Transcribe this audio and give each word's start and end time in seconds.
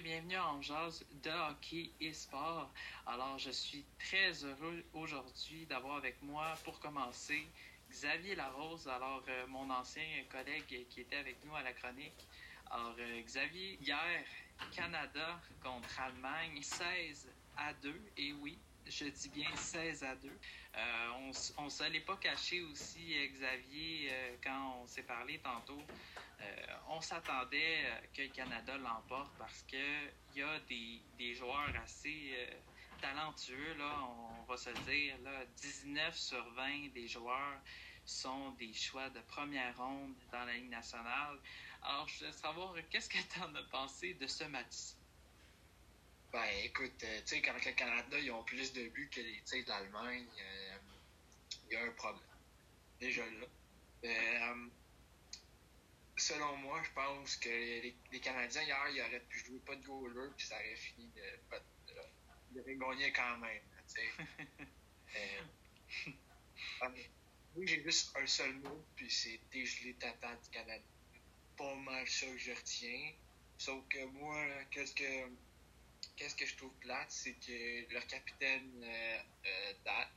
bienvenue 0.00 0.38
en 0.38 0.60
jazz 0.60 1.04
de 1.22 1.30
hockey 1.30 1.92
et 2.00 2.12
sport. 2.12 2.68
Alors, 3.06 3.38
je 3.38 3.50
suis 3.50 3.84
très 3.98 4.44
heureux 4.44 4.84
aujourd'hui 4.92 5.66
d'avoir 5.66 5.98
avec 5.98 6.20
moi, 6.20 6.54
pour 6.64 6.80
commencer, 6.80 7.46
Xavier 7.90 8.34
Larose, 8.34 8.88
alors 8.88 9.22
euh, 9.28 9.46
mon 9.46 9.70
ancien 9.70 10.02
collègue 10.32 10.86
qui 10.88 11.00
était 11.00 11.16
avec 11.16 11.36
nous 11.44 11.54
à 11.54 11.62
la 11.62 11.72
chronique. 11.72 12.26
Alors, 12.72 12.96
euh, 12.98 13.20
Xavier, 13.22 13.78
hier, 13.80 14.24
Canada 14.74 15.40
contre 15.62 16.00
Allemagne, 16.00 16.60
16 16.60 17.28
à 17.56 17.72
2, 17.74 17.94
et 18.16 18.32
oui, 18.32 18.58
je 18.86 19.04
dis 19.04 19.28
bien 19.28 19.54
16 19.54 20.02
à 20.02 20.16
2. 20.16 20.28
Euh, 20.28 21.30
on 21.56 21.64
ne 21.64 21.70
s'allait 21.70 22.00
pas 22.00 22.16
cacher 22.16 22.62
aussi, 22.62 23.14
Xavier, 23.28 24.10
quand 24.42 24.80
on 24.82 24.86
s'est 24.88 25.04
parlé 25.04 25.38
tantôt. 25.38 25.82
On 26.88 27.00
s'attendait 27.00 27.84
que 28.12 28.22
le 28.22 28.28
Canada 28.28 28.76
l'emporte 28.78 29.32
parce 29.38 29.62
qu'il 29.62 30.12
y 30.36 30.42
a 30.42 30.60
des, 30.60 31.34
joueurs 31.34 31.70
assez 31.82 32.48
talentueux, 33.00 33.74
là, 33.74 34.00
on 34.38 34.42
va 34.44 34.56
se 34.56 34.70
dire. 34.86 35.16
Là, 35.22 35.44
19 35.56 36.16
sur 36.16 36.44
20 36.54 36.92
des 36.94 37.08
joueurs 37.08 37.60
sont 38.06 38.50
des 38.52 38.72
choix 38.72 39.08
de 39.10 39.20
première 39.20 39.76
ronde 39.76 40.14
dans 40.30 40.44
la 40.44 40.54
Ligue 40.54 40.70
nationale. 40.70 41.38
Alors, 41.82 42.08
je 42.08 42.18
voulais 42.18 42.32
savoir, 42.32 42.74
qu'est-ce 42.90 43.08
que 43.08 43.18
tu 43.32 43.40
en 43.40 43.54
as 43.54 43.62
pensé 43.64 44.14
de 44.14 44.26
ce 44.26 44.44
match? 44.44 44.94
Ben, 46.32 46.44
écoute, 46.64 47.04
euh, 47.04 47.20
tu 47.20 47.36
sais, 47.36 47.42
quand 47.42 47.52
le 47.52 47.72
Canada, 47.72 48.18
ils 48.18 48.30
ont 48.32 48.42
plus 48.42 48.72
de 48.72 48.88
buts 48.88 49.08
que 49.08 49.20
les 49.20 49.62
de 49.62 49.68
l'Allemagne, 49.68 50.26
euh, 50.40 50.78
il 51.70 51.74
y 51.74 51.76
a 51.76 51.84
un 51.84 51.92
problème. 51.92 52.22
Déjà 52.98 53.24
là. 53.24 53.46
Euh, 54.04 54.66
selon 56.16 56.56
moi, 56.58 56.82
je 56.82 56.90
pense 56.92 57.36
que 57.36 57.48
les, 57.48 58.20
Canadiens, 58.20 58.62
hier, 58.62 58.88
ils 58.90 59.00
auraient 59.00 59.24
pu 59.28 59.38
jouer 59.40 59.58
pas 59.60 59.76
de 59.76 59.84
goaler, 59.84 60.30
puis 60.36 60.46
ça 60.46 60.56
aurait 60.56 60.76
fini 60.76 61.08
de. 61.08 61.22
Ils 62.52 62.60
auraient 62.60 62.76
gagné 62.76 63.12
quand 63.12 63.38
même, 63.38 63.62
tu 63.88 63.94
sais. 63.94 64.08
Oui, 67.56 67.68
j'ai 67.68 67.82
juste 67.84 68.16
un 68.16 68.26
seul 68.26 68.52
mot, 68.54 68.84
puis 68.96 69.08
c'est 69.08 69.40
dégelé 69.52 69.94
tata 69.94 70.34
du 70.34 70.50
Canada. 70.50 70.82
Pas 71.56 71.74
mal 71.76 72.08
ça 72.08 72.26
que 72.26 72.36
je 72.36 72.50
retiens. 72.50 73.12
Sauf 73.58 73.86
que 73.88 74.04
moi, 74.06 74.44
qu'est-ce 74.72 74.92
que 74.92 75.30
qu'est-ce 76.16 76.34
que 76.34 76.46
je 76.46 76.56
trouve 76.56 76.72
plate, 76.80 77.10
c'est 77.10 77.34
que 77.34 77.92
leur 77.92 78.06
capitaine 78.06 78.82
euh, 78.82 79.18
euh 79.46 79.72
Dak, 79.84 80.10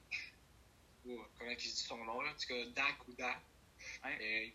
ou 1.05 1.19
comment 1.37 1.51
il 1.51 1.57
dit 1.57 1.69
son 1.69 2.03
nom 2.05 2.21
là, 2.21 2.31
en 2.31 2.35
tout 2.35 2.47
cas 2.47 2.65
Dak 2.75 3.07
ou 3.07 3.13
Dak, 3.13 3.41
euh, 4.05 4.45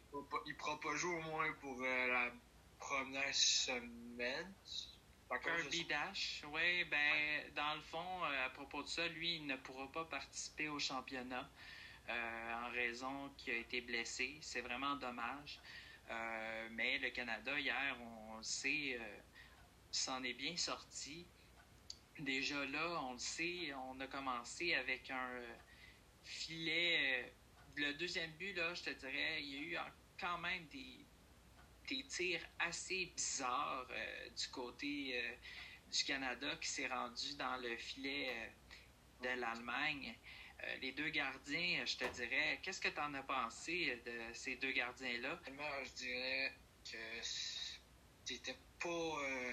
il 0.46 0.52
ne 0.52 0.54
pourra 0.54 0.80
pas 0.80 0.94
jouer 0.96 1.16
au 1.16 1.22
moins 1.22 1.52
pour 1.60 1.80
euh, 1.82 2.06
la 2.06 2.32
première 2.78 3.34
semaine. 3.34 4.52
Kirby 5.42 5.84
Dash, 5.86 6.42
oui, 6.52 6.84
ben, 6.84 7.54
dans 7.56 7.74
le 7.74 7.80
fond, 7.80 8.22
à 8.44 8.50
propos 8.50 8.82
de 8.82 8.88
ça, 8.88 9.08
lui, 9.08 9.36
il 9.36 9.46
ne 9.46 9.56
pourra 9.56 9.90
pas 9.90 10.04
participer 10.04 10.68
au 10.68 10.78
championnat. 10.78 11.48
Euh, 12.08 12.54
en 12.54 12.70
raison 12.72 13.30
qu'il 13.38 13.54
a 13.54 13.56
été 13.58 13.80
blessé. 13.80 14.36
C'est 14.40 14.60
vraiment 14.60 14.96
dommage. 14.96 15.60
Euh, 16.10 16.68
mais 16.72 16.98
le 16.98 17.10
Canada, 17.10 17.58
hier, 17.58 17.96
on 18.00 18.38
le 18.38 18.42
sait, 18.42 18.98
euh, 19.00 19.18
s'en 19.90 20.22
est 20.24 20.34
bien 20.34 20.56
sorti. 20.56 21.26
Déjà 22.18 22.64
là, 22.66 23.00
on 23.04 23.12
le 23.12 23.18
sait, 23.18 23.72
on 23.88 24.00
a 24.00 24.06
commencé 24.06 24.74
avec 24.74 25.10
un 25.10 25.42
filet. 26.24 27.32
Le 27.76 27.94
deuxième 27.94 28.30
but, 28.32 28.54
là, 28.54 28.74
je 28.74 28.82
te 28.82 28.90
dirais, 28.90 29.42
il 29.42 29.48
y 29.48 29.56
a 29.56 29.60
eu 29.60 29.90
quand 30.20 30.38
même 30.38 30.66
des, 30.68 31.04
tirs 32.08 32.40
assez 32.58 33.12
bizarres 33.14 33.86
du 34.34 34.48
côté 34.48 35.22
du 35.90 36.04
Canada 36.04 36.56
qui 36.60 36.68
s'est 36.68 36.86
rendu 36.86 37.34
dans 37.36 37.56
le 37.58 37.76
filet 37.76 38.50
de 39.22 39.28
l'Allemagne. 39.40 40.16
Euh, 40.64 40.76
les 40.80 40.92
deux 40.92 41.08
gardiens, 41.08 41.84
je 41.84 41.96
te 41.96 42.04
dirais, 42.12 42.60
qu'est-ce 42.62 42.80
que 42.80 42.88
tu 42.88 43.00
en 43.00 43.12
as 43.14 43.22
pensé 43.22 44.00
de 44.06 44.32
ces 44.32 44.56
deux 44.56 44.72
gardiens-là? 44.72 45.40
Moi, 45.52 45.84
je 45.84 45.90
dirais 46.04 46.52
que 46.84 46.98
c'était 48.24 48.56
pas. 48.80 48.88
Euh, 48.88 49.52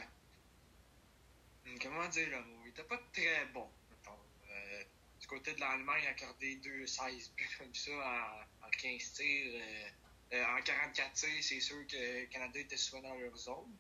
comment 1.82 2.08
dire 2.10 2.30
le 2.30 2.44
mot? 2.44 2.64
Il 2.66 2.74
pas 2.84 3.02
très 3.12 3.46
bon. 3.48 3.68
Euh, 5.30 5.36
côté 5.36 5.54
de 5.54 5.60
l'Allemagne, 5.60 6.06
accorder 6.08 6.56
deux 6.58 6.86
16 6.86 7.32
buts 7.36 7.50
comme 7.58 7.74
ça 7.74 7.92
en, 8.64 8.70
15 8.70 9.14
tirs. 9.14 9.62
en 10.34 10.62
44 10.62 11.14
tirs, 11.14 11.44
c'est 11.44 11.60
sûr 11.60 11.86
que 11.88 12.22
le 12.22 12.26
Canada 12.28 12.60
était 12.60 12.78
souvent 12.78 13.02
dans 13.02 13.16
leur 13.16 13.36
zone. 13.36 13.76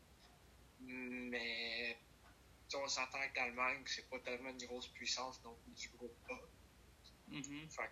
Mais 0.81 1.97
on 2.75 2.87
s'entend 2.87 3.19
que 3.33 3.35
l'Allemagne, 3.35 3.81
c'est 3.85 4.07
pas 4.09 4.19
tellement 4.19 4.49
une 4.49 4.65
grosse 4.65 4.87
puissance 4.89 5.41
donc 5.41 5.57
du 5.67 5.89
groupe 5.89 6.15
A. 6.29 6.39
Mm-hmm. 7.31 7.89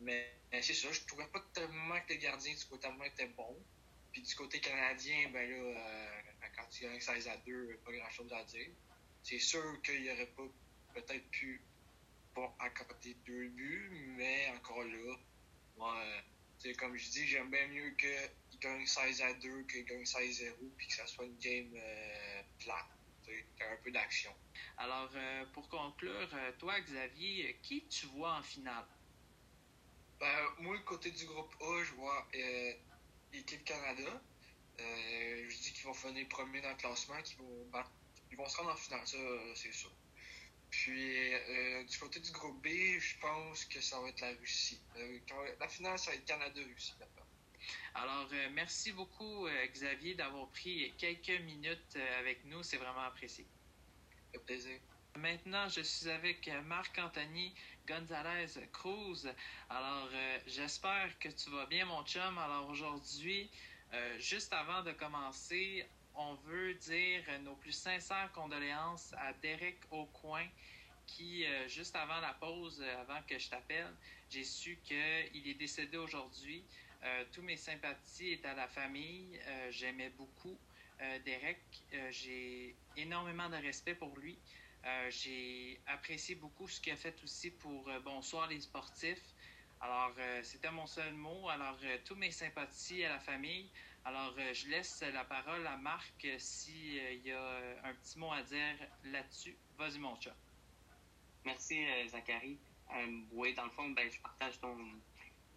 mais, 0.00 0.34
c'est 0.62 0.74
ça, 0.74 0.90
je 0.90 1.00
trouvais 1.06 1.26
pas 1.28 1.44
tellement 1.52 2.00
que 2.00 2.08
les 2.12 2.18
gardiens 2.18 2.54
du 2.54 2.64
côté 2.64 2.86
allemand 2.86 3.04
étaient 3.04 3.28
bons. 3.28 3.58
Puis 4.12 4.22
du 4.22 4.34
côté 4.36 4.60
canadien, 4.60 5.30
ben 5.30 5.48
là, 5.50 5.56
euh, 5.56 6.46
quand 6.56 6.66
il 6.80 6.84
y 6.84 6.86
a 6.86 7.00
16 7.00 7.28
à 7.28 7.36
2, 7.38 7.80
pas 7.84 7.92
grand 7.92 8.10
chose 8.10 8.32
à 8.32 8.44
dire. 8.44 8.70
C'est 9.22 9.40
sûr 9.40 9.80
qu'il 9.82 10.02
n'y 10.02 10.10
aurait 10.10 10.32
pas 10.36 10.44
peut-être 10.94 11.28
pu 11.30 11.60
bon, 12.34 12.50
accorder 12.58 13.14
deux 13.26 13.48
buts, 13.48 14.14
mais 14.16 14.48
encore 14.56 14.82
là, 14.84 15.16
moi, 15.76 16.02
comme 16.78 16.96
je 16.96 17.10
dis, 17.10 17.26
j'aime 17.26 17.50
bien 17.50 17.66
mieux 17.68 17.90
qu'il 17.90 18.58
gagne 18.60 18.86
16 18.86 19.22
à 19.22 19.34
2 19.34 19.62
qu'il 19.64 19.84
gagne 19.84 20.04
16 20.04 20.16
à 20.16 20.44
0 20.44 20.56
puis 20.76 20.86
que 20.86 20.94
ça 20.94 21.06
soit 21.06 21.26
une 21.26 21.38
game 21.38 21.72
euh, 21.76 22.42
plate 22.58 22.94
un 23.60 23.76
peu 23.82 23.90
d'action. 23.90 24.34
Alors, 24.76 25.10
euh, 25.14 25.44
pour 25.52 25.68
conclure, 25.68 26.28
euh, 26.34 26.52
toi, 26.58 26.78
Xavier, 26.80 27.58
qui 27.62 27.86
tu 27.88 28.06
vois 28.06 28.34
en 28.34 28.42
finale? 28.42 28.86
Ben, 30.20 30.48
moi, 30.58 30.78
côté 30.80 31.10
du 31.10 31.26
groupe 31.26 31.54
A, 31.60 31.84
je 31.84 31.92
vois 31.92 32.26
euh, 32.34 32.72
l'équipe 33.32 33.64
Canada. 33.64 34.22
je 34.78 35.60
dis 35.60 35.72
qu'ils 35.72 35.84
vont 35.84 35.94
finir 35.94 36.28
premier 36.28 36.60
dans 36.60 36.70
le 36.70 36.76
classement, 36.76 37.20
qu'ils 37.22 37.38
vont, 37.38 37.66
ils 38.30 38.36
vont 38.36 38.48
se 38.48 38.56
rendre 38.56 38.72
en 38.72 38.76
finale, 38.76 39.06
ça, 39.06 39.18
c'est 39.54 39.72
sûr. 39.72 39.90
Puis, 40.76 41.30
du 41.88 41.98
côté 41.98 42.18
du 42.18 42.32
groupe 42.32 42.60
B, 42.62 42.68
je 42.98 43.18
pense 43.20 43.64
que 43.64 43.80
ça 43.80 44.00
va 44.00 44.08
être 44.08 44.20
la 44.20 44.32
Russie. 44.32 44.80
la 45.60 45.68
finale, 45.68 45.98
ça 45.98 46.10
va 46.10 46.16
être 46.16 46.24
Canada-Russie, 46.24 46.94
alors, 47.94 48.28
euh, 48.32 48.48
merci 48.52 48.92
beaucoup, 48.92 49.46
euh, 49.46 49.66
Xavier, 49.66 50.14
d'avoir 50.14 50.48
pris 50.48 50.92
quelques 50.98 51.40
minutes 51.42 51.94
euh, 51.96 52.20
avec 52.20 52.44
nous. 52.46 52.62
C'est 52.64 52.76
vraiment 52.76 53.02
apprécié. 53.02 53.46
Un 54.34 54.40
plaisir. 54.40 54.80
Maintenant, 55.16 55.68
je 55.68 55.80
suis 55.80 56.10
avec 56.10 56.50
Marc-Anthony 56.66 57.54
Gonzalez 57.86 58.48
Cruz. 58.72 59.28
Alors, 59.70 60.08
j'espère 60.44 61.16
que 61.20 61.28
tu 61.28 61.50
vas 61.50 61.66
bien, 61.66 61.84
mon 61.84 62.04
chum. 62.04 62.36
Alors, 62.36 62.68
aujourd'hui, 62.68 63.48
juste 64.18 64.52
avant 64.52 64.82
de 64.82 64.90
commencer, 64.90 65.86
on 66.16 66.34
veut 66.34 66.74
dire 66.74 67.22
nos 67.42 67.54
plus 67.56 67.72
sincères 67.72 68.30
condoléances 68.32 69.12
à 69.18 69.32
Derek 69.34 69.80
Aucoin, 69.90 70.46
qui, 71.06 71.44
juste 71.68 71.96
avant 71.96 72.20
la 72.20 72.32
pause, 72.34 72.82
avant 73.00 73.20
que 73.28 73.38
je 73.38 73.50
t'appelle, 73.50 73.92
j'ai 74.30 74.44
su 74.44 74.78
qu'il 74.84 75.46
est 75.48 75.58
décédé 75.58 75.96
aujourd'hui. 75.96 76.64
Euh, 77.04 77.24
tous 77.32 77.42
mes 77.42 77.56
sympathies 77.56 78.32
est 78.32 78.44
à 78.46 78.54
la 78.54 78.66
famille. 78.66 79.38
Euh, 79.46 79.70
j'aimais 79.70 80.08
beaucoup 80.10 80.58
euh, 81.00 81.18
Derek. 81.24 81.60
j'ai 82.10 82.74
énormément 82.96 83.48
de 83.50 83.56
respect 83.56 83.94
pour 83.94 84.16
lui. 84.18 84.38
j'ai 85.10 85.80
apprécié 85.86 86.34
beaucoup 86.34 86.68
ce 86.68 86.80
qu'il 86.80 86.92
a 86.92 86.96
fait 86.96 87.16
aussi 87.22 87.50
pour 87.50 87.90
Bonsoir 88.04 88.48
les 88.48 88.60
sportifs. 88.60 89.34
Alors, 89.80 90.14
c'était 90.42 90.70
mon 90.70 90.86
seul 90.86 91.12
mot. 91.14 91.48
Alors, 91.48 91.78
tous 92.04 92.16
mes 92.16 92.30
sympathies 92.30 93.04
à 93.04 93.10
la 93.10 93.20
famille. 93.20 93.68
Alors, 94.04 94.34
je 94.52 94.68
laisse 94.68 95.02
la 95.12 95.24
parole 95.24 95.66
à 95.66 95.76
Marc 95.76 96.26
s'il 96.38 97.24
y 97.24 97.32
a 97.32 97.58
un 97.84 97.94
petit 97.94 98.18
mot 98.18 98.30
à 98.32 98.42
dire 98.42 98.76
là-dessus. 99.04 99.56
Vas-y, 99.78 99.98
mon 99.98 100.18
chat. 100.20 100.36
Merci, 101.44 101.84
Zachary. 102.08 102.58
oui, 103.32 103.54
dans 103.54 103.64
le 103.64 103.70
fond, 103.70 103.88
ben, 103.90 104.10
je 104.10 104.20
partage 104.20 104.60
ton, 104.60 104.76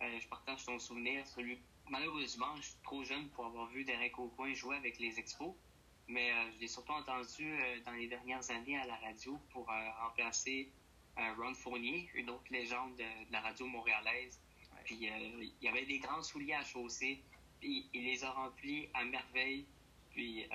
euh, 0.01 0.19
je 0.19 0.27
partage 0.27 0.65
ton 0.65 0.79
souvenir. 0.79 1.25
Celui... 1.27 1.59
Malheureusement, 1.89 2.55
je 2.57 2.63
suis 2.63 2.79
trop 2.83 3.03
jeune 3.03 3.29
pour 3.29 3.45
avoir 3.45 3.67
vu 3.69 3.83
Derek 3.83 4.17
Aucoin 4.19 4.53
jouer 4.53 4.75
avec 4.75 4.99
les 4.99 5.17
Expos, 5.19 5.55
mais 6.07 6.31
euh, 6.31 6.51
je 6.53 6.59
l'ai 6.59 6.67
surtout 6.67 6.91
entendu 6.91 7.51
euh, 7.51 7.79
dans 7.85 7.93
les 7.93 8.07
dernières 8.07 8.49
années 8.51 8.77
à 8.77 8.85
la 8.85 8.95
radio 8.97 9.39
pour 9.51 9.67
remplacer 10.01 10.71
Ron 11.37 11.55
Fournier, 11.55 12.09
une 12.13 12.29
autre 12.29 12.45
légende 12.51 12.95
de, 12.97 13.31
la 13.31 13.41
radio 13.41 13.65
montréalaise. 13.65 14.39
Puis 14.83 14.95
il 14.95 15.53
y 15.61 15.67
avait 15.67 15.85
des 15.85 15.97
grands 15.97 16.21
souliers 16.21 16.53
à 16.53 16.63
chausser, 16.63 17.23
il 17.61 17.89
les 17.93 18.23
a 18.23 18.31
remplis 18.31 18.89
à 18.93 19.03
merveille. 19.05 19.65
Puis 20.11 20.45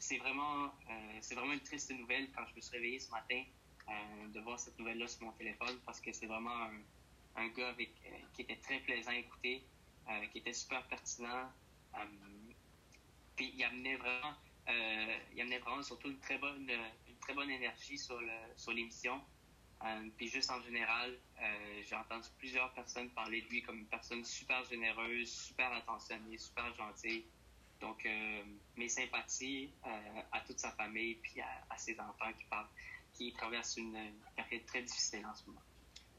c'est 0.00 0.18
vraiment, 0.18 0.72
c'est 1.20 1.36
vraiment 1.36 1.52
une 1.52 1.60
triste 1.60 1.92
nouvelle 1.92 2.28
quand 2.32 2.44
je 2.50 2.56
me 2.56 2.60
suis 2.60 2.72
réveillé 2.72 2.98
ce 2.98 3.10
matin 3.10 3.44
de 4.34 4.40
voir 4.40 4.58
cette 4.58 4.78
nouvelle-là 4.78 5.06
sur 5.06 5.22
mon 5.22 5.32
téléphone 5.32 5.78
parce 5.84 6.00
que 6.00 6.12
c'est 6.12 6.26
vraiment 6.26 6.70
un, 7.36 7.48
gars 7.48 7.68
avec, 7.68 7.90
euh, 8.06 8.10
qui 8.32 8.42
était 8.42 8.56
très 8.56 8.80
plaisant 8.80 9.10
à 9.10 9.16
écouter, 9.16 9.64
euh, 10.08 10.26
qui 10.26 10.38
était 10.38 10.52
super 10.52 10.86
pertinent. 10.88 11.50
Euh, 11.94 11.98
puis 13.36 13.52
il 13.54 13.64
amenait 13.64 13.96
vraiment 13.96 14.34
il 15.32 15.40
amenait 15.40 15.60
vraiment 15.60 15.82
surtout 15.84 16.08
une 16.08 16.18
très 16.18 16.38
bonne, 16.38 16.68
une 17.08 17.16
très 17.20 17.34
bonne 17.34 17.50
énergie 17.50 17.96
sur, 17.96 18.20
le, 18.20 18.32
sur 18.56 18.72
l'émission. 19.84 20.12
puis 20.16 20.28
juste 20.28 20.50
en 20.50 20.60
général, 20.60 21.18
j'ai 21.82 21.96
entendu 21.96 22.28
plusieurs 22.38 22.72
personnes 22.72 23.10
parler 23.10 23.42
de 23.42 23.48
lui 23.48 23.62
comme 23.62 23.78
une 23.78 23.86
personne 23.86 24.24
super 24.24 24.64
généreuse, 24.64 25.30
super 25.30 25.72
attentionnée, 25.72 26.38
super 26.38 26.72
gentille. 26.74 27.24
Donc, 27.80 28.08
mes 28.76 28.88
sympathies 28.88 29.70
à 30.32 30.40
toute 30.40 30.58
sa 30.58 30.70
famille 30.72 31.16
puis 31.16 31.40
à, 31.40 31.76
ses 31.76 31.98
enfants 32.00 32.32
qui, 33.12 33.32
traversent 33.34 33.76
une 33.76 34.12
période 34.34 34.66
très 34.66 34.82
difficile 34.82 35.26
en 35.26 35.34
ce 35.34 35.46
moment. 35.46 35.62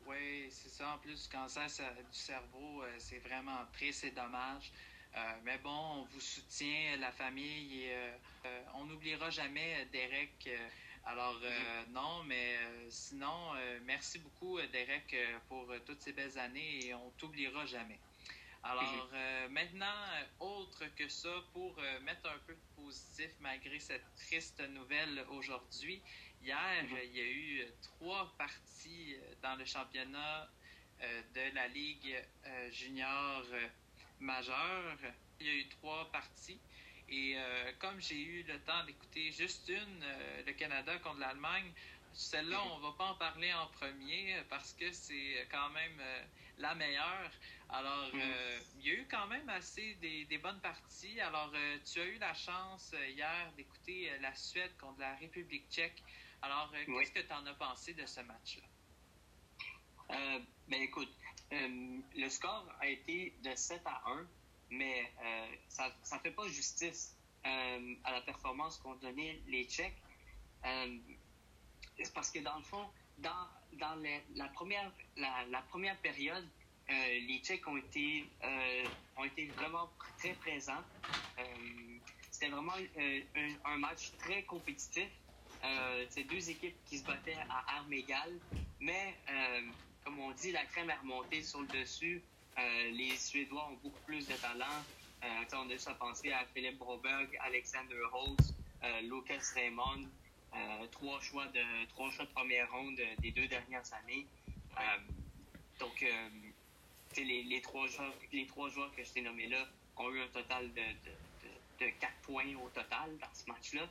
Oui, 0.07 0.47
c'est 0.49 0.69
ça. 0.69 0.93
En 0.93 0.97
plus, 0.99 1.27
le 1.29 1.37
cancer 1.37 1.67
du 1.67 2.17
cerveau, 2.17 2.81
euh, 2.81 2.95
c'est 2.97 3.19
vraiment 3.19 3.65
triste 3.73 4.05
et 4.05 4.11
dommage. 4.11 4.71
Euh, 5.15 5.19
mais 5.43 5.57
bon, 5.57 5.69
on 5.69 6.03
vous 6.05 6.21
soutient, 6.21 6.95
la 6.97 7.11
famille, 7.11 7.83
et 7.83 7.93
euh, 7.93 8.63
on 8.75 8.85
n'oubliera 8.85 9.29
jamais 9.29 9.85
Derek. 9.91 10.49
Alors, 11.07 11.39
mm-hmm. 11.39 11.91
non, 11.93 12.23
mais 12.25 12.57
sinon, 12.89 13.53
merci 13.85 14.19
beaucoup, 14.19 14.59
Derek, 14.73 15.15
pour 15.47 15.73
toutes 15.85 16.01
ces 16.01 16.13
belles 16.13 16.37
années 16.37 16.85
et 16.85 16.93
on 16.93 17.09
t'oubliera 17.11 17.65
jamais. 17.65 17.99
Alors, 18.63 18.83
mm-hmm. 18.83 19.47
maintenant, 19.49 20.03
autre 20.39 20.83
que 20.95 21.07
ça, 21.07 21.33
pour 21.53 21.79
mettre 22.03 22.29
un 22.29 22.37
peu 22.45 22.53
de 22.53 22.83
positif 22.83 23.31
malgré 23.39 23.79
cette 23.79 24.05
triste 24.17 24.59
nouvelle 24.69 25.25
aujourd'hui, 25.29 26.01
Hier, 26.41 26.83
mhm. 26.83 26.97
il 27.03 27.17
y 27.17 27.21
a 27.21 27.25
eu 27.25 27.61
euh, 27.61 27.69
trois 27.81 28.33
parties 28.37 29.15
euh, 29.15 29.33
dans 29.41 29.55
le 29.55 29.65
championnat 29.65 30.49
euh, 31.01 31.21
de 31.33 31.55
la 31.55 31.67
Ligue 31.67 32.15
junior 32.71 33.43
majeure. 34.19 34.97
Il 35.39 35.45
y 35.45 35.49
a 35.49 35.53
eu 35.53 35.67
trois 35.69 36.09
parties. 36.11 36.59
Et 37.09 37.37
comme 37.79 37.99
j'ai 38.01 38.21
eu 38.21 38.43
le 38.43 38.59
temps 38.61 38.83
d'écouter 38.85 39.31
juste 39.31 39.69
une, 39.69 40.03
le 40.45 40.51
Canada 40.53 40.97
contre 40.99 41.19
l'Allemagne, 41.19 41.71
celle-là, 42.13 42.57
mhm. 42.57 42.71
on 42.71 42.79
va 42.79 42.91
pas 42.97 43.05
en 43.05 43.15
parler 43.15 43.53
en 43.53 43.67
premier 43.67 44.35
parce 44.49 44.73
que 44.73 44.91
c'est 44.91 45.47
quand 45.51 45.69
même 45.69 46.01
la 46.57 46.75
meilleure. 46.75 47.31
Alors, 47.69 48.13
mhm. 48.13 48.21
il 48.79 48.87
y 48.87 48.91
a 48.91 48.93
eu 48.95 49.07
quand 49.09 49.27
même 49.27 49.47
assez 49.47 49.95
des, 49.95 50.25
des 50.25 50.37
bonnes 50.37 50.59
parties. 50.59 51.19
Alors, 51.21 51.51
tu 51.85 52.01
as 52.01 52.05
eu 52.05 52.17
la 52.17 52.33
chance 52.33 52.93
hier 53.07 53.51
d'écouter 53.55 54.11
la 54.19 54.35
Suède 54.35 54.75
contre 54.77 54.99
la 54.99 55.15
République 55.15 55.69
tchèque. 55.69 56.03
Alors, 56.41 56.71
euh, 56.73 56.99
qu'est-ce 56.99 57.11
que 57.11 57.19
tu 57.19 57.33
en 57.33 57.45
as 57.45 57.53
pensé 57.55 57.93
de 57.93 58.05
ce 58.05 58.21
match-là? 58.21 58.63
Euh, 60.15 60.39
ben 60.67 60.81
écoute, 60.81 61.11
euh, 61.51 61.99
le 62.15 62.29
score 62.29 62.71
a 62.79 62.87
été 62.87 63.33
de 63.43 63.53
7 63.55 63.81
à 63.85 64.01
1, 64.05 64.27
mais 64.69 65.11
ça 65.69 65.91
ne 66.13 66.19
fait 66.19 66.31
pas 66.31 66.47
justice 66.47 67.15
à 67.43 68.11
la 68.11 68.21
performance 68.21 68.77
qu'ont 68.77 68.95
donné 68.95 69.41
les 69.47 69.65
Tchèques. 69.65 70.01
c'est 70.63 72.13
parce 72.13 72.31
que 72.31 72.39
dans 72.39 72.57
le 72.57 72.63
fond, 72.63 72.85
dans, 73.19 73.47
dans 73.73 73.95
la, 74.35 74.47
première, 74.49 74.91
la, 75.15 75.61
première 75.69 75.97
période, 75.97 76.47
les 76.89 77.39
Tchèques 77.43 77.67
ont 77.67 77.77
été, 77.77 78.25
ont 79.17 79.23
été 79.23 79.47
vraiment 79.47 79.89
très 80.17 80.33
présents. 80.33 80.83
C'était 82.31 82.51
vraiment 82.51 82.75
un, 83.65 83.77
match 83.77 84.11
très 84.19 84.43
compétitif. 84.43 85.09
Euh, 85.63 86.05
c'est 86.09 86.23
deux 86.25 86.49
équipes 86.51 86.75
qui 86.85 86.99
se 86.99 87.03
battaient 87.03 87.37
à 87.49 87.77
armes 87.77 87.91
égales, 87.91 88.37
mais 88.79 89.15
euh, 89.27 89.61
comme 90.03 90.19
on 90.19 90.31
dit, 90.33 90.51
la 90.51 90.63
crème 90.65 90.91
est 90.91 90.97
remontée 90.97 91.41
sur 91.41 91.61
le 91.61 91.67
dessus. 91.67 92.21
Euh, 92.57 92.91
les 92.91 93.15
Suédois 93.17 93.67
ont 93.69 93.77
beaucoup 93.83 94.01
plus 94.05 94.27
de 94.27 94.33
talent. 94.33 94.65
on 95.53 95.69
a 95.69 95.73
juste 95.73 95.87
à 95.87 95.93
penser 95.93 96.31
à 96.31 96.45
Philippe 96.53 96.77
Broberg, 96.77 97.27
Alexander 97.41 98.01
Holtz, 98.11 98.53
Lucas 99.03 99.51
Raymond, 99.55 100.07
trois 100.91 101.19
choix 101.21 101.47
de 101.47 101.85
trois 101.89 102.09
choix 102.11 102.25
de 102.25 102.31
première 102.31 102.71
ronde 102.71 102.99
des 103.19 103.31
deux 103.31 103.47
dernières 103.47 103.93
années. 103.93 104.25
donc, 105.79 106.05
les, 107.15 107.43
les, 107.43 107.61
trois 107.61 107.87
joueurs, 107.87 108.13
les 108.31 108.45
trois 108.45 108.69
joueurs 108.69 108.93
que 108.95 109.03
je 109.03 109.11
t'ai 109.11 109.21
nommés 109.21 109.47
là 109.47 109.67
ont 109.97 110.11
eu 110.13 110.21
un 110.21 110.27
total 110.27 110.71
de, 110.73 110.81
de, 110.81 111.85
de, 111.85 111.91
4 111.99 112.13
points 112.21 112.55
au 112.63 112.69
total 112.69 113.17
dans 113.19 113.33
ce 113.33 113.49
match-là. 113.49 113.87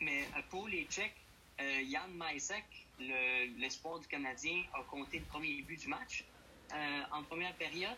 Mais 0.00 0.22
euh, 0.36 0.42
pour 0.50 0.68
les 0.68 0.84
Tchèques, 0.84 1.16
euh, 1.60 1.82
Jan 1.90 2.08
Majsek, 2.14 2.64
l'espoir 3.58 3.98
du 3.98 4.06
Canadien, 4.06 4.64
a 4.74 4.82
compté 4.84 5.18
le 5.18 5.24
premier 5.24 5.62
but 5.62 5.80
du 5.80 5.88
match 5.88 6.24
euh, 6.72 7.02
en 7.12 7.22
première 7.24 7.54
période. 7.54 7.96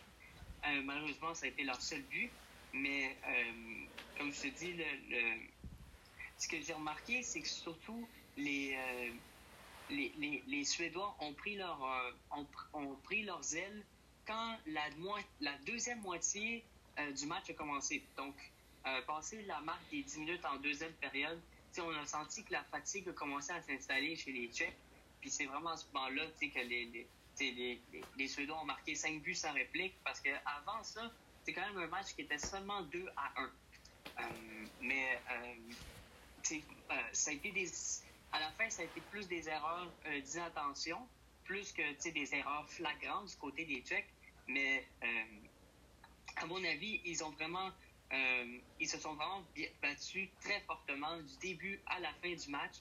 malheureusement, 0.83 1.33
ça 1.33 1.45
a 1.45 1.49
été 1.49 1.63
leur 1.63 1.81
seul 1.81 2.01
but. 2.03 2.29
Mais 2.73 3.17
comme 4.17 4.31
je 4.31 4.41
te 4.43 4.47
dis, 4.47 4.75
ce 6.37 6.47
que 6.47 6.61
j'ai 6.61 6.73
remarqué, 6.73 7.21
c'est 7.21 7.41
que 7.41 7.47
surtout 7.47 8.07
les, 8.37 8.77
Suédois 10.63 11.15
ont 11.19 11.33
pris, 11.33 11.55
leur, 11.55 11.79
ont, 12.73 12.95
pris 13.03 13.23
leurs 13.23 13.55
ailes 13.55 13.83
quand 14.25 14.57
la, 14.67 14.83
la 15.41 15.57
deuxième 15.65 15.99
moitié 16.01 16.63
du 17.17 17.25
match 17.25 17.49
a 17.49 17.53
commencé. 17.53 18.01
Donc, 18.15 18.35
passer 19.05 19.41
la 19.43 19.59
marque 19.61 19.89
des 19.91 20.03
10 20.03 20.19
minutes 20.19 20.45
en 20.45 20.57
deuxième 20.57 20.93
période, 20.93 21.41
on 21.79 21.95
a 21.95 22.05
senti 22.05 22.43
que 22.43 22.51
la 22.51 22.63
fatigue 22.63 23.07
a 23.09 23.13
commencé 23.13 23.51
à 23.51 23.61
s'installer 23.61 24.15
chez 24.15 24.31
les 24.31 24.47
Tchèques. 24.47 24.77
Puis 25.21 25.29
c'est 25.29 25.45
vraiment 25.45 25.69
à 25.69 25.77
ce 25.77 25.85
moment-là 25.93 26.23
que 26.39 26.59
les, 26.59 27.07
les, 27.39 28.27
Suédois 28.27 28.61
ont 28.61 28.65
marqué 28.65 28.95
5 28.95 29.21
buts 29.21 29.35
sans 29.35 29.53
réplique 29.53 29.95
parce 30.03 30.19
qu'avant 30.19 30.83
ça, 30.83 31.11
c'est 31.43 31.53
quand 31.53 31.65
même 31.67 31.77
un 31.77 31.87
match 31.87 32.13
qui 32.15 32.21
était 32.21 32.37
seulement 32.37 32.81
2 32.83 33.07
à 33.17 33.41
1. 33.41 33.43
Euh, 33.43 34.23
mais 34.81 35.19
euh, 35.31 36.53
euh, 36.53 36.95
ça 37.11 37.31
a 37.31 37.33
été 37.33 37.51
des, 37.51 37.69
à 38.31 38.39
la 38.39 38.51
fin, 38.51 38.69
ça 38.69 38.81
a 38.81 38.85
été 38.85 39.01
plus 39.09 39.27
des 39.27 39.49
erreurs 39.49 39.91
d'inattention, 40.23 41.07
plus 41.43 41.71
que 41.71 42.09
des 42.09 42.35
erreurs 42.35 42.69
flagrantes 42.69 43.29
du 43.29 43.35
côté 43.37 43.65
des 43.65 43.81
Tchèques. 43.81 44.13
Mais 44.47 44.85
à 46.37 46.45
mon 46.45 46.63
avis, 46.63 47.01
ils 47.05 47.23
ont 47.23 47.31
vraiment 47.31 47.71
euh, 48.13 48.57
ils 48.79 48.89
se 48.89 48.97
sont 48.97 49.13
vraiment 49.13 49.43
battus 49.81 50.29
très 50.41 50.59
fortement 50.61 51.17
du 51.17 51.37
début 51.37 51.79
à 51.85 51.99
la 51.99 52.11
fin 52.15 52.33
du 52.33 52.49
match. 52.49 52.75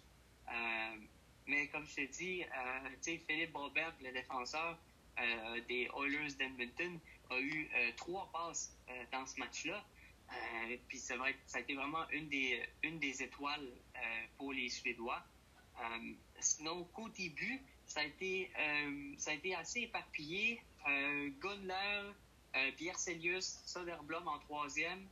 Euh, 1.51 1.57
mais 1.57 1.67
comme 1.69 1.87
je 1.87 1.97
te 1.97 2.13
dis, 2.13 2.43
euh, 2.45 3.19
Philippe 3.27 3.53
Bobert, 3.53 3.95
le 4.03 4.13
défenseur 4.13 4.79
des 5.69 5.87
Oilers 5.99 6.33
d'Edmonton, 6.39 6.99
a 7.29 7.39
eu 7.39 7.69
trois 7.97 8.31
passes 8.33 8.75
dans 9.13 9.27
ce 9.27 9.39
match-là. 9.39 9.85
puis 10.89 10.97
ça, 10.97 11.15
ça 11.45 11.59
a 11.59 11.61
été 11.61 11.75
vraiment 11.75 12.09
une 12.11 12.29
des, 12.29 12.67
une 12.83 12.99
des 12.99 13.23
étoiles 13.23 13.69
pour 14.39 14.55
les 14.55 14.71
Suédois. 14.71 15.23
sinon, 16.39 16.85
qu'au 16.95 17.11
début, 17.11 17.61
ça 17.85 18.01
a 18.01 18.05
été, 18.05 18.51
ça 19.19 19.33
a 19.33 19.35
été 19.35 19.55
assez 19.55 19.81
éparpillé. 19.81 20.63
Gunler, 20.87 22.13
Pierre 22.79 22.99
Celius, 22.99 23.61
Soderblom 23.67 24.27
en 24.27 24.39
troisième, 24.39 25.07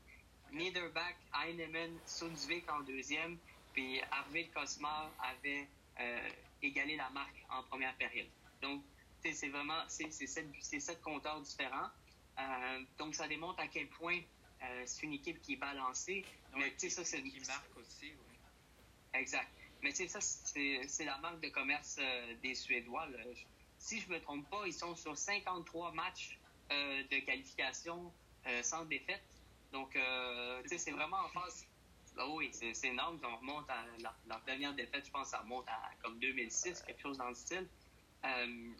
Niederbach, 0.52 1.16
Heinemann, 1.34 1.98
Sundsvik 2.06 2.70
en 2.72 2.80
deuxième, 2.80 3.36
puis 3.74 4.00
Arvid 4.10 4.50
Kosmar 4.52 5.10
avait 5.20 5.68
euh, 6.00 6.28
égalé 6.62 6.96
la 6.96 7.10
marque 7.10 7.44
en 7.50 7.62
première 7.64 7.96
période. 7.96 8.28
Donc, 8.62 8.82
c'est 9.22 9.48
vraiment, 9.48 9.82
c'est 9.88 10.10
sept, 10.10 11.00
compteurs 11.02 11.40
différents. 11.40 11.90
Euh, 12.38 12.84
donc, 12.98 13.14
ça 13.14 13.26
démontre 13.28 13.60
à 13.60 13.68
quel 13.68 13.88
point 13.88 14.20
euh, 14.62 14.82
c'est 14.86 15.04
une 15.04 15.12
équipe 15.14 15.40
qui 15.42 15.54
est 15.54 15.56
balancée. 15.56 16.24
mais 16.56 16.72
tu 16.72 16.88
sais, 16.88 16.90
ça, 16.90 17.04
c'est... 17.04 17.22
Qui 17.22 17.40
marque 17.46 17.76
aussi, 17.76 18.06
oui. 18.06 18.36
Exact. 19.14 19.48
Mais 19.82 19.90
tu 19.90 20.08
sais, 20.08 20.08
ça, 20.08 20.20
c'est 20.20 21.04
la 21.04 21.18
marque 21.18 21.40
de 21.40 21.48
commerce 21.48 21.98
des 22.42 22.54
Suédois. 22.54 23.06
Si 23.78 24.00
je 24.00 24.08
me 24.08 24.20
trompe 24.20 24.48
pas, 24.50 24.66
ils 24.66 24.72
sont 24.72 24.96
sur 24.96 25.16
53 25.16 25.92
matchs 25.92 26.38
de 26.70 27.24
qualification 27.24 28.12
sans 28.62 28.84
défaite. 28.86 29.22
Donc, 29.72 29.92
tu 29.92 30.68
sais, 30.68 30.78
c'est 30.78 30.90
vraiment 30.90 31.18
en 31.18 31.28
phase. 31.28 31.67
Ah 32.18 32.26
oui, 32.30 32.50
c'est 32.52 32.88
énorme. 32.88 33.18
On 33.22 33.36
remonte 33.36 33.70
à 33.70 33.84
la, 34.00 34.40
dernière 34.44 34.74
défaite, 34.74 35.06
je 35.06 35.10
pense, 35.10 35.28
ça 35.28 35.38
remonte 35.38 35.68
à 35.68 35.90
comme 36.02 36.18
2006, 36.18 36.82
quelque 36.82 37.00
chose 37.00 37.16
dans 37.16 37.28
le 37.28 37.34
style. 37.34 37.66
Euh, 38.24 38.70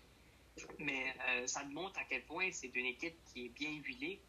mais 0.80 1.14
euh, 1.28 1.46
ça 1.46 1.64
montre 1.64 2.00
à 2.00 2.04
quel 2.04 2.24
point 2.24 2.50
c'est 2.50 2.74
une 2.74 2.86
équipe 2.86 3.16
qui 3.32 3.46
est 3.46 3.48
bien 3.50 3.70
huilée, 3.70 4.20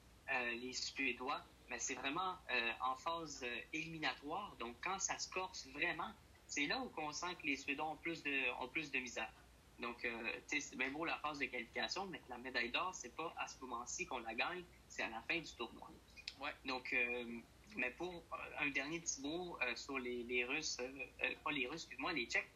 les 0.62 0.74
Suédois. 0.74 1.42
Mais 1.70 1.80
c'est 1.80 1.96
vraiment 1.96 2.36
en 2.82 2.96
phase 2.96 3.44
éliminatoire. 3.74 4.56
Donc, 4.60 4.76
quand 4.84 5.00
ça 5.00 5.18
se 5.18 5.30
corse 5.30 5.68
vraiment, 5.74 6.12
c'est 6.46 6.68
là 6.68 6.80
où 6.80 6.92
on 6.98 7.12
sent 7.12 7.36
que 7.42 7.48
les 7.48 7.56
Suédois 7.56 7.86
ont 7.86 7.96
plus 7.96 8.22
de, 8.24 8.62
ont 8.62 8.68
plus 8.68 8.92
de 8.92 9.00
misère. 9.00 9.32
Donc, 9.80 10.08
c'est 10.46 10.76
bien 10.78 10.92
beau 10.92 11.06
la 11.06 11.18
phase 11.18 11.40
de 11.40 11.46
qualification, 11.46 12.06
mais 12.08 12.22
la 12.30 12.38
médaille 12.38 12.70
d'or, 12.70 12.94
c'est 12.94 13.16
pas 13.16 13.34
à 13.38 13.48
ce 13.48 13.60
moment-ci 13.62 14.06
qu'on 14.06 14.20
la 14.20 14.36
gagne, 14.36 14.64
c'est 14.88 15.02
à 15.02 15.10
la 15.10 15.22
fin 15.22 15.40
du 15.40 15.52
tournoi. 15.54 15.90
Ouais. 16.40 16.54
Donc, 16.66 16.94
euh, 16.94 17.40
mais 17.76 17.92
pour 17.92 18.14
euh, 18.14 18.38
un 18.60 18.70
dernier 18.70 19.00
petit 19.00 19.22
mot 19.22 19.58
euh, 19.62 19.76
sur 19.76 19.98
les, 20.00 20.24
les 20.24 20.46
Russes, 20.46 20.78
pas 21.44 21.52
les 21.52 21.68
Russes, 21.68 21.84
excuse-moi, 21.84 22.14
les 22.14 22.26
Tchèques, 22.26 22.50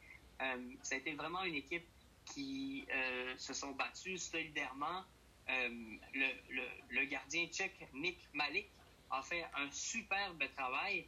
ça 0.81 0.95
a 0.95 0.97
été 0.97 1.13
vraiment 1.13 1.43
une 1.43 1.55
équipe 1.55 1.85
qui 2.25 2.85
se 3.37 3.53
sont 3.53 3.71
battus 3.71 4.23
solidairement. 4.29 5.03
Le, 5.47 6.27
le, 6.49 6.63
le, 6.89 7.05
gardien 7.05 7.45
tchèque 7.47 7.87
Nick 7.93 8.17
Malik 8.33 8.67
a 9.09 9.21
fait 9.21 9.45
un 9.55 9.69
superbe 9.71 10.43
travail. 10.55 11.05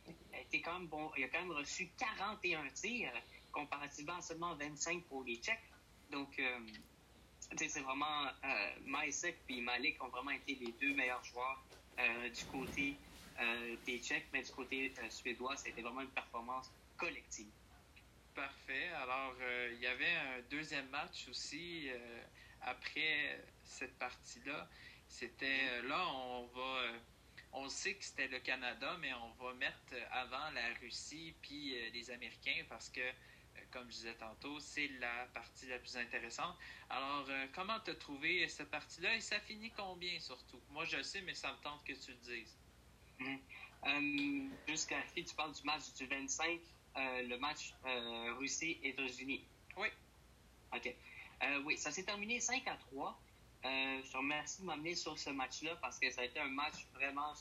Il, 0.53 0.59
a 0.59 0.63
quand 0.63 0.79
même 0.79 0.87
bon, 0.87 1.11
il 1.17 1.23
a 1.25 1.27
quand 1.27 1.41
même 1.41 1.51
reçu 1.51 1.89
41 1.97 2.69
tirs, 2.69 3.11
comparativement 3.51 4.15
à 4.17 4.21
seulement 4.21 4.55
25 4.55 5.03
pour 5.03 5.23
les 5.23 5.35
Tchèques. 5.37 5.59
Donc, 6.11 6.39
c'est 7.57 7.81
vraiment 7.81 8.25
euh, 8.43 8.71
Maïsek 8.85 9.37
et 9.49 9.61
Malik 9.61 10.01
ont 10.03 10.09
vraiment 10.09 10.31
été 10.31 10.55
les 10.55 10.71
deux 10.79 10.93
meilleurs 10.93 11.23
joueurs 11.23 11.61
du 12.33 12.45
côté 12.45 12.95
des 13.85 13.99
Tchèques, 13.99 14.27
mais 14.31 14.43
du 14.43 14.51
côté 14.51 14.93
suédois, 15.09 15.55
c'était 15.57 15.81
vraiment 15.81 16.01
une 16.01 16.09
performance 16.09 16.71
collective. 16.97 17.51
Parfait. 18.35 18.89
Alors, 19.01 19.33
euh, 19.39 19.71
il 19.75 19.79
y 19.79 19.87
avait 19.87 20.13
un 20.13 20.41
deuxième 20.49 20.89
match 20.89 21.29
aussi 21.29 21.89
euh, 21.89 22.23
après 22.61 23.41
cette 23.63 23.97
partie-là. 23.97 24.67
C'était 25.07 25.69
euh, 25.69 25.87
là, 25.87 26.05
on 26.09 26.45
va. 26.47 26.81
on 27.53 27.69
sait 27.69 27.93
que 27.93 28.03
c'était 28.03 28.27
le 28.27 28.39
Canada, 28.39 28.97
mais 28.99 29.13
on 29.13 29.31
va 29.41 29.53
mettre 29.53 29.95
avant 30.11 30.49
la 30.53 30.73
Russie 30.81 31.33
puis 31.41 31.77
les 31.93 32.11
Américains 32.11 32.65
parce 32.67 32.89
que, 32.89 33.09
comme 33.71 33.85
je 33.89 33.95
disais 33.95 34.15
tantôt, 34.15 34.59
c'est 34.59 34.89
la 34.99 35.27
partie 35.33 35.67
la 35.67 35.79
plus 35.79 35.95
intéressante. 35.95 36.57
Alors, 36.89 37.29
comment 37.53 37.79
tu 37.79 37.91
as 37.91 37.95
trouvé 37.95 38.49
cette 38.49 38.69
partie-là? 38.69 39.15
Et 39.15 39.21
ça 39.21 39.39
finit 39.39 39.71
combien 39.71 40.19
surtout? 40.19 40.61
Moi, 40.71 40.83
je 40.83 41.01
sais, 41.01 41.21
mais 41.21 41.35
ça 41.35 41.53
me 41.53 41.57
tente 41.63 41.85
que 41.85 41.93
tu 41.93 42.11
le 42.11 42.17
dises. 42.17 42.57
Mmh. 43.19 44.49
Jusqu'à 44.67 44.97
tu 45.15 45.35
parles 45.35 45.53
du 45.53 45.63
match 45.63 45.93
du 45.93 46.05
25 46.07 46.59
euh, 46.97 47.23
le 47.23 47.37
match 47.37 47.73
euh, 47.85 48.33
Russie-États-Unis. 48.35 49.43
Oui. 49.77 49.87
OK. 50.73 50.95
Euh, 51.43 51.61
oui, 51.65 51.77
ça 51.77 51.91
s'est 51.91 52.03
terminé 52.03 52.39
5 52.39 52.65
à 52.67 52.77
3. 52.77 53.19
je 53.63 54.11
te 54.11 54.17
remercie 54.17 54.61
de 54.61 54.67
m'amener 54.67 54.95
sur 54.95 55.19
ce 55.19 55.29
match-là 55.29 55.75
parce 55.81 55.99
que 55.99 56.09
ça 56.09 56.21
a 56.21 56.25
été 56.25 56.39
un 56.39 56.47
match 56.47 56.85
vraiment, 56.93 57.33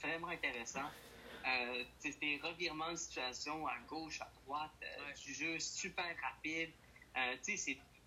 vraiment 0.00 0.28
intéressant. 0.28 0.88
C'était 1.98 2.38
revirement 2.40 2.92
de 2.92 2.96
situation 2.96 3.66
à 3.66 3.76
gauche, 3.88 4.20
à 4.20 4.30
droite, 4.44 4.70
du 5.24 5.34
jeu 5.34 5.58
super 5.58 6.14
rapide. 6.22 6.70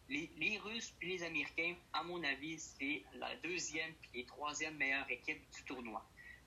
Les, 0.08 0.30
les, 0.38 0.58
Russes 0.60 0.94
et 1.02 1.08
les 1.08 1.24
Américains, 1.24 1.76
à 1.92 2.04
mon 2.04 2.24
avis, 2.24 2.60
c'est 2.60 3.04
la 3.16 3.36
deuxième 3.38 3.92
et 4.14 4.24
troisième 4.24 4.78
meilleure 4.78 5.10
équipe 5.10 5.42
du 5.52 5.64
tournoi. 5.64 6.06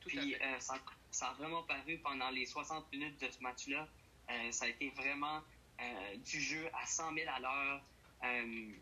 Puis 0.08 0.34
ça, 0.58 0.74
ça, 1.10 1.28
a 1.28 1.34
vraiment 1.34 1.62
paru 1.62 1.98
pendant 1.98 2.30
les 2.30 2.46
60 2.46 2.90
minutes 2.92 3.20
de 3.20 3.30
ce 3.30 3.40
match-là. 3.40 3.86
Euh, 4.30 4.52
ça 4.52 4.64
a 4.64 4.68
été 4.68 4.90
vraiment 4.90 5.40
euh, 5.80 6.16
du 6.16 6.40
jeu 6.40 6.68
à 6.74 6.86
100 6.86 7.14
000 7.14 7.30
à 7.30 7.40
l'heure. 7.40 7.82
Euh, 8.24 8.72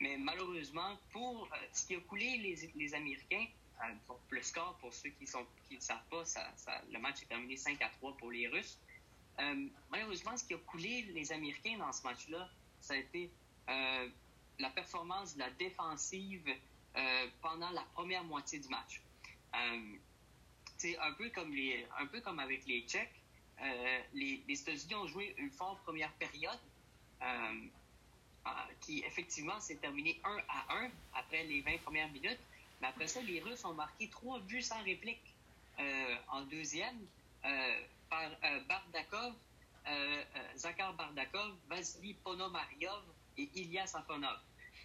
mais 0.00 0.16
malheureusement, 0.18 0.98
pour 1.10 1.48
ce 1.72 1.86
qui 1.86 1.96
a 1.96 2.00
coulé 2.00 2.38
les, 2.38 2.72
les 2.74 2.94
Américains, 2.94 3.46
pour 4.06 4.20
le 4.30 4.42
score, 4.42 4.76
pour 4.80 4.92
ceux 4.92 5.10
qui 5.10 5.24
ne 5.24 5.44
qui 5.68 5.80
savent 5.80 6.04
pas, 6.10 6.24
ça, 6.24 6.52
le 6.92 6.98
match 6.98 7.22
est 7.22 7.26
terminé 7.26 7.56
5 7.56 7.80
à 7.80 7.88
3 7.90 8.16
pour 8.16 8.30
les 8.32 8.48
Russes. 8.48 8.78
malheureusement, 9.88 10.36
ce 10.36 10.44
qui 10.44 10.54
a 10.54 10.58
coulé 10.58 11.02
les 11.14 11.32
Américains 11.32 11.78
dans 11.78 11.92
ce 11.92 12.02
match-là, 12.02 12.48
ça 12.80 12.94
a 12.94 12.96
été 12.96 13.30
la 13.68 14.70
performance 14.70 15.34
de 15.34 15.40
la 15.40 15.50
défensive 15.50 16.44
pendant 17.40 17.70
la 17.70 17.82
première 17.94 18.24
moitié 18.24 18.58
du 18.58 18.68
match. 18.68 19.00
C'est 20.78 20.96
un 20.98 21.12
peu 21.12 21.28
comme 21.30 21.52
les, 21.52 21.86
un 21.98 22.06
peu 22.06 22.20
comme 22.20 22.38
avec 22.38 22.64
les 22.66 22.82
Tchèques. 22.82 23.20
Euh, 23.60 24.00
les, 24.14 24.42
États-Unis 24.48 24.94
ont 24.94 25.06
joué 25.08 25.34
une 25.36 25.50
forte 25.50 25.82
première 25.82 26.12
période 26.12 26.58
euh, 27.20 27.26
euh, 28.46 28.50
qui, 28.80 29.00
effectivement, 29.00 29.58
s'est 29.58 29.76
terminée 29.76 30.20
1 30.24 30.36
à 30.48 30.76
1 30.84 30.90
après 31.14 31.42
les 31.44 31.60
20 31.62 31.78
premières 31.82 32.10
minutes. 32.12 32.38
Mais 32.80 32.86
après 32.86 33.08
ça, 33.08 33.20
les 33.22 33.40
Russes 33.40 33.64
ont 33.64 33.74
marqué 33.74 34.08
trois 34.08 34.38
buts 34.40 34.62
sans 34.62 34.82
réplique 34.84 35.34
en 36.30 36.42
deuxième 36.42 36.98
par 38.10 38.30
Bardakov, 38.68 39.34
Zakhar 40.56 40.92
Bardakov, 40.94 41.54
Vasily 41.68 42.14
Ponomaryov 42.14 43.04
et 43.36 43.48
Ilya 43.54 43.86
Safonov. 43.86 44.38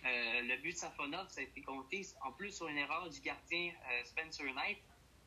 le 0.04 0.56
but 0.62 0.74
de 0.74 0.78
Safonov, 0.78 1.30
ça 1.30 1.42
a 1.42 1.44
été 1.44 1.62
compté 1.62 2.06
en 2.24 2.32
plus 2.32 2.52
sur 2.52 2.68
une 2.68 2.78
erreur 2.78 3.10
du 3.10 3.20
gardien 3.22 3.74
Spencer 4.06 4.46
Knight, 4.54 4.78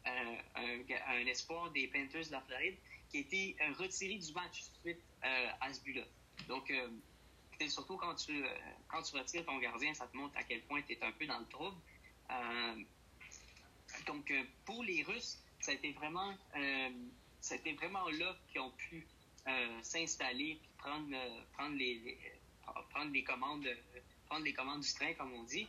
un, 0.06 1.26
espoir 1.26 1.70
des 1.70 1.88
Panthers 1.88 2.26
de 2.26 2.32
la 2.32 2.40
Floride, 2.42 2.76
qui 3.10 3.18
a 3.18 3.20
été 3.20 3.56
euh, 3.60 3.72
retiré 3.78 4.14
du 4.14 4.32
match 4.32 4.64
suite 4.82 5.00
euh, 5.24 5.48
à 5.60 5.72
ce 5.72 5.80
but-là. 5.82 6.04
Donc, 6.48 6.70
euh, 6.70 6.88
surtout 7.68 7.96
quand 7.96 8.14
tu, 8.14 8.44
quand 8.88 9.02
tu 9.02 9.16
retires 9.16 9.44
ton 9.44 9.58
gardien, 9.58 9.94
ça 9.94 10.06
te 10.06 10.16
montre 10.16 10.36
à 10.36 10.42
quel 10.44 10.62
point 10.62 10.82
tu 10.82 10.92
es 10.92 11.02
un 11.02 11.12
peu 11.12 11.26
dans 11.26 11.38
le 11.38 11.46
trouble. 11.46 11.76
donc, 14.06 14.32
pour 14.64 14.84
les 14.84 15.02
Russes, 15.02 15.38
ça 15.60 15.72
a 15.72 15.74
été 15.74 15.92
vraiment, 15.92 16.34
ça 17.40 17.54
a 17.54 17.56
été 17.56 17.72
vraiment 17.72 18.08
là 18.10 18.36
qu'ils 18.48 18.60
ont 18.60 18.72
pu 18.72 19.06
s'installer 19.82 20.50
et 20.50 20.60
prendre, 20.76 21.16
prendre, 21.54 21.76
les, 21.76 22.18
prendre, 22.90 23.12
les 23.12 23.24
commandes, 23.24 23.66
prendre 24.26 24.44
les 24.44 24.52
commandes 24.52 24.82
du 24.82 24.92
train, 24.92 25.14
comme 25.14 25.32
on 25.32 25.44
dit. 25.44 25.66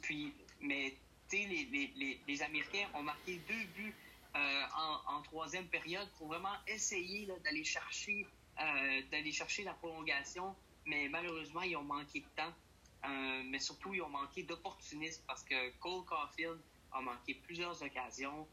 puis, 0.00 0.32
mais 0.60 0.96
les, 1.32 2.42
Américains 2.42 2.88
ont 2.94 3.02
marqué 3.02 3.40
deux 3.48 3.64
buts 3.74 3.94
euh, 4.34 4.62
en, 5.06 5.22
troisième 5.22 5.66
période 5.66 6.08
pour 6.18 6.28
vraiment 6.28 6.54
essayer 6.66 7.26
d'aller 7.44 7.64
chercher, 7.64 8.26
euh, 8.60 9.02
d'aller 9.10 9.32
chercher 9.32 9.64
la 9.64 9.72
prolongation. 9.74 10.54
Mais 10.84 11.08
malheureusement, 11.08 11.62
ils 11.62 11.76
ont 11.76 11.82
manqué 11.82 12.20
de 12.20 12.26
temps. 12.36 12.52
Euh, 13.04 13.42
mais 13.46 13.58
surtout, 13.58 13.94
ils 13.94 14.02
ont 14.02 14.08
manqué 14.08 14.42
d'opportunisme 14.42 15.22
parce 15.26 15.42
que 15.42 15.70
Cole 15.78 16.04
Caulfield 16.04 16.58
a 16.92 17.00
manqué 17.00 17.34
plusieurs 17.34 17.82
occasions. 17.82 18.46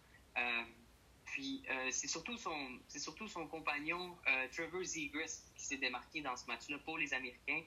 puis 1.25 1.63
c'est 1.91 2.07
surtout 2.07 2.37
son 2.37 2.79
c'est 2.87 2.99
surtout 2.99 3.27
son 3.27 3.47
compagnon 3.47 4.17
Trevor 4.51 4.83
Zegras 4.83 5.43
qui 5.55 5.65
s'est 5.65 5.77
démarqué 5.77 6.21
dans 6.21 6.35
ce 6.35 6.45
match-là 6.47 6.77
pour 6.79 6.97
les 6.97 7.13
Américains. 7.13 7.63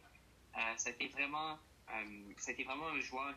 été 0.87 1.09
vraiment 1.09 1.59
vraiment 2.65 2.89
un 2.89 3.01
joueur 3.01 3.35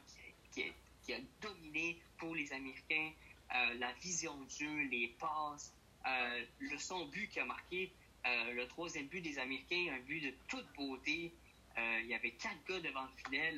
qui, 0.52 0.62
qui 0.62 0.74
a 1.14 1.20
dominé 1.42 2.02
pour 2.18 2.36
les 2.36 2.52
Américains. 2.54 3.12
Euh, 3.56 3.74
la 3.80 3.92
vision 3.94 4.36
de 4.38 4.50
jeu, 4.50 4.78
les 4.92 5.08
passes, 5.20 5.74
euh, 6.06 6.46
le 6.60 6.78
son 6.78 7.06
but 7.08 7.28
qui 7.30 7.40
a 7.40 7.46
marqué 7.46 7.92
euh, 8.28 8.54
le 8.54 8.68
troisième 8.68 9.08
but 9.08 9.22
des 9.22 9.40
Américains, 9.40 9.94
un 9.94 10.00
but 10.02 10.22
de 10.22 10.34
toute 10.48 10.68
beauté. 10.76 11.34
il 11.78 12.08
y 12.08 12.14
avait 12.14 12.32
quatre 12.32 12.64
gars 12.68 12.80
devant 12.82 13.04
le 13.04 13.24
filet. 13.24 13.56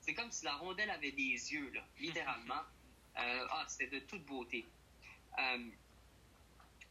C'est 0.00 0.14
comme 0.14 0.30
si 0.30 0.44
la 0.44 0.54
rondelle 0.54 0.90
avait 0.90 1.10
des 1.10 1.52
yeux, 1.52 1.70
là, 1.74 1.84
littéralement. 1.98 2.62
ah, 3.16 3.64
c'était 3.68 3.98
de 3.98 4.04
toute 4.06 4.24
beauté. 4.24 4.64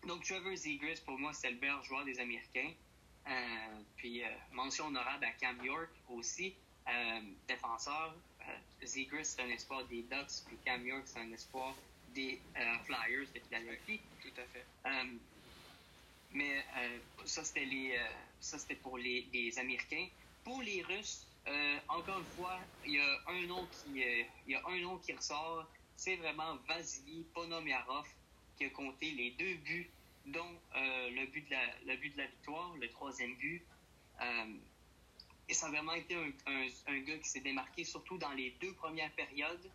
donc, 0.06 0.24
Trevor 0.26 0.56
Zegers, 0.56 1.02
pour 1.06 1.18
moi, 1.18 1.34
c'est 1.34 1.52
le 1.52 1.58
meilleur 1.58 1.82
joueur 1.84 2.04
des 2.04 2.20
Américains. 2.20 2.74
puis, 3.96 4.22
mention 4.52 4.88
honorable 4.88 5.24
à 5.24 5.32
Cam 5.32 5.64
York 5.64 5.90
aussi, 6.10 6.54
défenseur. 7.48 8.14
Zegers, 8.86 9.24
c'est 9.24 9.42
un 9.42 9.50
espoir 9.50 9.84
des 9.86 10.02
Ducks, 10.04 10.44
puis 10.46 10.58
Cam 10.66 10.86
York, 10.86 11.04
c'est 11.06 11.20
un 11.20 11.32
espoir 11.32 11.76
des 12.14 12.40
euh, 12.58 12.78
Flyers 12.86 13.28
de 13.34 13.40
Philadelphie. 13.40 14.00
tout 14.22 14.42
à 14.42 14.46
fait. 14.46 14.66
Euh, 14.86 15.14
mais 16.32 16.66
euh, 16.78 16.98
ça, 17.26 17.44
c'était 17.44 17.66
les, 17.66 18.00
ça, 18.40 18.58
c'était 18.58 18.76
pour 18.76 18.98
les, 18.98 19.28
les, 19.34 19.58
Américains. 19.60 20.08
Pour 20.44 20.62
les 20.62 20.82
Russes, 20.84 21.28
encore 21.88 22.20
une 22.20 22.26
fois, 22.38 22.60
il 22.86 22.94
y 22.94 23.00
a 23.00 23.20
un 23.28 23.46
nom 23.48 23.68
qui, 23.68 24.02
il 24.48 24.52
y 24.52 24.56
a 24.56 24.62
un 24.68 24.80
nom 24.80 24.98
qui 24.98 25.14
ressort. 25.14 25.68
C'est 25.96 26.16
vraiment 26.16 26.56
Vasily 26.68 27.24
Ponomyarov 27.34 28.08
qui 28.58 28.66
a 28.66 28.70
compté 28.70 29.12
les 29.12 29.32
deux 29.32 29.56
buts, 29.64 29.90
dont 30.26 30.60
le, 30.76 31.26
but 31.28 31.46
de 31.46 31.52
la, 31.52 31.94
le 31.94 31.98
but 31.98 32.14
de 32.14 32.18
la 32.18 32.28
victoire, 32.28 32.74
le 32.80 32.90
troisième 32.90 33.36
but. 33.36 33.64
Et 35.50 35.54
ça 35.54 35.68
a 35.68 35.70
vraiment 35.70 35.94
été 35.94 36.16
un, 36.16 36.32
un, 36.48 36.68
un 36.88 37.00
gars 37.00 37.18
qui 37.18 37.30
s'est 37.30 37.42
démarqué, 37.42 37.84
surtout 37.84 38.18
dans 38.18 38.32
les 38.32 38.52
deux 38.62 38.74
premières 38.74 39.12
périodes 39.12 39.70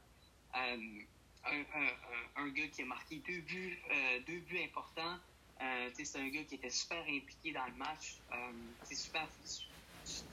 un, 2.37 2.49
gars 2.49 2.69
qui 2.69 2.83
a 2.83 2.85
marqué 2.85 3.17
deux 3.27 3.41
buts, 3.41 3.79
euh, 3.91 4.21
deux 4.27 4.41
buts 4.41 4.61
importants. 4.63 5.19
Euh, 5.61 5.91
c'est 5.95 6.19
un 6.19 6.29
gars 6.29 6.45
qui 6.45 6.55
était 6.55 6.71
super 6.71 7.03
impliqué 7.03 7.53
dans 7.53 7.67
le 7.67 7.75
match. 7.75 8.17
Euh, 8.33 8.53
c'est 8.85 8.95
super. 8.95 9.27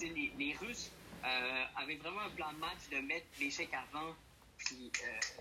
Les, 0.02 0.32
les, 0.38 0.54
Russes 0.56 0.92
avaient 1.76 1.96
vraiment 1.96 2.22
un 2.22 2.30
plan 2.30 2.54
de 2.54 2.60
match 2.60 2.88
de 2.92 2.98
mettre 3.00 3.26
l'échec 3.40 3.70
avant, 3.74 4.16
puis 4.58 4.92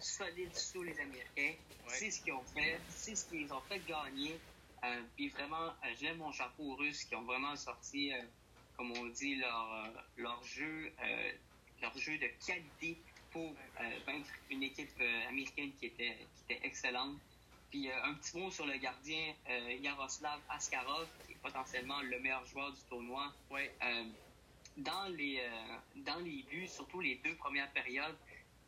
solide 0.00 0.56
sous 0.56 0.82
les 0.82 0.98
Américains. 0.98 1.54
C'est 1.86 2.10
ce 2.10 2.20
qu'ils 2.22 2.32
ont 2.32 2.44
fait. 2.54 2.80
C'est 2.88 3.14
ce 3.14 3.26
qu'ils 3.26 3.52
ont 3.52 3.60
fait 3.68 3.80
gagner. 3.86 4.40
puis 5.14 5.28
vraiment, 5.28 5.72
j'aime 6.00 6.16
mon 6.16 6.32
chapeau 6.32 6.72
aux 6.72 6.76
Russes 6.76 7.04
qui 7.04 7.14
ont 7.14 7.22
vraiment 7.22 7.54
sorti, 7.54 8.12
comme 8.76 8.92
on 8.92 9.06
dit, 9.06 9.36
leur, 9.36 9.88
leur 10.16 10.42
jeu, 10.44 10.92
leur 11.80 11.96
jeu 11.98 12.18
de 12.18 12.28
qualité 12.46 12.98
pour 13.30 13.52
euh, 13.80 13.98
vaincre 14.06 14.30
une 14.50 14.62
équipe 14.62 14.90
euh, 15.00 15.28
américaine 15.28 15.72
qui 15.78 15.86
était, 15.86 16.16
qui 16.36 16.52
était 16.52 16.66
excellente. 16.66 17.18
Puis 17.70 17.90
euh, 17.90 18.04
un 18.04 18.14
petit 18.14 18.38
mot 18.38 18.50
sur 18.50 18.66
le 18.66 18.76
gardien 18.76 19.34
Yaroslav 19.80 20.40
Askarov, 20.48 21.08
qui 21.26 21.32
est 21.32 21.36
potentiellement 21.42 22.00
le 22.02 22.20
meilleur 22.20 22.44
joueur 22.46 22.72
du 22.72 22.80
tournoi. 22.88 23.32
Ouais. 23.50 23.74
dans, 24.76 25.08
les, 25.08 25.42
dans 25.96 26.20
les 26.20 26.44
buts, 26.48 26.68
surtout 26.68 27.00
les 27.00 27.16
deux 27.16 27.34
premières 27.34 27.70
périodes, 27.72 28.16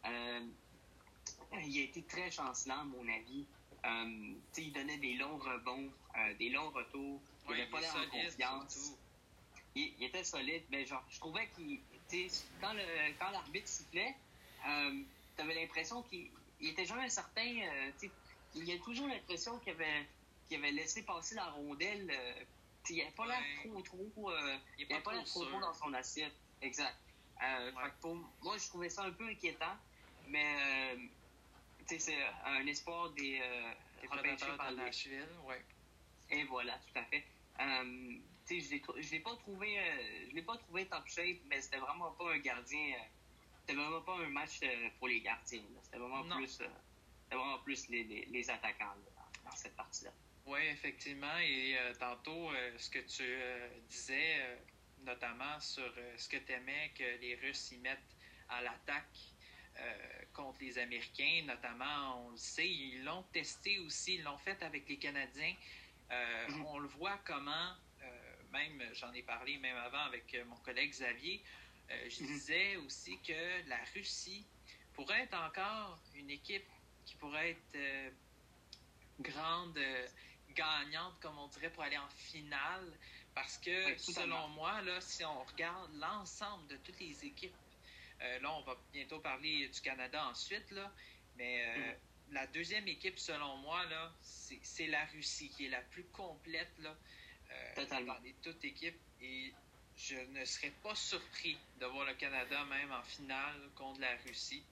il 0.04 1.80
a 1.80 1.82
été 1.84 2.02
très 2.02 2.30
chancelant, 2.30 2.80
à 2.80 2.84
mon 2.84 3.06
avis. 3.08 3.46
Euh, 3.84 4.34
il 4.58 4.72
donnait 4.72 4.98
des 4.98 5.14
longs 5.14 5.36
rebonds, 5.36 5.88
euh, 6.16 6.34
des 6.34 6.50
longs 6.50 6.70
retours. 6.70 7.20
Il 7.44 7.50
Ouais, 7.50 7.58
n'avait 7.58 7.70
pas 7.70 7.78
il 7.78 7.82
l'air 7.82 7.96
en 7.96 8.60
confiance. 8.60 8.92
Il, 9.76 9.92
il 9.98 10.04
était 10.04 10.24
solide, 10.24 10.64
mais 10.70 10.84
genre, 10.86 11.04
je 11.10 11.18
trouvais 11.20 11.48
qu'il. 11.54 11.80
Quand 12.60 12.72
le- 12.72 13.12
quand 13.18 13.30
l'arbitre 13.30 13.68
sifflait, 13.68 14.14
euh, 14.66 15.02
tu 15.36 15.42
avais 15.42 15.54
l'impression 15.54 16.02
qu'il 16.04 16.30
il 16.60 16.70
était 16.70 16.86
jamais 16.86 17.10
certain. 17.10 17.42
euh, 17.46 17.90
il 18.54 18.64
y 18.64 18.72
a 18.72 18.78
toujours 18.78 19.06
l'impression 19.06 19.58
qu'il 19.58 19.72
avait, 19.72 20.06
qu'il 20.48 20.56
avait 20.56 20.70
laissé 20.72 21.02
passer 21.02 21.34
la 21.34 21.44
rondelle. 21.50 22.10
euh, 22.10 22.44
il 22.88 22.98
n'avait 22.98 23.10
pas 23.10 23.26
l'air 23.26 23.40
Ouais. 23.40 23.68
trop, 23.68 23.82
trop. 23.82 24.30
euh, 24.30 24.56
Il 24.78 24.88
n'avait 24.88 25.02
pas 25.02 25.12
l'air 25.12 25.24
trop, 25.24 25.44
trop 25.44 25.60
dans 25.60 25.74
son 25.74 25.92
assiette. 25.92 26.32
Exact. 26.62 26.96
Euh, 27.42 27.72
Ouais. 27.72 27.82
fait 27.84 27.90
que 27.90 28.00
pour 28.00 28.14
moi, 28.42 28.56
je 28.56 28.66
trouvais 28.68 28.88
ça 28.88 29.02
un 29.02 29.10
peu 29.10 29.26
inquiétant, 29.28 29.76
mais 30.28 30.56
euh, 30.96 30.96
c'est 31.98 32.16
un 32.46 32.66
espoir 32.66 33.10
des, 33.10 33.40
par 34.56 34.72
Nashville, 34.72 35.28
ouais. 35.44 35.62
et 36.30 36.44
voilà, 36.44 36.78
tout 36.78 36.98
à 36.98 37.04
fait. 37.04 37.26
Tu 38.48 38.60
sais, 38.60 38.80
je 39.00 39.10
l'ai 39.10 39.20
pas 39.20 39.34
trouvé, 39.36 39.78
euh, 39.78 40.26
je 40.30 40.34
l'ai 40.34 40.42
pas 40.42 40.56
trouvé 40.56 40.86
top 40.86 41.06
shape, 41.08 41.38
mais 41.46 41.60
c'était 41.60 41.78
vraiment 41.78 42.12
pas 42.12 42.32
un 42.32 42.38
gardien. 42.38 42.94
euh, 42.94 43.02
c'était 43.60 43.74
vraiment 43.80 44.00
pas 44.02 44.16
un 44.18 44.28
match 44.28 44.60
euh, 44.62 44.88
pour 44.98 45.08
les 45.08 45.20
gardiens. 45.20 45.62
C'était 45.82 45.98
vraiment 45.98 46.22
Non. 46.24 46.36
plus, 46.36 46.60
euh, 46.60 46.68
vraiment 47.30 47.58
plus 47.58 47.88
les, 47.88 48.04
les, 48.04 48.24
les 48.26 48.50
attaquants 48.50 48.84
là, 48.94 49.10
dans, 49.42 49.50
dans 49.50 49.56
cette 49.56 49.74
partie-là. 49.74 50.12
Oui, 50.46 50.60
effectivement. 50.70 51.36
Et 51.38 51.76
tantôt, 51.98 52.50
ce 52.78 52.88
que 52.88 53.00
tu 53.00 53.24
disais, 53.88 54.56
notamment 55.00 55.58
sur 55.58 55.92
ce 56.16 56.28
que 56.28 56.36
tu 56.36 56.52
aimais 56.52 56.92
que 56.96 57.02
les 57.20 57.34
Russes 57.34 57.72
y 57.72 57.78
mettent 57.78 58.14
à 58.48 58.62
l'attaque 58.62 59.18
contre 60.32 60.58
les 60.60 60.78
Américains, 60.78 61.42
notamment, 61.46 62.26
on 62.26 62.30
le 62.30 62.36
sait, 62.36 62.68
ils 62.68 63.02
l'ont 63.02 63.24
testé 63.32 63.80
aussi, 63.80 64.14
ils 64.14 64.22
l'ont 64.22 64.38
fait 64.38 64.62
avec 64.62 64.88
les 64.88 64.98
Canadiens. 64.98 65.56
Mhm. 66.48 66.64
On 66.64 66.78
le 66.78 66.86
voit 66.86 67.18
comment, 67.24 67.72
même 68.56 68.94
j'en 68.94 69.12
ai 69.12 69.22
parlé 69.22 69.58
même 69.58 69.76
avant 69.76 70.00
avec 70.00 70.34
euh, 70.34 70.44
mon 70.46 70.60
collègue 70.60 70.90
Xavier, 70.90 71.44
euh, 71.90 72.08
je 72.10 72.20
Mhm. 72.20 72.26
disais 72.26 72.76
aussi 72.76 73.22
que 73.22 73.68
la 73.68 73.82
Russie 73.94 74.50
pourrait 74.92 75.22
être 75.22 75.34
encore 75.38 76.02
une 76.14 76.30
équipe 76.30 76.68
qui 77.04 77.16
pourrait 77.16 77.50
être 77.50 77.76
euh, 77.76 78.10
grande, 79.20 79.78
euh, 79.78 80.08
gagnante, 80.48 81.20
comme 81.20 81.38
on 81.38 81.48
dirait, 81.48 81.72
pour 81.72 81.82
aller 81.82 81.98
en 81.98 82.08
finale. 82.10 82.98
Parce 83.34 83.58
que, 83.58 83.70
Oui, 83.86 83.98
selon 83.98 84.48
moi, 84.48 84.82
là, 84.82 85.00
si 85.00 85.24
on 85.24 85.44
regarde 85.44 85.92
l'ensemble 85.94 86.68
de 86.68 86.76
toutes 86.78 87.00
les 87.00 87.24
équipes, 87.24 87.56
euh, 88.22 88.38
là, 88.40 88.52
on 88.54 88.62
va 88.62 88.76
bientôt 88.92 89.20
parler 89.20 89.68
du 89.68 89.80
Canada 89.80 90.26
ensuite, 90.28 90.70
là, 90.70 90.94
mais 91.34 91.64
euh, 91.66 91.94
Mhm. 91.94 92.00
la 92.28 92.46
deuxième 92.46 92.88
équipe, 92.88 93.18
selon 93.18 93.56
moi, 93.58 93.84
là, 93.86 94.16
c'est 94.22 94.60
c'est 94.62 94.86
la 94.88 95.04
Russie 95.06 95.50
qui 95.50 95.66
est 95.66 95.70
la 95.70 95.82
plus 95.82 96.10
complète 96.10 96.78
là, 96.78 96.98
Totalement. 97.74 98.14
parmi 98.14 98.34
toutes 98.42 98.64
équipes. 98.64 98.98
Et 99.20 99.52
je 99.96 100.16
ne 100.16 100.44
serais 100.44 100.72
pas 100.82 100.94
surpris 100.94 101.56
de 101.80 101.86
voir 101.86 102.04
le 102.06 102.14
Canada 102.14 102.64
même 102.66 102.92
en 102.92 103.02
finale 103.02 103.70
contre 103.74 104.00
la 104.00 104.14
Russie, 104.26 104.62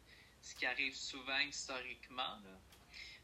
ce 0.43 0.55
qui 0.55 0.67
arrive 0.67 0.95
souvent 0.95 1.38
historiquement. 1.38 2.23
là. 2.45 2.59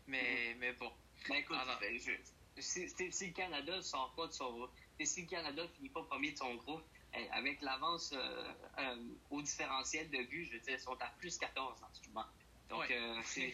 Mais, 0.06 0.54
mais 0.58 0.72
bon, 0.72 0.90
Ben 1.28 1.36
écoute, 1.36 1.56
Alors- 1.60 1.78
ben, 1.78 1.98
je- 1.98 2.60
si, 2.62 2.88
si- 2.88 3.26
le 3.26 3.32
Canada 3.32 3.76
ne 3.76 3.82
sort 3.82 4.12
pas 4.16 4.26
de 4.26 4.32
son 4.32 4.68
si 5.04 5.22
le 5.22 5.28
Canada 5.28 5.66
finit 5.76 5.88
pas 5.90 6.02
premier 6.04 6.32
de 6.32 6.38
son 6.38 6.54
groupe, 6.56 6.82
eh, 7.14 7.28
avec 7.30 7.60
l'avance 7.62 8.12
euh, 8.12 8.52
euh, 8.78 8.96
au 9.30 9.40
différentiel 9.42 10.10
de 10.10 10.22
but, 10.24 10.44
je 10.46 10.52
veux 10.52 10.60
dire, 10.60 10.74
ils 10.74 10.80
sont 10.80 11.00
à 11.00 11.06
plus 11.18 11.36
14 11.38 11.82
en 11.82 11.94
ce 11.94 12.06
moment. 12.08 12.26
Donc, 12.68 12.80
Ouais. 12.80 12.92
euh, 12.96 13.20
c'est- 13.24 13.52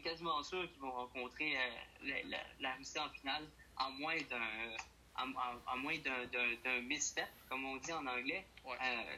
quasiment 0.00 0.42
sûr 0.42 0.70
qu'ils 0.70 0.80
vont 0.80 0.92
rencontrer 0.92 1.54
la, 2.02 2.22
la- 2.24 2.46
la 2.60 2.74
Russie 2.76 2.98
en 2.98 3.08
finale, 3.10 3.46
à 3.76 3.90
moins 3.90 4.16
d'un 4.30 4.76
à, 5.16 5.22
à- 5.22 5.72
à 5.72 5.76
moins 5.76 5.96
d'un- 5.98 6.26
d'un 6.26 6.54
d'un 6.64 6.80
misstep, 6.80 7.28
comme 7.48 7.64
on 7.64 7.76
dit 7.76 7.92
en 7.92 8.04
anglais. 8.06 8.44
Ouais. 8.64 8.76
Euh, 8.82 9.16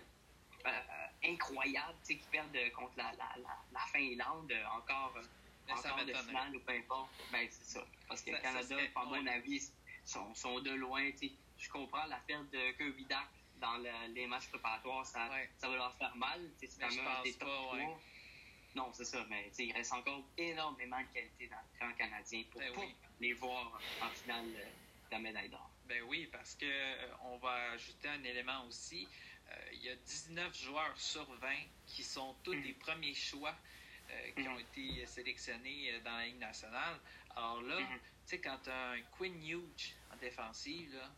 euh, 0.66 1.06
incroyable, 1.24 1.94
tu 2.04 2.14
sais, 2.14 2.16
qu'ils 2.18 2.30
perdent 2.30 2.72
contre 2.74 2.92
la, 2.96 3.12
la, 3.12 3.30
la, 3.38 3.56
la 3.72 3.80
Finlande, 3.92 4.50
euh, 4.52 4.64
encore, 4.76 5.14
euh, 5.16 5.22
Mais 5.66 5.72
encore 5.72 6.04
de 6.04 6.12
finale 6.12 6.54
ou 6.56 6.60
peu 6.60 6.72
importe. 6.72 7.10
Ben, 7.32 7.46
c'est 7.50 7.78
ça. 7.78 7.84
Parce 8.08 8.20
que 8.22 8.30
le 8.32 8.38
Canada, 8.38 8.76
à 8.94 9.04
mon 9.04 9.26
avis, 9.26 9.70
sont, 10.04 10.34
sont 10.34 10.60
de 10.60 10.70
loin. 10.72 11.10
tu 11.12 11.28
sais. 11.28 11.32
Je 11.58 11.68
comprends 11.70 12.04
la 12.06 12.16
perte 12.18 12.50
de 12.50 12.72
Kirby 12.72 13.06
dans 13.60 13.76
le- 13.78 14.12
les 14.12 14.26
matchs 14.26 14.48
préparatoires, 14.48 15.06
ça, 15.06 15.28
Ouais. 15.30 15.48
ça 15.56 15.68
va 15.68 15.76
leur 15.76 15.94
faire 15.96 16.14
mal. 16.16 16.40
tu 16.60 16.66
sais, 16.66 16.72
C'est 16.72 16.80
quand 16.80 17.02
même 17.02 17.22
des 17.24 17.32
top 17.34 17.48
pas, 17.48 17.74
ouais. 17.76 17.86
Non, 18.76 18.92
c'est 18.92 19.06
ça, 19.06 19.24
mais 19.30 19.50
il 19.58 19.72
reste 19.72 19.92
encore 19.94 20.22
énormément 20.36 21.00
de 21.00 21.06
qualité 21.06 21.48
dans 21.48 21.56
le 21.56 21.78
camp 21.78 21.96
canadien 21.96 22.42
pour 22.50 22.60
Ben 22.60 22.70
oui. 22.76 22.94
les 23.20 23.32
voir 23.32 23.80
en 24.02 24.10
finale 24.10 24.52
de 24.52 24.64
la 25.10 25.18
médaille 25.18 25.48
d'or. 25.48 25.70
Ben 25.86 26.02
oui, 26.02 26.26
parce 26.26 26.54
que 26.54 26.66
euh, 26.66 27.08
on 27.22 27.38
va 27.38 27.70
ajouter 27.70 28.08
un 28.08 28.22
élément 28.22 28.66
aussi. 28.66 29.08
Euh, 29.50 29.54
il 29.72 29.82
y 29.82 29.88
a 29.88 29.96
19 29.96 30.54
joueurs 30.60 31.00
sur 31.00 31.24
20 31.36 31.48
qui 31.86 32.02
sont 32.04 32.34
tous 32.44 32.54
des 32.54 32.74
premiers 32.74 33.14
choix 33.14 33.56
euh, 34.10 34.30
qui 34.32 34.42
Mhm. 34.42 34.48
ont 34.54 34.58
été 34.58 35.06
sélectionnés 35.06 35.92
euh, 35.94 36.00
dans 36.00 36.16
la 36.18 36.26
Ligue 36.26 36.38
nationale. 36.38 37.00
Alors 37.30 37.62
là, 37.62 37.80
Mhm. 37.80 37.98
tu 37.98 38.02
sais, 38.26 38.40
quand 38.40 38.58
tu 38.62 38.68
as 38.70 38.90
un 38.90 39.00
Quinn 39.16 39.42
Hughes 39.42 39.94
en 40.12 40.16
défensive, 40.16 40.94
là, 40.94 41.10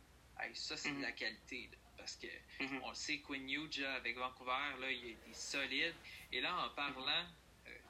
hey, 0.44 0.54
ça, 0.54 0.76
c'est 0.76 0.92
de 0.92 1.02
la 1.02 1.12
qualité. 1.12 1.68
là, 1.72 1.78
parce 1.96 2.14
que 2.16 2.28
on 2.82 2.88
le 2.90 2.94
sait, 2.94 3.18
Quinn 3.20 3.48
Hughes, 3.50 3.82
avec 3.84 4.16
Vancouver, 4.16 4.76
là, 4.80 4.90
il 4.92 5.04
a 5.04 5.08
été 5.10 5.32
solide. 5.34 5.94
Et 6.32 6.40
là, 6.40 6.56
en 6.66 6.70
parlant 6.70 7.26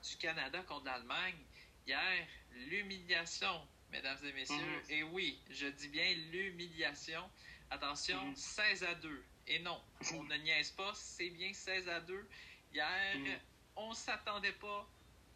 du 0.03 0.17
Canada 0.19 0.63
contre 0.63 0.85
l'Allemagne, 0.87 1.45
hier, 1.87 2.27
l'humiliation, 2.51 3.69
mesdames 3.91 4.19
et 4.25 4.33
messieurs. 4.33 4.83
Mhm. 4.85 4.91
Et 4.91 5.03
oui, 5.03 5.43
je 5.51 5.67
dis 5.67 5.89
bien 5.89 6.15
l'humiliation. 6.31 7.31
Attention, 7.71 8.23
Mhm. 8.25 8.37
16 8.37 8.83
à 8.85 8.95
2. 8.95 9.25
Et 9.47 9.59
non, 9.61 9.83
on 10.15 10.23
ne 10.25 10.37
niaise 10.37 10.71
pas, 10.73 10.93
c'est 10.95 11.31
bien 11.31 11.53
16 11.53 11.89
à 11.89 12.01
2. 12.01 12.29
Hier, 12.73 13.17
Mhm. 13.17 13.41
on 13.77 13.93
s'attendait 13.95 14.53
pas, 14.53 14.89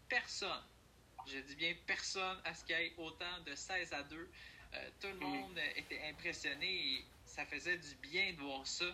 personne, 0.09 0.63
je 1.27 1.39
dis 1.39 1.57
bien 1.57 1.75
personne, 1.87 2.41
à 2.45 2.55
ce 2.55 2.65
qu'il 2.65 2.77
y 2.77 2.81
ait 2.81 2.95
autant 2.99 3.41
de 3.41 3.55
16 3.55 3.93
à 3.93 4.03
2. 4.03 4.31
Euh, 4.75 4.91
tout 5.01 5.09
le 5.09 5.15
Mhm. 5.21 5.21
monde 5.21 5.59
était 5.77 6.03
impressionné 6.09 6.67
et 6.67 7.05
ça 7.25 7.45
faisait 7.47 7.79
du 7.79 7.95
bien 7.97 8.33
de 8.33 8.41
voir 8.41 8.67
ça. 8.67 8.87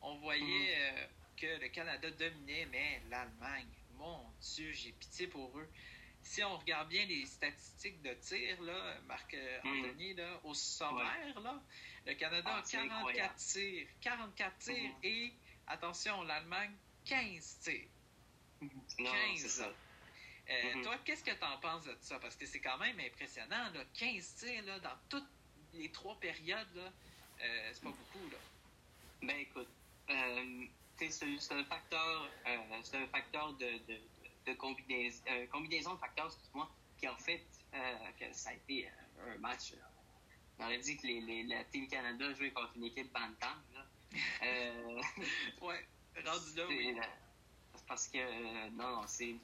On 0.00 0.18
voyait 0.18 0.74
euh, 0.76 1.06
que 1.36 1.46
le 1.60 1.68
Canada 1.68 2.10
dominait, 2.12 2.66
mais 2.66 3.02
l'Allemagne, 3.08 3.68
mon 3.98 4.24
Dieu, 4.40 4.72
j'ai 4.72 4.92
pitié 4.92 5.26
pour 5.26 5.56
eux. 5.58 5.68
Si 6.22 6.42
on 6.42 6.56
regarde 6.56 6.88
bien 6.88 7.04
les 7.06 7.26
statistiques 7.26 8.00
de 8.02 8.14
tir, 8.14 8.60
là, 8.62 8.98
Marc 9.02 9.34
euh, 9.34 9.60
Mhm. 9.64 9.84
Anthony, 9.84 10.14
là, 10.14 10.40
au 10.44 10.54
sommaire, 10.54 11.38
là, 11.40 11.62
le 12.06 12.14
Canada 12.14 12.50
Ah, 12.54 12.58
a 12.60 12.64
c'est 12.64 12.76
44 12.78 12.96
incroyable. 12.98 13.34
tirs. 13.36 13.88
44 14.00 14.58
tirs 14.58 14.74
Mhm. 14.94 14.94
et, 15.02 15.32
attention, 15.66 16.22
l'Allemagne, 16.22 16.74
15 17.04 17.58
tirs. 17.60 17.88
Non, 18.98 19.12
15. 19.12 19.38
c'est 19.42 19.48
ça. 19.48 19.72
Euh, 20.48 20.74
Mhm. 20.76 20.82
Toi, 20.82 20.98
qu'est-ce 21.04 21.24
que 21.24 21.30
tu 21.30 21.44
en 21.44 21.58
penses 21.58 21.84
de 21.84 21.96
ça? 22.00 22.18
Parce 22.18 22.36
que 22.36 22.46
c'est 22.46 22.60
quand 22.60 22.78
même 22.78 22.98
impressionnant, 23.00 23.70
là, 23.72 23.84
15 23.94 24.34
tirs 24.36 24.62
là, 24.64 24.78
dans 24.80 24.96
toutes 25.10 25.28
les 25.74 25.90
trois 25.90 26.18
périodes, 26.20 26.74
là, 26.74 26.90
euh, 27.42 27.70
c'est 27.74 27.82
pas 27.82 27.90
beaucoup. 27.90 28.28
Là. 28.30 28.38
Ben 29.22 29.36
écoute, 29.40 29.68
euh, 30.10 30.66
c'est 30.98 31.52
un 31.54 31.64
facteur, 31.64 32.28
euh, 32.46 32.56
c'est 32.82 32.96
un 32.98 33.06
facteur 33.08 33.52
de, 33.54 33.78
de, 33.88 34.00
de 34.46 34.52
combinaison, 34.54 35.22
euh, 35.30 35.46
combinaison 35.48 35.94
de 35.94 35.98
facteurs, 35.98 36.26
excuse-moi, 36.26 36.70
qui 36.98 37.06
a 37.06 37.14
fait 37.16 37.44
euh, 37.74 37.94
que 38.18 38.32
ça 38.32 38.50
a 38.50 38.54
été 38.54 38.86
euh, 38.88 39.34
un 39.34 39.38
match. 39.38 39.72
euh, 39.72 39.76
on 40.58 40.64
aurait 40.66 40.78
dit 40.78 40.96
que 40.96 41.06
les, 41.06 41.20
les, 41.20 41.42
la 41.44 41.64
Team 41.64 41.88
Canada 41.88 42.32
jouait 42.34 42.52
contre 42.52 42.72
une 42.76 42.84
équipe 42.84 43.12
Bantam. 43.12 43.60
Euh, 44.42 45.00
Ouais, 45.60 45.86
rendu 46.24 46.54
là, 46.56 46.64
oui. 46.68 46.94
euh, 46.96 47.02
parce 47.88 48.06
que, 48.08 48.18
euh, 48.18 48.70
non, 48.70 48.96
non, 49.00 49.06
c'est. 49.06 49.34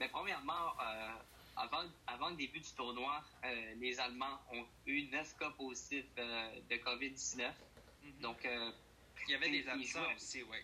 Mais 0.00 0.08
premièrement, 0.08 0.72
euh, 0.80 1.12
avant, 1.56 1.84
avant 2.06 2.30
le 2.30 2.36
début 2.36 2.58
du 2.60 2.72
tournoi, 2.72 3.22
euh, 3.44 3.74
les 3.76 3.98
Allemands 4.00 4.40
ont 4.52 4.66
eu 4.86 5.04
9 5.08 5.36
cas 5.38 5.50
positifs 5.50 6.04
euh, 6.18 6.60
de 6.68 6.76
COVID-19. 6.76 7.52
Mhm. 8.02 8.20
Donc, 8.20 8.44
euh, 8.44 8.72
Il 9.28 9.32
y 9.32 9.34
avait 9.36 9.50
des 9.50 9.68
absents 9.68 10.12
aussi, 10.14 10.42
oui. 10.42 10.58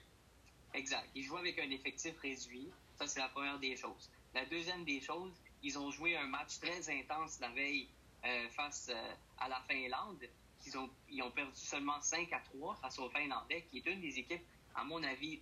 Exact. 0.74 1.08
Ils 1.14 1.24
jouent 1.24 1.36
avec 1.38 1.58
un 1.58 1.70
effectif 1.70 2.18
réduit. 2.20 2.70
Ça, 2.96 3.06
c'est 3.06 3.20
la 3.20 3.28
première 3.28 3.58
des 3.58 3.76
choses. 3.76 4.10
La 4.34 4.44
deuxième 4.46 4.84
des 4.84 5.00
choses, 5.00 5.32
ils 5.62 5.78
ont 5.78 5.90
joué 5.90 6.16
un 6.16 6.26
match 6.26 6.58
très 6.60 6.88
intense 6.90 7.38
la 7.40 7.50
veille 7.50 7.88
euh, 8.24 8.48
face 8.50 8.88
euh, 8.90 9.14
à 9.38 9.48
la 9.48 9.60
Finlande. 9.68 10.24
Ils 10.66 10.78
ont, 10.78 10.88
ils 11.10 11.22
ont 11.22 11.30
perdu 11.30 11.52
seulement 11.56 12.00
5 12.00 12.32
à 12.32 12.40
3 12.40 12.76
face 12.76 12.98
aux 12.98 13.10
Finlandais, 13.10 13.62
qui 13.70 13.78
est 13.78 13.86
une 13.86 14.00
des 14.00 14.18
équipes, 14.18 14.44
à 14.74 14.84
mon 14.84 15.02
avis, 15.02 15.40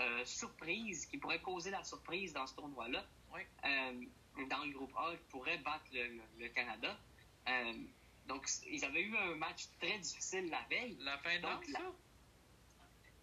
euh, 0.00 0.24
surprise, 0.24 1.06
qui 1.06 1.18
pourrait 1.18 1.40
causer 1.42 1.70
la 1.70 1.84
surprise 1.84 2.32
dans 2.32 2.46
ce 2.46 2.54
tournoi-là. 2.56 3.04
Euh, 3.64 4.04
dans 4.48 4.64
le 4.64 4.72
groupe 4.72 4.92
A, 4.96 5.12
qui 5.16 5.24
pourrait 5.30 5.58
battre 5.58 5.84
le, 5.92 6.20
le- 6.38 6.48
Canada. 6.48 6.98
Donc, 8.26 8.46
ils 8.70 8.84
avaient 8.84 9.02
eu 9.02 9.16
un 9.16 9.34
match 9.36 9.64
très 9.80 9.98
difficile 9.98 10.48
la 10.48 10.62
veille. 10.70 10.96
La 11.00 11.18
Finlande, 11.18 11.60
Donc, 11.60 11.68
la- 11.68 11.78
ça? 11.80 11.92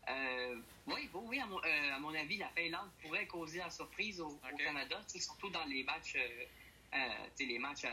Euh, 0.09 0.55
oui, 0.87 1.09
oui, 1.13 1.21
oui, 1.27 1.39
à 1.39 1.45
mon, 1.45 1.59
euh, 1.59 1.93
à 1.93 1.99
mon 1.99 2.13
avis, 2.13 2.37
la 2.37 2.49
Finlande 2.49 2.89
pourrait 3.01 3.27
causer 3.27 3.59
la 3.59 3.69
surprise 3.69 4.19
au. 4.19 4.39
Canada, 4.57 5.01
surtout 5.07 5.49
dans 5.49 5.65
les 5.65 5.83
matchs, 5.83 6.17
euh, 6.93 7.27
les 7.39 7.59
matchs 7.59 7.85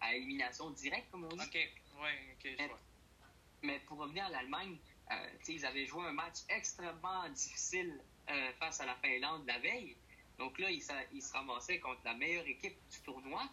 à, 0.00 0.14
élimination 0.14 0.70
directe, 0.70 1.10
comme 1.10 1.24
on 1.24 1.36
dit. 1.36 1.44
OK, 1.44 1.54
ouais, 1.54 2.36
OK, 2.36 2.50
je 2.58 2.64
vois. 2.64 2.78
Mais 3.62 3.80
pour 3.80 3.98
revenir 3.98 4.26
à 4.26 4.28
l'Allemagne, 4.30 4.76
ils 5.48 5.66
avaient 5.66 5.86
joué 5.86 6.04
un 6.06 6.12
match 6.12 6.40
extrêmement 6.48 7.28
difficile 7.30 7.98
face 8.58 8.80
à 8.80 8.86
la 8.86 8.94
Finlande 8.96 9.46
la 9.46 9.58
veille. 9.58 9.96
Donc 10.38 10.58
là, 10.58 10.70
ils, 10.70 10.82
se 10.82 11.32
ramassaient 11.32 11.78
contre 11.78 12.00
la 12.04 12.14
meilleure 12.14 12.46
équipe 12.46 12.76
du 12.90 13.00
tournoi. 13.00 13.48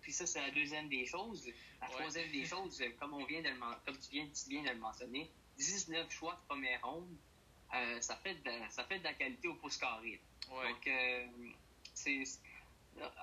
puis 0.00 0.12
ça, 0.12 0.26
c'est 0.26 0.40
la 0.40 0.50
deuxième 0.50 0.88
des 0.88 1.04
choses. 1.04 1.46
La 1.80 1.88
troisième 1.88 2.30
des 2.32 2.46
choses, 2.46 2.82
comme, 2.98 3.12
on 3.12 3.24
vient 3.26 3.42
de 3.42 3.50
comme 3.84 3.98
tu, 3.98 4.10
viens, 4.12 4.26
tu 4.28 4.48
viens 4.48 4.62
de 4.62 4.70
le 4.70 4.78
mentionner, 4.78 5.30
19 5.58 6.10
choix 6.10 6.34
de 6.34 6.46
première 6.46 6.84
ronde, 6.86 7.16
euh, 7.74 8.00
ça, 8.00 8.16
fait 8.16 8.34
de, 8.34 8.50
ça 8.70 8.84
fait 8.84 8.98
de 8.98 9.04
la 9.04 9.14
qualité 9.14 9.48
au 9.48 9.54
pouce 9.54 9.76
carré. 9.76 10.20
Donc, 10.48 10.86
euh, 10.86 11.26
c'est, 11.94 12.22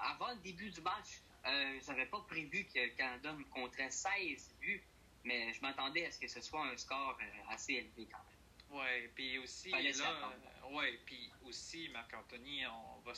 avant 0.02 0.32
le 0.32 0.40
début 0.42 0.70
du 0.70 0.82
match, 0.82 1.22
euh, 1.46 1.80
j'avais 1.86 2.06
pas 2.06 2.20
prévu 2.22 2.66
que 2.66 2.80
le 2.80 2.90
Canada 2.92 3.34
me 3.34 3.44
compterait 3.46 3.90
16 3.90 4.56
buts, 4.60 4.84
mais 5.24 5.54
je 5.54 5.62
m'attendais 5.62 6.06
à 6.06 6.12
ce 6.12 6.20
que 6.20 6.28
ce 6.28 6.42
soit 6.42 6.66
un 6.66 6.78
score 6.78 7.18
euh, 7.22 7.54
assez 7.54 7.74
élevé 7.74 8.08
quand 8.12 8.18
même. 8.18 8.34
Oui, 8.72 9.08
puis 9.14 9.38
aussi, 9.38 9.70
là, 9.70 10.34
ouais, 10.72 11.00
puis 11.06 11.32
aussi, 11.46 11.90
Marc-Anthony, 11.90 12.66
on 12.66 13.02
va 13.02 13.14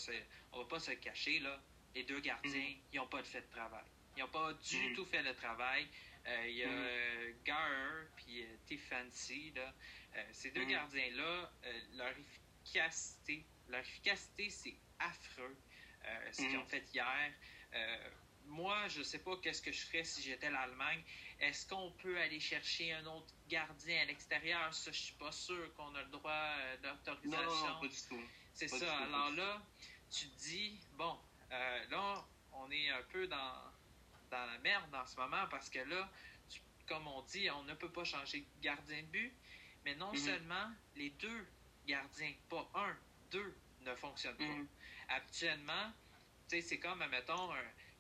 on 0.52 0.60
va 0.60 0.66
pas 0.66 0.80
se 0.80 0.92
cacher, 0.92 1.40
là, 1.40 1.62
les 1.94 2.04
deux 2.04 2.20
gardiens, 2.20 2.52
mm-hmm. 2.52 2.78
ils 2.92 2.98
n'ont 2.98 3.08
pas 3.08 3.24
fait 3.24 3.42
de 3.42 3.48
travail. 3.52 3.86
Ils 4.18 4.22
n'ont 4.22 4.30
pas 4.30 4.54
du 4.54 4.76
mm-hmm. 4.76 4.96
tout 4.96 5.06
fait 5.06 5.24
le 5.24 5.34
travail. 5.36 5.88
Il 6.48 6.56
y 6.56 6.64
a 6.64 6.68
mm 6.68 7.44
Gar 7.46 8.08
puis 8.16 8.44
Tifancy, 8.66 9.52
là. 9.56 9.74
Euh, 10.18 10.24
ces 10.32 10.52
deux 10.52 10.66
mm. 10.66 10.70
gardiens-là, 10.70 11.52
euh, 11.66 11.80
leur 11.96 12.14
efficacité, 12.18 13.46
leur 13.68 13.82
efficacité, 13.82 14.50
c'est 14.50 14.76
affreux. 15.00 15.58
Euh, 16.06 16.32
ce 16.32 16.44
qu'ils 16.44 16.58
mm. 16.58 16.62
ont 16.62 16.66
fait 16.66 16.86
hier. 16.94 17.32
moi, 18.46 18.88
je 18.90 19.00
ne 19.00 19.04
sais 19.04 19.20
pas 19.20 19.36
qu'est-ce 19.38 19.62
que 19.62 19.72
je 19.72 19.86
ferais 19.88 20.04
si 20.04 20.22
j'étais 20.22 20.52
l'Allemagne. 20.52 21.04
Est-ce 21.40 21.68
qu'on 21.68 21.92
peut 21.92 22.18
aller 22.20 22.40
chercher 22.40 22.94
un 22.94 23.06
autre 23.08 23.34
gardien 23.50 24.02
à 24.02 24.06
l'extérieur? 24.06 24.74
Ça, 24.74 24.92
je 24.92 25.00
suis 25.00 25.16
pas 25.16 25.32
sûr 25.32 25.74
qu'on 25.74 25.94
a 25.96 26.04
le 26.04 26.10
droit 26.10 26.54
d'autorisation. 26.82 27.68
Non, 27.68 27.80
pas 27.82 27.88
du 27.88 28.02
tout. 28.08 28.24
C'est 28.54 28.68
ça. 28.68 28.98
Alors 29.00 29.32
là, 29.32 29.62
tu 30.12 30.30
te 30.30 30.38
dis, 30.38 30.80
bon, 30.94 31.18
là, 31.50 32.26
on 32.54 32.72
est 32.72 32.90
un 32.92 33.04
peu 33.12 33.28
dans, 33.28 33.74
dans 34.36 34.46
la 34.46 34.58
merde 34.60 34.94
en 34.94 35.06
ce 35.06 35.16
moment 35.16 35.48
parce 35.50 35.70
que 35.70 35.80
là, 35.80 36.10
comme 36.88 37.08
on 37.08 37.22
dit, 37.24 37.50
on 37.50 37.64
ne 37.64 37.74
peut 37.74 37.92
pas 37.92 38.04
changer 38.04 38.46
gardien 38.62 39.02
de 39.02 39.08
but. 39.08 39.34
Mais 39.86 39.96
non 39.96 40.12
mhm. 40.12 40.18
seulement 40.18 40.72
les 40.96 41.12
deux 41.12 41.48
gardiens, 41.86 42.34
pas 42.50 42.70
un, 42.74 42.98
deux, 43.32 43.56
ne 43.82 43.96
fonctionnent 43.96 44.38
pas. 44.38 44.44
Mhm. 44.44 44.68
Actuellement, 45.10 45.92
c'est 46.48 46.80
comme, 46.80 47.06
mettons, 47.10 47.50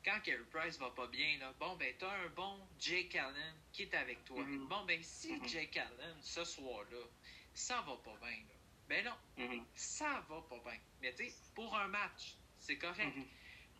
quand 0.03 0.19
Carey 0.21 0.43
Price 0.51 0.79
va 0.79 0.89
pas 0.91 1.07
bien, 1.07 1.37
là, 1.39 1.53
bon, 1.59 1.75
ben, 1.75 1.93
t'as 1.97 2.11
un 2.11 2.29
bon 2.29 2.59
Jake 2.79 3.15
Allen 3.15 3.55
qui 3.71 3.83
est 3.83 3.93
avec 3.93 4.23
toi. 4.25 4.43
Mhm. 4.43 4.67
Bon, 4.67 4.83
ben, 4.85 5.01
si 5.03 5.39
Jake 5.47 5.77
Allen, 5.77 6.17
ce 6.21 6.43
soir-là, 6.43 7.05
ça 7.53 7.81
va 7.81 7.95
pas 7.97 8.17
bien, 8.21 8.37
là, 8.37 8.55
ben 8.87 9.05
non, 9.05 9.65
ça 9.73 10.23
va 10.29 10.41
pas 10.41 10.59
bien. 10.63 10.79
Mais 11.01 11.13
tu 11.13 11.27
sais, 11.27 11.33
pour 11.53 11.75
un 11.77 11.87
match, 11.87 12.35
c'est 12.59 12.77
correct. 12.77 13.15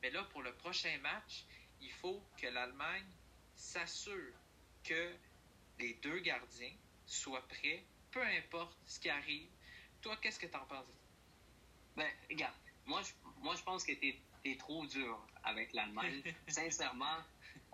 Mais 0.01 0.09
là, 0.11 0.23
pour 0.25 0.41
le 0.43 0.53
prochain 0.53 0.97
match, 0.99 1.45
il 1.81 1.91
faut 1.91 2.21
que 2.37 2.47
l'Allemagne 2.47 3.05
s'assure 3.55 4.33
que 4.83 5.13
les 5.79 5.93
deux 5.95 6.19
gardiens 6.19 6.73
soient 7.05 7.47
prêts 7.47 7.83
peu 8.15 8.23
importe 8.23 8.77
ce 8.85 8.97
qui 8.97 9.09
arrive. 9.09 9.49
Toi, 10.01 10.15
qu'est-ce 10.21 10.39
que 10.39 10.45
tu 10.47 10.55
en 10.55 10.65
penses? 10.65 10.87
Ben, 11.97 12.09
regarde, 12.29 12.55
moi, 12.85 13.01
je, 13.01 13.11
moi, 13.41 13.55
je 13.55 13.63
pense 13.63 13.83
que 13.83 13.91
tu 13.91 14.15
es, 14.45 14.55
trop 14.57 14.85
dur 14.85 15.19
avec 15.43 15.73
l'Allemagne. 15.73 16.23
sincèrement, 16.47 17.17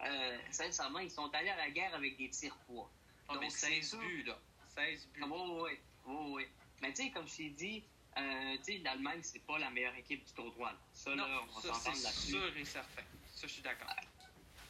euh, 0.04 0.38
sincèrement, 0.50 1.00
ils 1.00 1.12
sont 1.12 1.30
allés 1.36 1.50
à 1.50 1.58
la 1.58 1.70
guerre 1.70 1.94
avec 1.94 2.18
des 2.18 2.30
tirs 2.30 2.58
poids. 2.66 2.90
Ah, 3.28 3.36
Donc, 3.36 3.52
16 3.52 3.98
buts, 3.98 4.24
là. 4.24 4.40
16 4.76 5.10
buts. 5.14 5.24
oui, 5.30 5.72
oui, 6.08 6.16
oui. 6.32 6.48
Mais 6.82 6.92
tu 6.94 7.04
sais, 7.04 7.12
comme 7.12 7.28
je 7.28 7.38
t'ai 7.38 7.50
dit, 7.52 7.84
euh, 8.18 8.58
l'Allemagne, 8.84 9.20
c'est 9.22 9.46
pas 9.46 9.60
la 9.60 9.70
meilleure 9.70 9.96
équipe 9.96 10.26
du 10.26 10.34
tournoi. 10.34 10.74
Ça, 10.92 11.14
là, 11.14 11.44
on 11.44 11.46
va 11.54 11.62
s'entendre 11.62 12.02
là-dessus. 12.04 12.32
sûr 12.32 12.58
et 12.58 12.66
certain. 12.66 13.04
Ça, 13.42 13.48
je 13.48 13.54
suis 13.54 13.64
d'accord. 13.64 13.90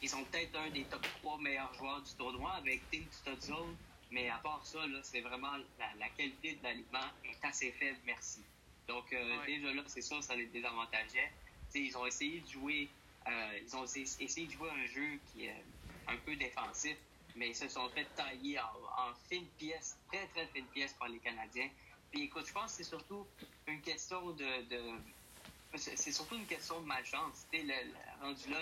Ils 0.00 0.08
sont 0.08 0.24
peut-être 0.24 0.56
un 0.56 0.70
des 0.70 0.84
top 0.84 1.06
3 1.20 1.38
meilleurs 1.40 1.74
joueurs 1.74 2.00
du 2.00 2.10
tournoi 2.14 2.52
avec 2.52 2.80
Tim 2.90 3.02
Studzone, 3.10 3.76
mais 4.10 4.30
à 4.30 4.38
part 4.38 4.64
ça, 4.64 4.78
c'est 5.02 5.20
vraiment 5.20 5.58
la, 5.78 6.08
qualité 6.16 6.54
de 6.54 6.62
l'aliment 6.62 7.04
est 7.22 7.44
assez 7.44 7.70
faible, 7.72 7.98
merci. 8.06 8.42
Donc 8.88 9.12
euh, 9.12 9.44
déjà 9.44 9.74
là, 9.74 9.82
c'est 9.84 10.00
ça, 10.00 10.22
ça 10.22 10.34
les 10.36 10.46
désavantageait. 10.46 11.30
ils 11.74 11.98
ont 11.98 12.06
essayé 12.06 12.40
de 12.40 12.48
jouer, 12.48 12.88
euh, 13.28 13.58
ils 13.62 13.76
ont 13.76 13.84
essayé 13.84 14.46
de 14.46 14.52
jouer 14.52 14.70
un 14.70 14.86
jeu 14.86 15.20
qui 15.26 15.44
est 15.44 15.64
un 16.08 16.16
peu 16.24 16.34
défensif, 16.36 16.96
mais 17.36 17.50
ils 17.50 17.54
se 17.54 17.68
sont 17.68 17.90
fait 17.90 18.06
tailler 18.16 18.58
en, 18.58 19.12
fine 19.28 19.46
pièce, 19.58 19.98
très 20.10 20.26
très 20.28 20.46
fine 20.46 20.64
pièce 20.68 20.94
par 20.94 21.10
les 21.10 21.18
Canadiens. 21.18 21.68
Puis 22.10 22.22
écoute, 22.22 22.46
je 22.46 22.54
pense 22.54 22.70
que 22.70 22.82
c'est 22.82 22.88
surtout 22.88 23.26
une 23.66 23.82
question 23.82 24.30
de, 24.30 24.44
c'est 25.76 26.12
surtout 26.12 26.36
une 26.36 26.46
question 26.46 26.80
de 26.80 26.86
malchance. 26.86 27.46
Tu 27.50 27.60
rendu 28.20 28.50
là, 28.50 28.60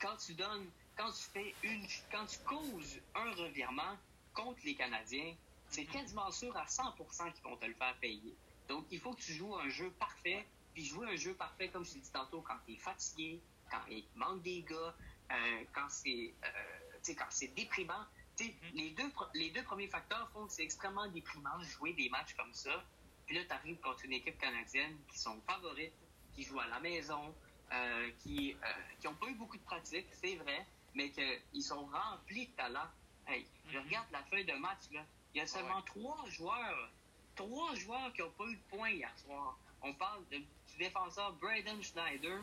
quand 0.00 0.16
tu 0.16 0.34
donnes 0.34 0.70
quand 0.98 1.12
tu 1.12 1.22
fais 1.32 1.54
une, 1.62 1.86
quand 2.10 2.26
tu 2.26 2.38
causes 2.40 3.00
un 3.14 3.30
revirement 3.32 3.96
contre 4.34 4.58
les 4.64 4.74
Canadiens, 4.74 5.34
c'est 5.68 5.84
mhm. 5.84 5.92
quasiment 5.92 6.30
sûr 6.30 6.54
à 6.56 6.64
100% 6.64 7.32
qu'ils 7.32 7.42
vont 7.44 7.56
te 7.56 7.66
le 7.66 7.74
faire 7.74 7.96
payer. 8.00 8.34
Donc, 8.68 8.86
il 8.90 9.00
faut 9.00 9.14
que 9.14 9.20
tu 9.20 9.32
joues 9.32 9.54
un 9.56 9.68
jeu 9.68 9.90
parfait. 9.92 10.46
Puis 10.74 10.84
jouer 10.84 11.08
un 11.08 11.16
jeu 11.16 11.34
parfait, 11.34 11.68
comme 11.68 11.84
je 11.84 11.94
l'ai 11.94 12.00
dit 12.00 12.10
tantôt, 12.10 12.42
quand 12.42 12.58
tu 12.66 12.74
es 12.74 12.76
fatigué, 12.76 13.40
quand 13.70 13.80
il 13.88 14.04
manque 14.14 14.42
des 14.42 14.62
gars, 14.62 14.94
euh, 15.32 15.64
quand 15.72 15.88
c'est 15.88 16.34
euh, 16.44 17.14
quand 17.16 17.26
c'est 17.30 17.54
déprimant. 17.54 18.04
Mhm. 18.40 18.52
les, 18.74 18.90
deux, 18.90 19.10
les 19.34 19.50
deux 19.50 19.64
premiers 19.64 19.88
facteurs 19.88 20.30
font 20.30 20.46
que 20.46 20.52
c'est 20.52 20.62
extrêmement 20.62 21.08
déprimant 21.08 21.58
de 21.58 21.64
jouer 21.64 21.92
des 21.94 22.08
matchs 22.08 22.34
comme 22.34 22.52
ça. 22.52 22.84
Puis 23.28 23.36
là, 23.36 23.44
tu 23.44 23.52
arrives 23.52 23.78
contre 23.80 24.06
une 24.06 24.14
équipe 24.14 24.38
canadienne 24.38 24.96
qui 25.06 25.18
sont 25.18 25.38
favorites, 25.46 25.92
qui 26.34 26.44
jouent 26.44 26.60
à 26.60 26.66
la 26.66 26.80
maison, 26.80 27.34
euh, 27.72 28.10
qui 28.22 28.56
n'ont 29.04 29.14
pas 29.14 29.26
eu 29.28 29.34
beaucoup 29.34 29.58
de 29.58 29.62
pratique, 29.62 30.06
c'est 30.12 30.36
vrai, 30.36 30.66
mais 30.94 31.10
qu'ils 31.10 31.62
sont 31.62 31.86
remplis 31.86 32.46
de 32.46 32.52
talent. 32.52 32.88
Hey, 33.26 33.46
je 33.70 33.78
mhm. 33.78 33.84
regarde 33.84 34.06
la 34.12 34.22
feuille 34.24 34.46
de 34.46 34.54
match, 34.54 34.90
là. 34.92 35.04
Il 35.34 35.38
y 35.38 35.40
a 35.42 35.46
seulement 35.46 35.82
trois 35.82 36.24
joueurs, 36.30 36.90
trois 37.36 37.74
joueurs 37.74 38.10
qui 38.14 38.22
n'ont 38.22 38.30
pas 38.30 38.46
eu 38.46 38.56
de 38.56 38.62
points 38.70 38.90
hier 38.90 39.12
soir. 39.18 39.58
On 39.82 39.92
parle 39.92 40.24
du 40.30 40.42
défenseur 40.78 41.34
Braden 41.34 41.82
Schneider, 41.82 42.40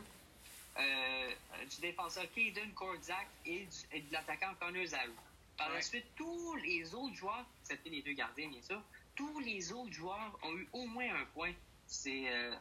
euh, 0.78 1.30
du 1.68 1.80
défenseur 1.80 2.24
Kaden 2.32 2.72
Kordzak 2.74 3.26
et, 3.44 3.66
de 3.92 4.12
l'attaquant 4.12 4.54
Connor 4.60 4.86
Zaru. 4.86 5.10
Par 5.56 5.70
la 5.70 5.82
suite, 5.82 6.06
tous 6.14 6.54
les 6.56 6.94
autres 6.94 7.14
joueurs, 7.16 7.44
c'était 7.64 7.90
les 7.90 8.02
deux 8.02 8.12
gardiens 8.12 8.48
bien 8.48 8.62
sûr, 8.62 8.80
tous 9.16 9.40
les 9.40 9.72
autres 9.72 9.92
joueurs 9.92 10.38
ont 10.42 10.56
eu 10.56 10.68
au 10.72 10.86
moins 10.86 11.12
un 11.14 11.24
point. 11.26 11.52
C'est 11.86 12.30
euh, 12.30 12.54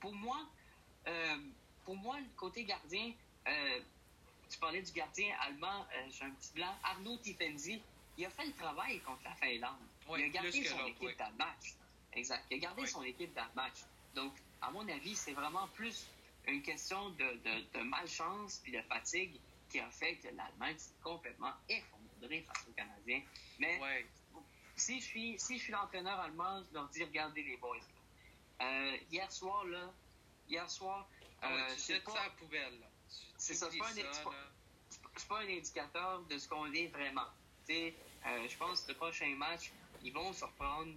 pour 0.00 0.14
moi, 0.14 0.38
euh, 1.08 1.36
pour 1.84 1.96
moi 1.96 2.18
le 2.20 2.26
côté 2.36 2.64
gardien, 2.64 3.12
tu 4.52 4.58
parlais 4.58 4.82
du 4.82 4.92
gardien 4.92 5.34
allemand, 5.40 5.86
euh, 5.94 6.10
j'ai 6.10 6.24
un 6.24 6.30
petit 6.30 6.52
blanc, 6.52 6.74
Arnaud 6.84 7.16
Tifenzi. 7.16 7.80
Il 8.18 8.26
a 8.26 8.30
fait 8.30 8.44
le 8.44 8.52
travail 8.52 9.00
contre 9.00 9.22
la 9.24 9.34
Finlande. 9.36 9.78
il 10.10 10.24
a 10.24 10.28
gardé 10.28 10.62
son 10.62 10.86
équipe 10.86 11.18
dans 11.18 11.30
le 11.30 11.36
match. 11.36 11.74
Exact. 12.12 12.44
Il 12.50 12.56
a 12.56 12.60
gardé 12.60 12.86
son 12.86 13.02
équipe 13.02 13.32
dans 13.34 13.44
le 13.46 13.54
match. 13.56 13.78
Donc, 14.14 14.34
à 14.60 14.70
mon 14.70 14.86
avis, 14.86 15.16
c'est 15.16 15.32
vraiment 15.32 15.66
plus 15.68 16.06
une 16.46 16.60
question 16.60 17.08
de, 17.10 17.82
malchance 17.82 18.62
et 18.66 18.72
de 18.72 18.82
fatigue 18.82 19.40
qui 19.70 19.80
a 19.80 19.88
fait 19.90 20.16
que 20.16 20.28
l'Allemagne 20.28 20.76
s'est 20.76 20.92
complètement 21.02 21.52
effondrée 21.70 22.42
face 22.42 22.66
aux 22.68 22.72
Canadiens. 22.72 23.22
Mais 23.58 23.80
si 24.76 25.00
je 25.00 25.04
suis, 25.04 25.38
si 25.38 25.58
je 25.58 25.64
suis 25.64 25.72
l'entraîneur 25.72 26.18
allemand, 26.20 26.62
je 26.68 26.74
leur 26.74 26.88
dis 26.88 27.04
regardez 27.04 27.42
les 27.42 27.56
boys. 27.56 27.76
Euh, 28.60 28.96
hier 29.10 29.30
soir, 29.30 29.64
là, 29.64 29.92
hier 30.48 30.70
soir, 30.70 31.08
ah 31.40 31.52
euh, 31.52 31.74
tu 31.74 31.98
pas... 32.00 32.12
ça 32.12 32.20
à 32.20 32.24
la 32.24 32.30
poubelle. 32.30 32.80
Là? 32.80 32.86
C'est 33.36 33.54
ça, 33.54 33.68
c'est 33.70 33.78
pas, 35.28 35.40
un 35.40 35.48
indicateur 35.48 36.22
de 36.22 36.38
ce 36.38 36.48
qu'on 36.48 36.72
est 36.72 36.86
vraiment. 36.88 37.26
Euh, 37.70 37.90
je 38.48 38.56
pense 38.56 38.82
que 38.82 38.92
le 38.92 38.96
prochain 38.96 39.34
match, 39.36 39.72
ils 40.04 40.12
vont 40.12 40.32
se 40.32 40.44
reprendre. 40.44 40.92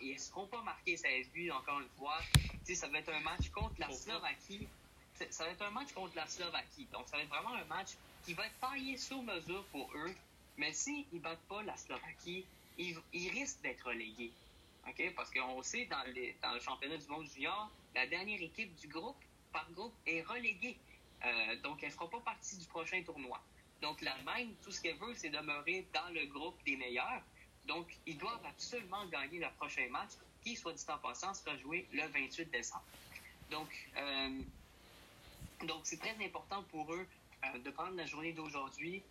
Ils 0.00 0.14
ne 0.14 0.18
seront 0.18 0.46
pas 0.46 0.62
marqués 0.62 0.96
16 0.96 1.30
buts 1.30 1.50
encore 1.50 1.80
une 1.80 1.88
fois. 1.90 2.18
ça 2.64 2.88
va 2.88 2.98
être 2.98 3.12
un 3.12 3.20
match 3.20 3.50
contre 3.50 3.78
la 3.78 3.90
Slovaquie. 3.90 4.66
Ça 5.30 5.44
va 5.44 5.50
être 5.50 5.62
un 5.62 5.70
match 5.70 5.92
contre 5.92 6.16
la 6.16 6.26
Slovaquie. 6.26 6.86
Donc, 6.92 7.06
ça 7.08 7.16
va 7.16 7.22
être 7.22 7.28
vraiment 7.28 7.54
un 7.54 7.64
match 7.64 7.90
qui 8.24 8.34
va 8.34 8.46
être 8.46 8.58
taillé 8.60 8.96
sur 8.96 9.22
mesure 9.22 9.64
pour 9.66 9.90
eux. 9.94 10.14
Mais 10.56 10.72
s'ils 10.72 11.06
ne 11.12 11.18
battent 11.20 11.46
pas 11.48 11.62
la 11.62 11.76
Slovaquie, 11.76 12.44
ils, 12.78 13.30
risquent 13.30 13.60
d'être 13.62 13.86
relégués. 13.86 14.32
Parce 15.14 15.30
qu'on 15.30 15.62
sait, 15.62 15.84
dans, 15.86 16.02
dans 16.42 16.54
le 16.54 16.60
championnat 16.60 16.96
du 16.96 17.06
monde 17.08 17.26
junior, 17.26 17.70
la 17.94 18.06
dernière 18.06 18.40
équipe 18.40 18.74
du 18.76 18.88
groupe, 18.88 19.16
par 19.52 19.70
groupe, 19.72 19.94
est 20.06 20.22
reléguée. 20.22 20.78
Euh, 21.24 21.56
donc, 21.62 21.82
elle 21.82 21.88
ne 21.88 21.94
fera 21.94 22.08
pas 22.08 22.20
partie 22.20 22.56
du 22.56 22.66
prochain 22.66 23.02
tournoi. 23.02 23.40
Donc, 23.82 24.00
l'Allemagne, 24.00 24.54
tout 24.62 24.70
ce 24.70 24.80
qu'elle 24.80 24.96
veut, 24.96 25.14
c'est 25.14 25.30
demeurer 25.30 25.86
dans 25.92 26.08
le 26.12 26.26
groupe 26.26 26.56
des 26.64 26.76
meilleurs. 26.76 27.22
Donc, 27.66 27.86
ils 28.06 28.16
doivent 28.16 28.44
absolument 28.46 29.04
gagner 29.06 29.38
le 29.40 29.48
prochain 29.58 29.88
match, 29.90 30.10
qui, 30.42 30.56
soit 30.56 30.72
dit 30.72 30.84
en 30.88 30.98
passant, 30.98 31.34
sera 31.34 31.56
joué 31.56 31.86
le 31.92 32.06
28 32.06 32.50
décembre. 32.50 32.84
Donc, 33.50 33.68
euh, 33.96 34.40
Donc, 35.66 35.80
c'est 35.84 35.98
très 35.98 36.16
important 36.24 36.62
pour 36.70 36.94
eux 36.94 37.06
euh, 37.44 37.58
de 37.58 37.70
prendre 37.70 37.94
la 37.96 38.06
journée 38.06 38.32
d'aujourd'hui 38.32 39.02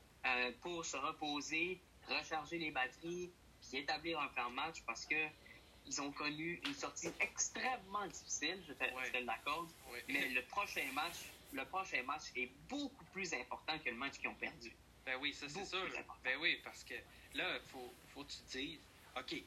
pour 0.62 0.84
se 0.84 0.98
reposer, 0.98 1.80
recharger 2.10 2.58
les 2.58 2.70
batteries, 2.70 3.32
établir 3.76 4.20
un 4.20 4.28
plan 4.30 4.50
de 4.50 4.56
match 4.56 4.82
parce 4.86 5.06
que 5.06 5.28
ils 5.86 6.02
ont 6.02 6.12
connu 6.12 6.60
une 6.66 6.74
sortie 6.74 7.10
extrêmement 7.22 8.06
difficile, 8.08 8.62
je 8.68 8.74
te, 8.74 8.84
Ouais. 8.84 9.22
l'accorde. 9.22 9.70
Ouais. 9.90 10.04
Mais 10.10 10.28
le 10.30 10.42
prochain 10.44 10.86
match, 10.94 11.16
le 11.54 11.64
prochain 11.66 12.04
match 12.04 12.24
est 12.36 12.50
beaucoup 12.68 13.06
plus 13.14 13.34
important 13.34 13.80
que 13.80 13.90
le 13.90 13.96
match 13.96 14.18
qu'ils 14.20 14.28
ont 14.28 14.36
perdu. 14.36 14.72
Ben 15.06 15.18
oui, 15.22 15.34
ça 15.34 15.48
c'est 15.48 15.64
sûr. 15.66 15.88
Ben 16.24 16.38
oui, 16.42 16.60
parce 16.64 16.84
que 16.84 16.96
là, 17.36 17.56
il 17.56 17.70
faut, 17.72 17.94
faut 18.14 18.24
que 18.26 18.32
tu 18.32 18.38
te 18.40 18.58
dises, 18.58 18.80
OK, 19.16 19.42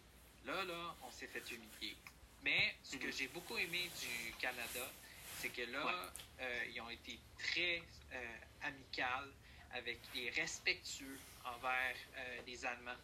là, 0.47 0.65
là, 0.65 0.95
on 1.03 1.11
s'est 1.11 1.27
fait 1.27 1.45
humilier. 1.51 1.95
Mais 2.43 2.75
ce 2.83 2.97
que 2.97 3.07
Mhm. 3.09 3.13
j'ai 3.13 3.29
beaucoup 3.29 3.59
aimé 3.59 3.91
du 4.01 4.33
Canada, 4.41 4.91
c'est 5.39 5.51
que 5.51 5.63
là, 5.71 5.85
Ouais. 5.85 5.93
euh, 6.41 6.65
ils 6.73 6.81
ont 6.81 6.89
été 6.89 7.19
très 7.39 7.83
euh, 8.15 8.37
amicales 8.63 9.31
avec 9.73 9.99
et 10.15 10.31
respectueux 10.31 11.19
envers 11.45 11.97
euh, 12.17 12.41
les 12.47 12.65
Allemands. 12.65 12.97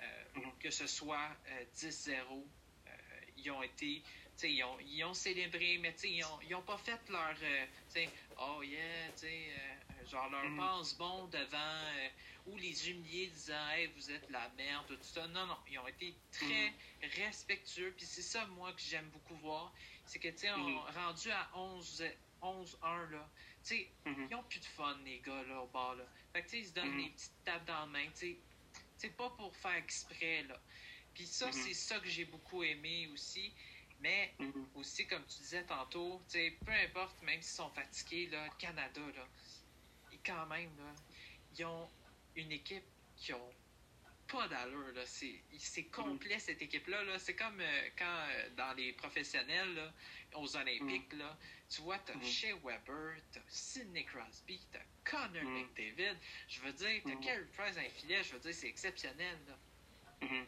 Euh, 0.00 0.24
Mhm. 0.34 0.58
Que 0.58 0.70
ce 0.70 0.86
soit 0.86 1.36
euh, 1.48 1.64
10-0, 1.72 2.52
euh, 2.86 2.92
ils 3.36 3.50
ont 3.50 3.62
été, 3.62 4.02
tu 4.02 4.10
sais, 4.36 4.52
ils 4.52 4.62
ont, 4.64 4.78
ils 4.80 5.02
ont 5.04 5.14
célébré, 5.14 5.78
mais 5.78 5.92
tu 5.94 6.00
sais, 6.00 6.10
ils 6.12 6.24
ont, 6.24 6.40
ils 6.42 6.54
ont 6.54 6.62
pas 6.62 6.76
fait 6.78 7.08
leur, 7.08 7.34
euh, 7.42 7.66
tu 7.66 7.72
sais, 7.88 8.12
oh 8.36 8.62
yeah, 8.62 9.10
tu 9.12 9.20
sais, 9.20 9.52
euh, 9.58 10.04
genre 10.06 10.28
leur 10.28 10.44
Mhm. 10.44 10.56
passe-bon 10.58 11.28
devant, 11.28 11.56
euh, 11.96 12.08
ou 12.44 12.56
les 12.58 12.90
humilier 12.90 13.28
disant, 13.28 13.68
hey, 13.70 13.86
vous 13.94 14.10
êtes 14.10 14.28
la 14.28 14.48
merde, 14.50 14.86
tout 14.88 15.02
ça. 15.02 15.26
Non, 15.28 15.46
non, 15.46 15.58
ils 15.68 15.78
ont 15.78 15.86
été 15.86 16.20
très 16.30 16.74
respectueux, 17.00 17.94
puis 17.96 18.04
c'est 18.06 18.22
ça, 18.22 18.46
moi, 18.46 18.72
que 18.74 18.82
j'aime 18.82 19.08
beaucoup 19.10 19.36
voir. 19.36 19.72
C'est 20.04 20.18
que, 20.18 20.28
tu 20.28 20.38
sais, 20.38 20.52
Mhm. 20.52 20.78
rendu 20.78 21.30
à 21.30 21.50
11 21.54 22.04
11-1, 22.42 23.06
là, 23.10 23.32
tu 23.64 23.76
sais, 23.76 23.96
Mhm. 24.04 24.28
ils 24.30 24.34
ont 24.34 24.44
plus 24.44 24.60
de 24.60 24.66
fun, 24.66 24.98
les 25.04 25.20
gars, 25.20 25.42
là, 25.44 25.62
au 25.62 25.68
bar, 25.68 25.94
là. 25.94 26.06
Fait 26.32 26.42
que, 26.42 26.48
tu 26.48 26.50
sais, 26.50 26.58
ils 26.60 26.66
se 26.68 26.74
donnent 26.74 26.90
Mhm. 26.92 27.04
des 27.04 27.10
petites 27.10 27.44
tapes 27.44 27.64
dans 27.64 27.80
la 27.80 27.86
main, 27.86 28.10
tu 28.10 28.16
sais. 28.18 28.45
C'est 28.98 29.16
pas 29.16 29.30
pour 29.30 29.56
faire 29.56 29.74
exprès, 29.76 30.42
là. 30.44 30.62
Puis 31.14 31.26
ça, 31.26 31.50
Mhm. 31.50 31.52
c'est 31.52 31.74
ça 31.74 32.00
que 32.00 32.08
j'ai 32.08 32.24
beaucoup 32.26 32.62
aimé 32.64 33.08
aussi. 33.08 33.54
Mais 33.98 34.34
Mhm. 34.38 34.66
aussi, 34.74 35.06
comme 35.06 35.26
tu 35.26 35.42
disais 35.42 35.66
tantôt, 35.66 36.22
tu 36.30 36.38
sais, 36.38 36.58
peu 36.64 36.72
importe, 36.72 37.22
même 37.22 37.42
s'ils 37.42 37.54
sont 37.56 37.70
fatigués, 37.70 38.26
là, 38.28 38.46
le 38.46 38.56
Canada, 38.56 39.00
là, 39.14 39.30
et 40.10 40.20
quand 40.20 40.46
même, 40.46 40.76
là, 40.78 40.94
ils 41.50 41.64
ont 41.64 41.90
une 42.34 42.52
équipe 42.52 42.84
qui 43.16 43.32
ont 43.32 43.54
pas 44.28 44.48
d'allure. 44.48 44.92
C'est, 45.06 45.44
c'est 45.58 45.88
complet, 45.90 46.38
cette 46.38 46.62
équipe-là, 46.62 47.04
là. 47.04 47.18
C'est 47.18 47.36
comme 47.36 47.60
euh, 47.60 47.90
quand, 47.98 48.28
euh, 48.30 48.50
dans 48.50 48.72
les 48.74 48.92
professionnels, 48.94 49.74
là, 49.74 49.94
aux 50.34 50.56
Olympiques, 50.56 51.12
là, 51.14 51.38
tu 51.68 51.82
vois, 51.82 51.98
t'as 52.00 52.14
Mhm. 52.14 52.22
Shea 52.22 52.54
Weber, 52.62 53.22
t'as 53.32 53.42
Sidney 53.48 54.04
Crosby, 54.04 54.68
t'as 54.70 54.84
Connor 55.10 55.42
Mhm. 55.44 55.62
McDavid. 55.62 56.16
Je 56.48 56.60
veux 56.60 56.72
dire, 56.72 57.02
t'as 57.04 57.10
Mhm. 57.14 57.20
Carey 57.20 57.44
Price 57.56 57.76
un 57.76 57.88
filet, 57.90 58.22
je 58.24 58.32
veux 58.32 58.38
dire, 58.40 58.54
c'est 58.54 58.68
exceptionnel, 58.68 59.38
là. 59.48 59.54
Mhm. 60.26 60.46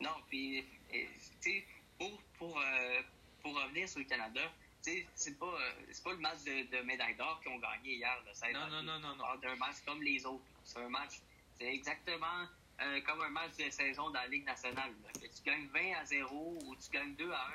Non, 0.00 0.14
puis, 0.28 0.64
tu 0.90 1.08
sais, 1.40 1.66
pour, 1.98 2.20
pour, 2.38 2.60
euh, 2.60 3.02
pour 3.42 3.54
revenir 3.54 3.88
sur 3.88 3.98
le 4.00 4.04
Canada, 4.04 4.52
tu 4.84 4.90
sais, 4.92 5.06
c'est 5.14 5.38
pas, 5.38 5.46
euh, 5.46 5.72
c'est 5.90 6.04
pas 6.04 6.12
le 6.12 6.18
match 6.18 6.42
de, 6.44 6.76
de 6.76 6.82
médaille 6.82 7.16
d'or 7.16 7.40
qu'ils 7.40 7.50
ont 7.52 7.58
gagné 7.58 7.94
hier. 7.94 8.22
Là, 8.24 8.34
ça 8.34 8.50
Non, 8.52 8.68
non, 8.68 8.82
non, 8.82 8.98
non, 9.00 9.14
On 9.14 9.34
non. 9.34 9.40
d'un 9.40 9.56
match 9.56 9.76
comme 9.84 10.02
les 10.02 10.24
autres. 10.26 10.44
C'est 10.64 10.78
un 10.80 10.88
match, 10.88 11.14
c'est 11.58 11.72
exactement 11.74 12.46
euh, 12.82 13.00
comme 13.00 13.22
un 13.22 13.30
match 13.30 13.56
de 13.56 13.70
saison 13.70 14.10
dans 14.10 14.20
la 14.20 14.26
Ligue 14.26 14.44
nationale. 14.44 14.92
là. 15.02 15.10
Que 15.14 15.26
tu 15.34 15.42
gagnes 15.44 15.66
20 15.68 15.94
à 15.94 16.04
0 16.04 16.58
ou 16.62 16.76
tu 16.76 16.90
gagnes 16.90 17.14
2 17.14 17.32
à 17.32 17.48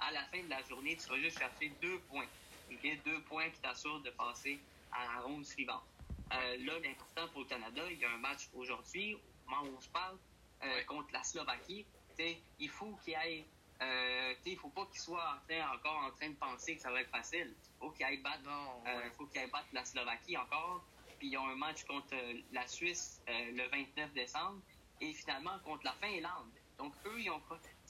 1, 0.00 0.06
à 0.08 0.12
la 0.12 0.24
fin 0.26 0.42
de 0.42 0.50
la 0.50 0.62
journée, 0.64 0.94
tu 0.96 1.08
vas 1.08 1.18
juste 1.18 1.38
chercher 1.38 1.70
deux 1.80 1.98
points. 2.00 2.26
ok? 2.70 3.02
Deux 3.02 3.20
points 3.22 3.48
qui 3.48 3.60
t'assurent 3.60 4.00
de 4.00 4.10
passer 4.10 4.58
à 4.92 5.14
la 5.14 5.20
ronde 5.20 5.44
suivante. 5.44 5.84
Euh, 6.32 6.56
là, 6.58 6.72
l'important 6.82 7.28
pour 7.28 7.40
le 7.40 7.46
Canada, 7.46 7.82
il 7.90 7.98
y 7.98 8.04
a 8.04 8.10
un 8.10 8.18
match 8.18 8.48
aujourd'hui, 8.54 9.14
au 9.14 9.50
moment 9.50 9.62
où 9.64 9.76
on 9.76 9.80
se 9.80 9.88
parle, 9.88 10.18
euh, 10.64 10.84
contre 10.84 11.12
la 11.12 11.22
Slovaquie. 11.22 11.86
T'sais, 12.14 12.38
il 12.58 12.68
faut 12.68 12.96
qu'il 13.04 13.14
aille. 13.14 13.44
Euh, 13.80 14.34
il 14.44 14.56
faut 14.58 14.70
pas 14.70 14.86
qu'il 14.86 15.00
soit 15.00 15.22
en 15.22 15.38
train- 15.46 15.70
encore 15.72 15.96
en 16.02 16.10
train 16.10 16.30
de 16.30 16.34
penser 16.34 16.74
que 16.76 16.82
ça 16.82 16.90
va 16.90 17.00
être 17.00 17.10
facile. 17.10 17.54
Il 17.62 17.78
faut 17.78 17.90
qu'il 17.92 18.04
aille 18.04 18.18
battre 18.18 18.42
Non, 18.42 18.82
euh, 18.86 18.98
ouais. 18.98 19.10
faut 19.16 19.26
qu'il 19.26 19.40
aille 19.40 19.50
battre 19.50 19.68
la 19.72 19.84
Slovaquie 19.84 20.36
encore. 20.36 20.84
Puis 21.18 21.28
ils 21.28 21.36
ont 21.38 21.46
un 21.48 21.54
match 21.56 21.84
contre 21.84 22.12
euh, 22.14 22.40
la 22.52 22.66
Suisse 22.66 23.22
le 23.28 23.68
29 23.70 24.12
décembre 24.14 24.60
et 25.00 25.12
finalement 25.12 25.58
contre 25.60 25.84
la 25.84 25.92
Finlande. 25.92 26.50
Donc 26.76 26.92
eux, 27.06 27.20
ils 27.20 27.30
ont 27.30 27.40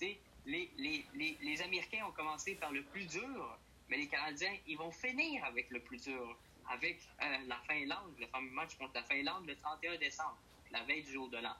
Les, 0.00 0.70
les, 0.78 1.04
les, 1.14 1.36
les 1.42 1.62
Américains 1.62 2.06
ont 2.06 2.12
commencé 2.12 2.54
par 2.54 2.70
le 2.72 2.82
plus 2.84 3.04
dur, 3.06 3.58
mais 3.88 3.98
les 3.98 4.08
Canadiens, 4.08 4.54
ils 4.66 4.78
vont 4.78 4.90
finir 4.90 5.44
avec 5.44 5.68
le 5.70 5.80
plus 5.80 6.02
dur, 6.02 6.38
avec 6.70 7.00
euh, 7.22 7.36
la 7.46 7.58
Finlande, 7.68 8.14
le 8.18 8.26
fameux 8.28 8.50
match 8.50 8.76
contre 8.76 8.94
la 8.94 9.02
Finlande 9.04 9.46
le 9.46 9.56
31 9.56 9.96
décembre, 9.96 10.38
la 10.70 10.82
veille 10.84 11.02
du 11.02 11.12
jour 11.12 11.28
de 11.28 11.38
l'an. 11.38 11.56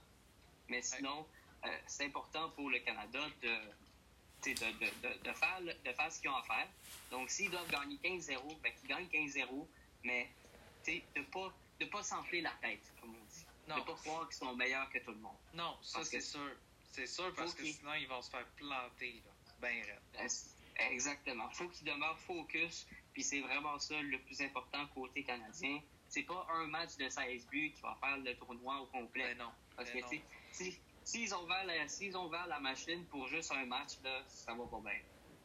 Mais 0.69 0.83
sinon, 0.83 1.27
euh, 1.65 1.69
c'est 1.87 2.05
important 2.07 2.51
pour 2.51 2.71
le 2.71 2.79
Canada 2.81 3.21
de, 3.43 3.49
de, 3.49 4.53
de, 4.55 5.09
de, 5.09 5.23
de 5.25 5.33
faire, 5.33 5.61
de 5.61 5.93
faire 5.93 6.13
ce 6.13 6.21
qu'ils 6.21 6.31
ont 6.31 6.37
à 6.37 6.43
faire. 6.43 6.69
Donc, 7.11 7.31
s'ils 7.31 7.51
doivent 7.51 7.71
gagner 7.71 7.97
15-0, 8.03 8.61
ben, 8.63 8.73
qu'ils 8.75 8.89
gagnent 8.89 9.07
15-0, 9.07 9.67
mais 10.05 10.31
de 10.87 11.21
ne 11.21 11.25
pas, 11.25 11.53
de 11.81 11.85
pas 11.87 12.03
s'enfler 12.03 12.41
la 12.41 12.53
tête, 12.63 12.81
comme 13.01 13.15
on 13.15 13.25
dit. 13.27 13.45
Non. 13.69 13.75
De 13.77 13.81
ne 13.81 13.87
pas 13.87 13.95
croire 13.95 14.29
qu'ils 14.29 14.37
sont 14.39 14.55
meilleurs 14.57 14.89
que 14.91 14.99
tout 14.99 15.11
le 15.13 15.19
monde. 15.19 15.37
Non, 15.55 15.77
ça 15.83 16.03
c'est 16.05 16.21
sûr. 16.21 16.51
C'est 16.93 17.07
sûr 17.07 17.33
parce 17.35 17.55
que 17.55 17.65
sinon 17.65 17.93
ils 17.95 18.09
vont 18.09 18.23
se 18.23 18.31
faire 18.31 18.47
planter, 18.57 19.23
là. 19.25 19.33
Ben 19.61 19.85
c'est- 20.29 20.51
Exactement. 20.81 21.51
faut 21.51 21.69
qu'ils 21.69 21.85
demeurent 21.87 22.19
focus, 22.21 22.87
puis 23.19 23.25
c'est 23.25 23.41
vraiment 23.41 23.77
ça 23.81 24.01
le 24.01 24.17
plus 24.21 24.41
important 24.43 24.87
côté 24.95 25.25
canadien. 25.25 25.81
C'est 26.09 26.23
pas 26.23 26.47
un 26.55 26.69
match 26.69 26.97
de 26.99 27.09
16 27.09 27.49
buts 27.49 27.73
qui 27.73 27.81
va 27.83 27.97
faire 28.01 28.17
le 28.17 28.33
tournoi 28.37 28.81
au 28.81 28.87
complet. 28.87 29.35
Ben 29.35 29.39
non. 29.39 29.51
Parce 29.75 29.91
ben 29.93 30.05
que, 30.05 30.09
tu 30.09 30.23
si- 30.53 30.79
s'ils 31.03 31.35
ont, 31.35 31.43
ouvert 31.43 31.65
la- 31.65 31.89
s'ils 31.89 32.17
ont 32.17 32.27
ouvert 32.27 32.47
la 32.47 32.61
machine 32.61 33.05
pour 33.07 33.27
juste 33.27 33.51
un 33.51 33.67
match, 33.67 33.95
là, 34.05 34.23
ça 34.29 34.55
va 34.55 34.65
pas 34.67 34.79
bien. 34.89 35.01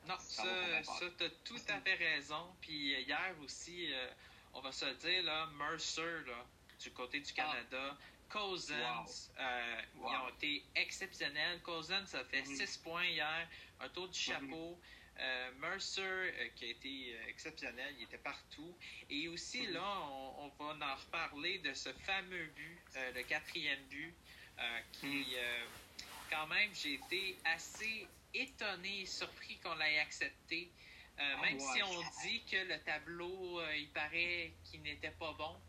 Non, 0.08 0.14
Ça 0.20 0.84
ça, 0.84 1.06
t'as 1.18 1.30
tout 1.44 1.58
à 1.68 1.82
fait 1.82 1.96
raison. 1.96 2.56
Puis 2.62 2.94
euh, 2.94 3.00
hier 3.00 3.36
aussi, 3.42 3.92
euh, 3.92 4.08
on 4.54 4.62
va 4.62 4.72
se 4.72 4.86
le 4.86 4.94
dire, 4.94 5.24
là, 5.24 5.48
Mercer, 5.58 6.22
là, 6.28 6.46
du 6.80 6.92
côté 6.92 7.22
du 7.22 7.34
Canada, 7.34 7.98
Cousins, 8.30 9.04
euh, 9.40 9.82
ils 9.96 10.00
Wow. 10.00 10.10
ont 10.26 10.30
été 10.30 10.64
exceptionnels. 10.76 11.60
Cousins 11.64 12.06
a 12.14 12.24
fait 12.26 12.44
Mhm. 12.44 12.56
6 12.56 12.78
points 12.78 13.06
hier, 13.08 13.50
un 13.80 13.90
tour 13.90 14.10
du 14.10 14.20
chapeau. 14.20 14.80
Euh, 15.20 15.52
Mercer, 15.60 16.02
euh, 16.02 16.50
qui 16.56 16.66
a 16.66 16.68
été 16.70 17.14
euh, 17.16 17.28
exceptionnel, 17.28 17.94
il 17.98 18.04
était 18.04 18.18
partout. 18.18 18.76
Et 19.10 19.28
aussi, 19.28 19.68
Mhm. 19.68 19.74
là, 19.74 20.00
on, 20.10 20.46
on 20.60 20.74
va 20.74 20.88
en 20.94 20.96
reparler 20.96 21.60
de 21.60 21.74
ce 21.74 21.94
fameux 21.94 22.48
but, 22.48 22.82
le 23.16 23.22
quatrième 23.24 23.84
but, 23.88 24.16
qui, 24.94 25.36
Mhm. 25.36 25.70
quand 26.32 26.48
même, 26.48 26.74
j'ai 26.74 26.94
été 26.96 27.38
assez 27.46 28.08
étonné 28.34 29.02
et 29.02 29.06
surpris 29.06 29.60
qu'on 29.60 29.76
l'ait 29.76 30.00
accepté. 30.00 30.72
Ah, 31.18 31.38
même 31.42 31.60
si 31.60 31.84
on 31.84 32.02
dit 32.24 32.44
que 32.46 32.58
le 32.58 32.80
tableau, 32.84 33.62
il 33.76 33.92
paraît 33.92 34.52
qu'il 34.64 34.82
n'était 34.82 35.12
pas 35.12 35.32
bon, 35.34 35.62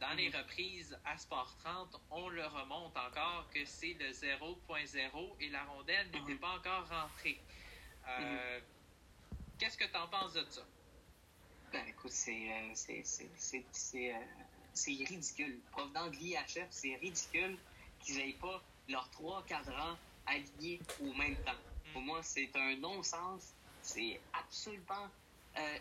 dans 0.00 0.12
les 0.12 0.28
Mhm. 0.28 0.36
reprises 0.36 0.98
à 1.04 1.16
Sport 1.16 1.56
30, 1.58 1.96
on 2.10 2.28
le 2.28 2.46
remonte 2.46 2.94
encore 2.96 3.50
que 3.50 3.64
c'est 3.64 3.94
le 3.94 4.12
0.0 4.12 5.36
et 5.40 5.48
la 5.48 5.64
rondelle 5.64 6.10
n'était 6.10 6.34
pas 6.38 6.50
encore 6.50 6.86
rentrée. 6.88 7.40
Euh, 8.08 8.60
Qu'est-ce 9.58 9.76
que 9.78 9.84
tu 9.84 9.96
en 9.96 10.08
penses 10.08 10.34
de 10.34 10.44
ça? 10.50 10.62
Ben, 11.72 11.86
écoute, 11.88 12.12
c'est 12.12 12.52
euh, 12.52 12.74
c'est- 12.74 13.04
c'est- 13.04 13.66
c'est- 13.72 14.14
euh, 14.14 15.04
ridicule. 15.08 15.62
Provenant 15.72 16.08
de 16.10 16.16
l'IHF, 16.16 16.68
c'est 16.70 16.94
ridicule 16.96 17.58
qu'ils 18.00 18.16
n'aient 18.18 18.38
pas 18.38 18.62
leurs 18.88 19.10
trois 19.10 19.44
cadrans 19.46 19.98
alignés 20.26 20.80
au 21.00 21.12
même 21.14 21.36
temps. 21.42 21.58
Pour 21.92 22.02
moi, 22.02 22.22
c'est 22.22 22.54
un 22.56 22.76
non-sens. 22.76 23.54
C'est 23.82 24.20
absolument 24.34 25.10
euh, 25.58 25.78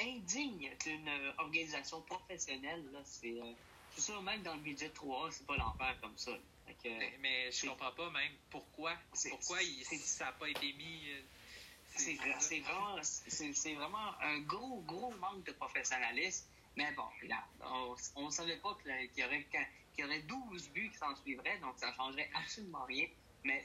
indigne 0.00 0.76
d'une 0.84 1.08
organisation 1.38 2.02
professionnelle. 2.02 2.84
là. 2.92 3.02
C'est 3.04 3.40
euh, 3.40 3.52
c'est 3.88 4.02
sûr, 4.02 4.22
même 4.22 4.42
dans 4.42 4.54
le 4.54 4.60
budget 4.62 4.90
3A, 4.90 5.30
c'est 5.32 5.46
pas 5.46 5.56
l'enfer 5.56 5.98
comme 6.00 6.16
ça. 6.18 6.32
Mais, 7.20 7.46
je 7.50 7.56
c'est- 7.56 7.66
comprends 7.68 7.92
pas 7.92 8.10
même 8.10 8.32
pourquoi. 8.50 8.94
C'est- 9.12 9.30
Pourquoi 9.30 9.62
il- 9.62 9.84
c'est- 9.84 9.96
ça 9.98 10.26
n'a 10.26 10.32
pas 10.32 10.48
été 10.48 10.72
mis. 10.74 11.10
euh, 11.10 11.20
C'est 11.98 12.14
vra- 12.14 12.40
c'est 12.40 12.60
vraiment, 12.60 12.98
c'est 13.02 13.52
c'est 13.54 13.72
vraiment 13.74 14.20
un 14.20 14.40
gros, 14.40 14.82
gros 14.82 15.12
manque 15.12 15.44
de 15.44 15.52
professionnalisme. 15.52 16.46
Mais 16.76 16.92
bon, 16.92 17.04
regarde, 17.22 17.44
on 18.16 18.26
ne 18.26 18.30
savait 18.30 18.58
pas 18.58 18.76
qu'il 18.82 18.90
y, 19.16 19.24
aurait, 19.24 19.44
qu'il 19.44 20.00
y 20.00 20.04
aurait 20.04 20.20
12 20.22 20.68
buts 20.70 20.90
qui 20.90 20.98
s'en 20.98 21.16
suivraient, 21.16 21.58
donc 21.60 21.78
ça 21.78 21.88
ne 21.90 21.94
changerait 21.94 22.30
absolument 22.34 22.84
rien. 22.84 23.06
Mais 23.44 23.64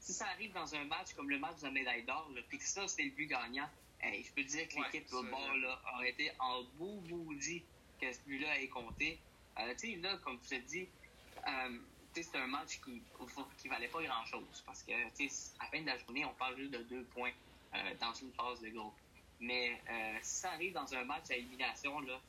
si 0.00 0.12
ça 0.12 0.26
arrive 0.28 0.52
dans 0.52 0.74
un 0.74 0.84
match 0.86 1.12
comme 1.14 1.30
le 1.30 1.38
match 1.38 1.58
de 1.60 1.66
la 1.66 1.70
médaille 1.70 2.02
d'or, 2.02 2.28
là, 2.34 2.40
puis 2.48 2.58
que 2.58 2.64
ça, 2.64 2.88
c'était 2.88 3.04
le 3.04 3.10
but 3.10 3.26
gagnant, 3.26 3.68
hey, 4.00 4.24
je 4.24 4.32
peux 4.32 4.42
te 4.42 4.48
dire 4.48 4.66
que 4.68 4.74
Ouais, 4.74 4.86
l'équipe 4.92 5.12
au 5.12 5.22
bord 5.22 5.54
là, 5.54 5.80
aurait 5.94 6.10
été 6.10 6.32
en 6.40 6.64
bout 6.64 7.00
bout 7.02 7.32
dit 7.34 7.62
que 8.00 8.12
ce 8.12 8.18
but-là 8.26 8.58
ait 8.60 8.66
compté. 8.68 9.20
Euh, 9.60 9.72
tu 9.74 9.92
sais, 9.92 9.96
là, 9.98 10.16
comme 10.24 10.40
tu 10.40 10.48
te 10.48 10.54
dis, 10.66 10.88
euh, 11.46 11.78
c'est 12.14 12.36
un 12.36 12.46
match 12.46 12.80
qui 12.80 13.02
qui 13.58 13.68
valait 13.68 13.88
pas 13.88 14.02
grand-chose 14.02 14.62
parce 14.66 14.82
que 14.82 14.92
tu 15.16 15.28
sais, 15.28 15.52
à 15.60 15.64
la 15.64 15.70
fin 15.70 15.80
de 15.80 15.86
la 15.86 15.98
journée, 15.98 16.24
on 16.24 16.34
parle 16.34 16.56
juste 16.56 16.72
de 16.72 16.82
deux 16.82 17.04
points 17.04 17.32
euh, 17.74 17.78
dans 18.00 18.12
une 18.14 18.32
phase 18.32 18.60
de 18.60 18.68
groupe. 18.68 18.94
Mais 19.40 19.80
si 20.22 20.36
ça 20.36 20.52
arrive 20.52 20.72
dans 20.72 20.94
un 20.94 21.04
match 21.04 21.30
à 21.30 21.34
élimination, 21.34 21.98
là, 22.00 22.20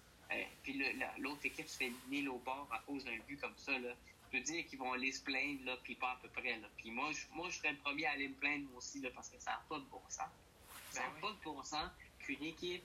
puis 0.63 0.83
l'autre 1.19 1.45
équipe 1.45 1.67
se 1.67 1.77
fait 1.77 1.85
éliminer 1.85 2.29
au 2.29 2.39
bord 2.39 2.67
à 2.71 2.79
cause 2.79 3.05
d'un 3.05 3.17
but 3.27 3.39
comme 3.39 3.55
ça, 3.55 3.77
là, 3.77 3.93
je 4.31 4.39
veux 4.39 4.43
dire 4.43 4.65
qu'ils 4.65 4.79
vont 4.79 4.93
aller 4.93 5.11
se 5.11 5.21
plaindre, 5.21 5.63
là, 5.63 5.77
puis 5.83 5.93
pas 5.93 6.13
à 6.13 6.15
peu 6.15 6.29
près. 6.29 6.57
Là. 6.57 6.67
Puis 6.77 6.89
moi, 6.89 7.11
je, 7.11 7.19
moi, 7.35 7.49
je 7.51 7.57
serais 7.57 7.73
le 7.73 7.77
premier 7.77 8.07
à 8.07 8.13
aller 8.13 8.29
me 8.29 8.33
plaindre 8.33 8.67
moi 8.69 8.79
aussi, 8.79 8.99
là, 8.99 9.09
parce 9.13 9.29
que 9.29 9.37
ça 9.37 9.51
n'a 9.51 9.63
pas 9.69 9.77
de 9.77 9.85
bon 9.91 10.01
sens. 10.09 10.25
Ça 10.89 11.01
n'a 11.01 11.09
ben 11.09 11.21
pas 11.21 11.31
de 11.33 11.43
bon 11.43 11.61
sens 11.61 11.91
qu'une 12.17 12.43
équipe, 12.43 12.83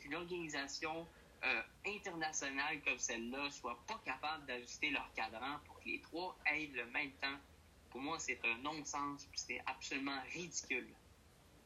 qu'une 0.00 0.16
organisation 0.16 1.06
euh, 1.42 1.62
internationales 1.86 2.82
comme 2.84 2.98
celle-là 2.98 3.50
soient 3.50 3.78
pas 3.86 3.98
capables 4.04 4.44
d'ajuster 4.44 4.90
leur 4.90 5.10
cadran 5.14 5.58
pour 5.64 5.79
les 5.90 6.00
trois 6.00 6.38
aient 6.46 6.70
le 6.72 6.86
même 6.86 7.12
temps, 7.12 7.38
pour 7.90 8.00
moi, 8.00 8.18
c'est 8.18 8.40
un 8.44 8.58
non-sens, 8.58 9.26
c'est 9.34 9.60
absolument 9.66 10.20
ridicule. 10.32 10.88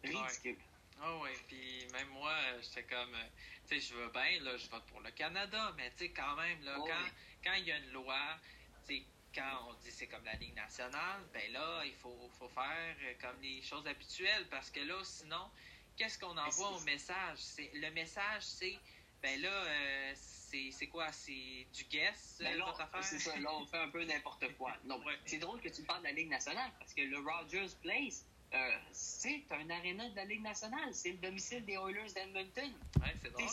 Ridicule. 0.02 0.56
Ah 1.00 1.16
oui, 1.22 1.30
puis 1.48 1.86
même 1.92 2.08
moi, 2.08 2.34
j'étais 2.62 2.84
comme, 2.84 3.14
euh, 3.14 3.28
tu 3.68 3.80
sais, 3.80 3.88
je 3.88 3.94
veux 3.94 4.08
bien, 4.10 4.40
là, 4.42 4.56
je 4.56 4.68
vote 4.68 4.84
pour 4.86 5.00
le 5.00 5.10
Canada, 5.10 5.74
mais 5.76 5.90
tu 5.90 6.04
sais, 6.04 6.10
quand 6.10 6.36
même, 6.36 6.62
là, 6.62 6.76
oh 6.78 6.84
quand, 6.84 7.10
quand 7.44 7.54
il 7.54 7.64
y 7.64 7.72
a 7.72 7.78
une 7.78 7.90
loi, 7.90 8.38
tu 8.86 8.96
sais, 8.96 9.02
quand 9.34 9.68
on 9.68 9.74
dit 9.74 9.90
c'est 9.90 10.06
comme 10.06 10.24
la 10.24 10.34
Ligue 10.34 10.54
nationale, 10.54 11.20
ben 11.32 11.52
là, 11.52 11.82
il 11.84 11.94
faut, 11.94 12.30
faut 12.38 12.48
faire 12.48 12.96
comme 13.20 13.40
les 13.42 13.60
choses 13.62 13.86
habituelles, 13.86 14.46
parce 14.48 14.70
que 14.70 14.80
là, 14.80 15.02
sinon, 15.02 15.50
qu'est-ce 15.96 16.18
qu'on 16.18 16.38
envoie 16.38 16.70
au 16.70 16.80
message? 16.80 17.38
Le 17.74 17.90
message, 17.90 18.42
c'est 18.42 18.78
ben 19.24 19.40
là, 19.40 19.48
euh, 19.48 20.12
c'est 20.14 20.86
quoi? 20.86 21.10
C'est 21.10 21.66
du 21.72 21.84
guess, 21.90 22.36
ben 22.40 22.58
là, 22.58 22.74
C'est 23.00 23.18
ça, 23.18 23.34
là, 23.38 23.50
on 23.54 23.64
fait 23.64 23.78
un 23.78 23.88
peu 23.88 24.04
n'importe 24.04 24.44
quoi. 24.58 24.72
Non, 24.84 25.00
c'est 25.24 25.38
drôle 25.38 25.60
que 25.62 25.70
tu 25.70 25.82
parles 25.82 26.00
de 26.00 26.08
la 26.08 26.12
Ligue 26.12 26.28
nationale, 26.28 26.70
parce 26.78 26.92
que 26.92 27.00
le 27.00 27.18
Rogers 27.18 27.74
Place, 27.82 28.26
euh, 28.52 28.78
c'est 28.92 29.44
un 29.50 29.70
aréna 29.70 30.10
de 30.10 30.16
la 30.16 30.26
Ligue 30.26 30.42
nationale. 30.42 30.92
C'est 30.92 31.12
le 31.12 31.16
domicile 31.16 31.64
des 31.64 31.72
Oilers 31.72 32.12
d'Edmonton. 32.14 32.72
Ouais. 33.00 33.48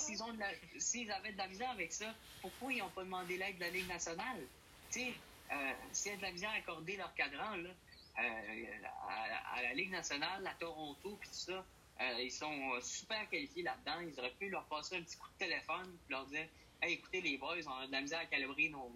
S'ils 0.78 1.12
avaient 1.12 1.32
de 1.32 1.38
la 1.38 1.48
misère 1.48 1.72
avec 1.72 1.94
ça, 1.94 2.14
pourquoi 2.42 2.74
ils 2.74 2.80
n'ont 2.80 2.90
pas 2.90 3.04
demandé 3.06 3.38
l'aide 3.38 3.56
de 3.56 3.62
la 3.62 3.70
Ligue 3.70 3.88
nationale? 3.88 4.42
Sais, 4.90 5.14
euh, 5.54 5.72
s'ils 5.94 6.12
ont 6.12 6.18
de 6.18 6.22
la 6.22 6.32
misère 6.34 6.50
à 6.50 6.56
accorder 6.56 6.98
leur 6.98 7.16
cadran, 7.16 7.56
là, 7.56 7.70
à, 8.18 9.56
à, 9.56 9.62
la 9.64 9.74
Ligue 9.74 9.92
nationale, 9.92 10.46
à 10.46 10.54
Toronto, 10.56 11.18
puis 11.20 11.30
tout 11.30 11.52
ça, 11.52 11.66
euh, 12.00 12.22
ils 12.22 12.32
sont 12.32 12.80
super 12.82 13.30
qualifiés 13.30 13.64
là-dedans. 13.64 14.00
Ils 14.02 14.18
auraient 14.20 14.34
pu 14.40 14.50
leur 14.50 14.66
passer 14.66 14.98
un 14.98 15.02
petit 15.02 15.18
coup 15.18 15.30
de 15.30 15.46
téléphone 15.46 15.98
et 16.08 16.12
leur 16.12 16.26
dire 16.28 16.48
hey, 16.82 16.94
écoutez, 16.94 17.22
les 17.22 17.38
boys, 17.38 17.58
on 17.68 17.84
a 17.84 17.88
de 17.88 17.92
la 17.92 18.02
misère 18.02 18.20
à 18.20 18.26
calibrer 18.26 18.70
nos, 18.70 18.92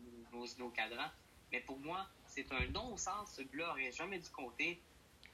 nos, 0.57 0.69
cadrans. 0.69 1.11
Mais 1.51 1.59
pour 1.61 1.79
moi, 1.79 2.07
c'est 2.27 2.51
un 2.51 2.67
non-sens. 2.67 3.33
Ce 3.35 3.41
but-là 3.43 3.67
n'aurait 3.67 3.91
jamais 3.91 4.19
dû 4.19 4.29
compter. 4.29 4.79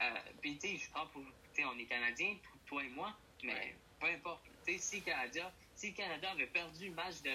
Euh, 0.00 0.14
puis, 0.40 0.58
tu 0.58 0.68
sais, 0.68 0.76
je 0.76 0.90
crois 0.90 1.08
pour. 1.12 1.22
on 1.22 1.78
est 1.78 1.84
Canadiens, 1.86 2.36
toi 2.66 2.84
et 2.84 2.88
moi, 2.88 3.16
mais 3.42 3.74
peu 3.98 4.06
importe. 4.06 4.42
Tu 4.66 4.74
sais, 4.74 4.78
si, 4.78 5.02
si 5.74 5.90
le 5.90 5.96
Canada 5.96 6.30
avait 6.30 6.46
perdu 6.46 6.88
le 6.88 6.94
match 6.94 7.22
de 7.22 7.30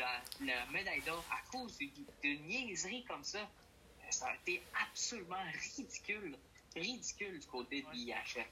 la, 0.46 0.66
médaille 0.68 1.02
d'or 1.02 1.24
à 1.32 1.42
cause 1.52 1.78
d'une 1.78 2.46
niaiserie 2.46 3.04
comme 3.06 3.24
ça, 3.24 3.50
ça 4.10 4.26
aurait 4.26 4.36
été 4.46 4.62
absolument 4.82 5.44
ridicule. 5.76 6.38
Ridicule 6.76 7.40
du 7.40 7.48
côté 7.48 7.82
de 7.82 7.92
l'IHF. 7.92 8.48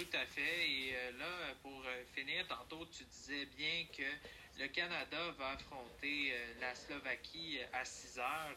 Tout 0.00 0.16
à 0.16 0.24
fait. 0.24 0.70
Et 0.70 0.96
euh, 0.96 1.18
là, 1.18 1.54
pour 1.62 1.82
euh, 1.84 2.04
finir, 2.14 2.46
tantôt, 2.48 2.86
tu 2.86 3.04
disais 3.04 3.44
bien 3.56 3.84
que 3.94 4.02
le 4.58 4.66
Canada 4.68 5.30
va 5.36 5.50
affronter 5.50 6.32
euh, 6.32 6.54
la 6.58 6.74
Slovaquie 6.74 7.58
à 7.74 7.84
6 7.84 8.18
heures. 8.18 8.56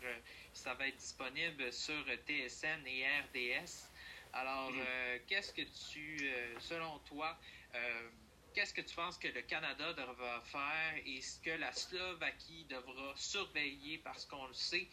ça 0.54 0.74
va 0.76 0.88
être 0.88 0.96
disponible 0.96 1.74
sur 1.74 2.06
TSN 2.28 2.88
et 2.88 3.06
RDS. 3.06 3.90
Alors, 4.32 4.72
qu'est-ce 5.28 5.54
que 5.54 5.62
tu, 5.92 6.28
selon 6.60 6.98
toi, 7.00 7.38
qu'est-ce 8.56 8.74
que 8.74 8.82
tu 8.82 8.96
penses 8.96 9.20
que 9.20 9.28
le 9.28 9.44
Canada 9.44 9.94
devra 9.94 10.42
faire 10.42 10.96
et 11.06 11.22
ce 11.22 11.40
que 11.40 11.52
la 11.52 11.72
Slovaquie 11.72 12.66
devra 12.68 13.14
surveiller? 13.16 14.00
Parce 14.00 14.26
qu'on 14.26 14.48
le 14.48 14.54
sait, 14.56 14.88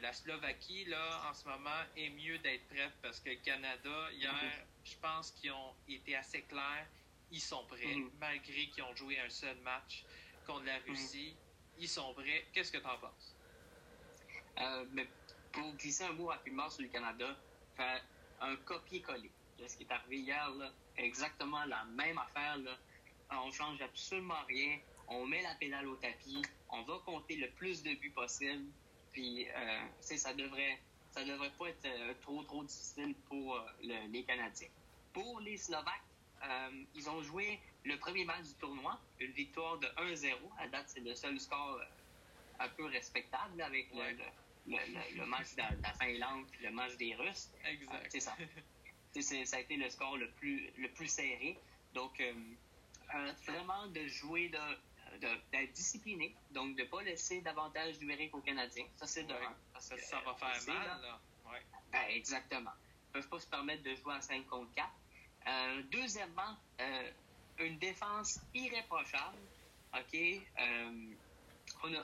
la 0.00 0.12
Slovaquie, 0.12 0.84
là, 0.84 1.28
en 1.28 1.34
ce 1.34 1.48
moment, 1.48 1.82
est 1.96 2.10
mieux 2.10 2.38
d'être 2.38 2.68
prête 2.68 2.92
parce 3.02 3.18
que 3.18 3.30
le 3.30 3.36
Canada, 3.36 4.08
hier, 4.12 4.32
mhm 4.32 4.75
je 4.86 4.96
pense 4.98 5.32
qu'ils 5.32 5.52
ont 5.52 5.74
été 5.88 6.14
assez 6.14 6.42
clairs. 6.42 6.86
Ils 7.32 7.40
sont 7.40 7.64
prêts, 7.66 7.96
mm. 7.96 8.10
malgré 8.20 8.68
qu'ils 8.68 8.84
ont 8.84 8.94
joué 8.94 9.18
un 9.18 9.28
seul 9.28 9.56
match 9.58 10.04
contre 10.46 10.64
la 10.64 10.78
mm. 10.80 10.82
Russie. 10.88 11.36
Ils 11.78 11.88
sont 11.88 12.14
prêts. 12.14 12.46
Qu'est-ce 12.52 12.72
que 12.72 12.78
tu 12.78 12.86
en 12.86 12.98
penses? 12.98 13.36
Euh, 14.58 14.84
mais 14.92 15.06
pour 15.52 15.74
glisser 15.74 16.04
un 16.04 16.12
mot 16.12 16.26
rapidement 16.26 16.70
sur 16.70 16.82
le 16.82 16.88
Canada, 16.88 17.36
faire 17.76 18.02
un 18.40 18.56
copier-coller 18.56 19.30
de 19.58 19.66
ce 19.66 19.76
qui 19.76 19.84
est 19.84 19.92
arrivé 19.92 20.18
hier, 20.18 20.52
exactement 20.96 21.64
la 21.64 21.84
même 21.84 22.18
affaire. 22.18 22.56
Là. 22.58 22.78
On 23.30 23.50
change 23.50 23.80
absolument 23.82 24.42
rien. 24.48 24.78
On 25.08 25.26
met 25.26 25.42
la 25.42 25.54
pédale 25.56 25.88
au 25.88 25.96
tapis. 25.96 26.42
On 26.70 26.82
va 26.82 26.98
compter 27.04 27.36
le 27.36 27.50
plus 27.50 27.82
de 27.82 27.94
buts 27.94 28.10
possible. 28.10 28.64
Puis, 29.12 29.46
euh, 29.48 29.86
ça 30.00 30.34
devrait 30.34 30.78
ça 31.16 31.24
ne 31.24 31.32
devrait 31.32 31.52
pas 31.58 31.68
être 31.70 31.86
euh, 31.86 32.12
trop, 32.20 32.42
trop 32.42 32.62
difficile 32.62 33.14
pour 33.26 33.56
euh, 33.56 33.60
les 34.10 34.22
Canadiens. 34.24 34.68
Pour 35.14 35.40
les 35.40 35.56
Slovaques, 35.56 36.02
euh, 36.44 36.84
ils 36.94 37.08
ont 37.08 37.22
joué 37.22 37.58
le 37.84 37.96
premier 37.96 38.26
match 38.26 38.44
du 38.44 38.54
tournoi, 38.54 39.00
une 39.18 39.32
victoire 39.32 39.78
de 39.78 39.86
1-0. 39.86 40.34
À 40.58 40.68
date, 40.68 40.84
c'est 40.88 41.00
le 41.00 41.14
seul 41.14 41.40
score 41.40 41.80
un 42.58 42.68
peu 42.68 42.84
respectable 42.84 43.62
avec 43.62 43.88
le, 43.94 45.26
match 45.26 45.54
de 45.54 45.62
la, 45.82 45.92
Finlande 45.94 46.44
et 46.60 46.64
le 46.64 46.70
match 46.70 46.94
des 46.98 47.14
Russes. 47.14 47.50
Exact. 47.64 48.08
c'est 48.10 48.20
ça. 48.20 48.36
ça 49.46 49.56
a 49.56 49.60
été 49.60 49.76
le 49.76 49.88
score 49.88 50.18
le 50.18 50.30
plus, 50.32 50.70
le 50.76 50.90
plus 50.90 51.08
serré. 51.08 51.58
Donc, 51.94 52.22
vraiment 53.46 53.86
de 53.86 54.06
jouer 54.06 54.50
de 54.50 54.58
d'être 55.16 55.72
discipliné, 55.72 56.34
donc 56.50 56.76
de 56.76 56.82
ne 56.82 56.88
pas 56.88 57.02
laisser 57.02 57.40
davantage 57.40 57.98
numérique 58.00 58.34
aux 58.34 58.40
Canadiens. 58.40 58.86
Ça, 58.96 59.06
c'est 59.06 59.24
de 59.24 59.34
Ça, 59.78 59.96
ça, 59.98 60.20
va 60.20 60.34
faire 60.34 60.74
mal, 60.74 61.00
là. 61.02 61.20
Ben, 61.92 62.04
exactement. 62.10 62.72
Ils 62.80 63.18
ne 63.18 63.22
peuvent 63.22 63.28
pas 63.30 63.40
se 63.40 63.46
permettre 63.46 63.82
de 63.82 63.94
jouer 63.94 64.14
à 64.14 64.20
5 64.20 64.46
contre 64.46 64.72
4. 64.74 64.88
Euh, 65.46 65.82
deuxièmement, 65.90 66.56
euh, 66.80 67.10
une 67.58 67.78
défense 67.78 68.40
irréprochable. 68.54 69.38
OK? 69.94 70.14
Euh, 70.14 71.14
on, 71.84 71.94
a, 71.94 72.02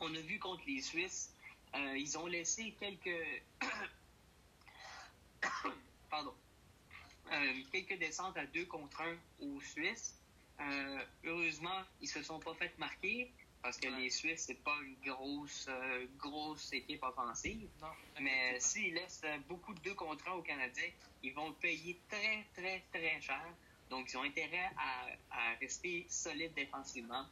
on 0.00 0.14
a 0.14 0.20
vu 0.20 0.38
contre 0.38 0.62
les 0.66 0.80
Suisses, 0.80 1.34
ils 1.74 2.18
ont 2.18 2.26
laissé 2.26 2.72
quelques. 2.78 3.42
Pardon. 6.10 6.34
quelques 7.72 7.98
descentes 7.98 8.36
à 8.36 8.46
2 8.46 8.66
contre 8.66 9.00
1 9.00 9.16
aux 9.40 9.60
Suisses. 9.60 10.21
Euh, 10.62 11.04
heureusement, 11.24 11.82
ils 12.00 12.08
se 12.08 12.22
sont 12.22 12.38
pas 12.38 12.54
fait 12.54 12.76
marquer 12.78 13.30
parce 13.62 13.78
que 13.78 13.88
les 13.88 14.10
Suisses, 14.10 14.44
c'est 14.46 14.62
pas 14.62 14.76
une 14.82 14.96
grosse, 15.04 15.66
euh, 15.68 16.06
grosse 16.18 16.72
équipe 16.72 17.02
offensive. 17.02 17.68
mais 18.20 18.58
s'ils 18.58 18.94
laissent 18.94 19.24
beaucoup 19.48 19.72
de 19.74 19.80
deux 19.80 19.94
contrats 19.94 20.36
aux 20.36 20.42
Canadiens, 20.42 20.90
ils 21.22 21.32
vont 21.32 21.52
payer 21.54 22.00
très, 22.08 22.44
très, 22.54 22.82
très 22.92 23.20
cher. 23.20 23.44
Donc, 23.88 24.10
ils 24.12 24.16
ont 24.16 24.22
intérêt 24.22 24.70
à, 25.30 25.54
rester 25.60 26.06
solides 26.08 26.54
défensivement. 26.54 27.26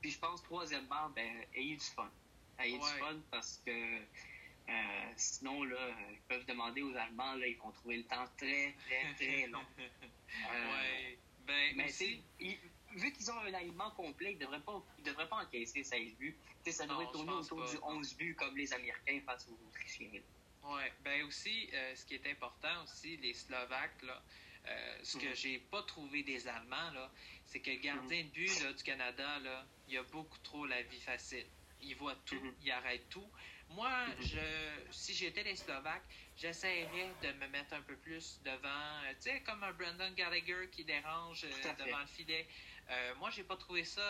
Puis, 0.00 0.10
je 0.10 0.18
pense, 0.18 0.42
troisièmement, 0.42 1.08
ben, 1.14 1.44
ayez 1.54 1.76
du 1.76 1.84
fun. 1.84 2.10
Ayez 2.58 2.78
du 2.78 2.84
fun 2.98 3.16
parce 3.30 3.62
que 3.64 3.70
euh, 3.70 4.72
sinon, 5.16 5.64
là, 5.64 5.78
ils 6.10 6.20
peuvent 6.28 6.44
demander 6.44 6.82
aux 6.82 6.94
Allemands, 6.94 7.34
là, 7.34 7.46
ils 7.46 7.56
vont 7.56 7.70
trouver 7.70 7.98
le 7.98 8.04
temps 8.04 8.26
très, 8.36 8.74
très, 8.86 9.14
très 9.14 9.46
long. 9.46 9.64
Ben, 11.48 11.76
mais 11.76 11.88
c'est, 11.88 12.20
vu 12.38 13.12
qu'ils 13.12 13.30
ont 13.30 13.38
un 13.40 13.54
alignement 13.54 13.90
complet, 13.92 14.32
ils 14.32 14.38
ne 14.38 14.44
devraient 14.44 14.60
pas, 14.60 14.84
devraient 15.02 15.28
pas 15.28 15.36
encaisser 15.36 15.82
16 15.82 16.14
buts. 16.16 16.36
ça 16.70 16.86
devrait 16.86 17.10
tourner 17.10 17.32
autour 17.32 17.64
du 17.68 17.76
11 17.82 18.16
buts 18.16 18.34
comme 18.34 18.56
les 18.56 18.72
Américains 18.72 19.20
face 19.24 19.48
aux 19.48 19.66
Autrichiens. 19.66 20.20
Oui, 20.64 20.82
ben 21.02 21.24
aussi, 21.24 21.70
euh, 21.72 21.94
ce 21.94 22.04
qui 22.04 22.14
est 22.14 22.30
important 22.30 22.82
aussi, 22.84 23.16
les 23.16 23.32
Slovaques, 23.32 24.02
là, 24.02 24.22
euh, 24.66 24.98
ce 25.02 25.16
que 25.16 25.26
mhm. 25.26 25.34
j'ai 25.34 25.58
pas 25.58 25.82
trouvé 25.84 26.22
des 26.22 26.46
Allemands, 26.46 26.90
là, 26.92 27.10
c'est 27.46 27.60
que 27.60 27.70
le 27.70 27.78
gardien 27.78 28.24
de 28.24 28.28
but 28.28 28.62
là, 28.62 28.72
du 28.74 28.82
Canada, 28.82 29.38
là, 29.38 29.66
il 29.88 29.96
a 29.96 30.02
beaucoup 30.02 30.38
trop 30.40 30.66
la 30.66 30.82
vie 30.82 31.00
facile. 31.00 31.46
Il 31.80 31.96
voit 31.96 32.16
tout, 32.26 32.34
mhm. 32.34 32.54
il 32.62 32.70
arrête 32.70 33.08
tout. 33.08 33.30
Moi, 33.70 33.90
mhm. 34.06 34.22
je, 34.22 34.92
si 34.92 35.14
j'étais 35.14 35.42
les 35.42 35.56
Slovaques, 35.56 36.02
j'essaierais 36.36 37.10
de 37.22 37.32
me 37.32 37.48
mettre 37.48 37.74
un 37.74 37.82
peu 37.82 37.96
plus 37.96 38.40
devant, 38.44 39.02
euh, 39.04 39.12
tu 39.20 39.30
sais, 39.30 39.40
comme 39.42 39.62
un 39.62 39.72
Brandon 39.72 40.10
Gallagher 40.14 40.68
qui 40.72 40.84
dérange 40.84 41.44
euh, 41.44 41.84
devant 41.84 41.98
le 41.98 42.06
filet. 42.06 42.46
Euh, 42.90 43.14
moi, 43.16 43.30
j'ai 43.30 43.44
pas 43.44 43.56
trouvé 43.56 43.84
ça 43.84 44.02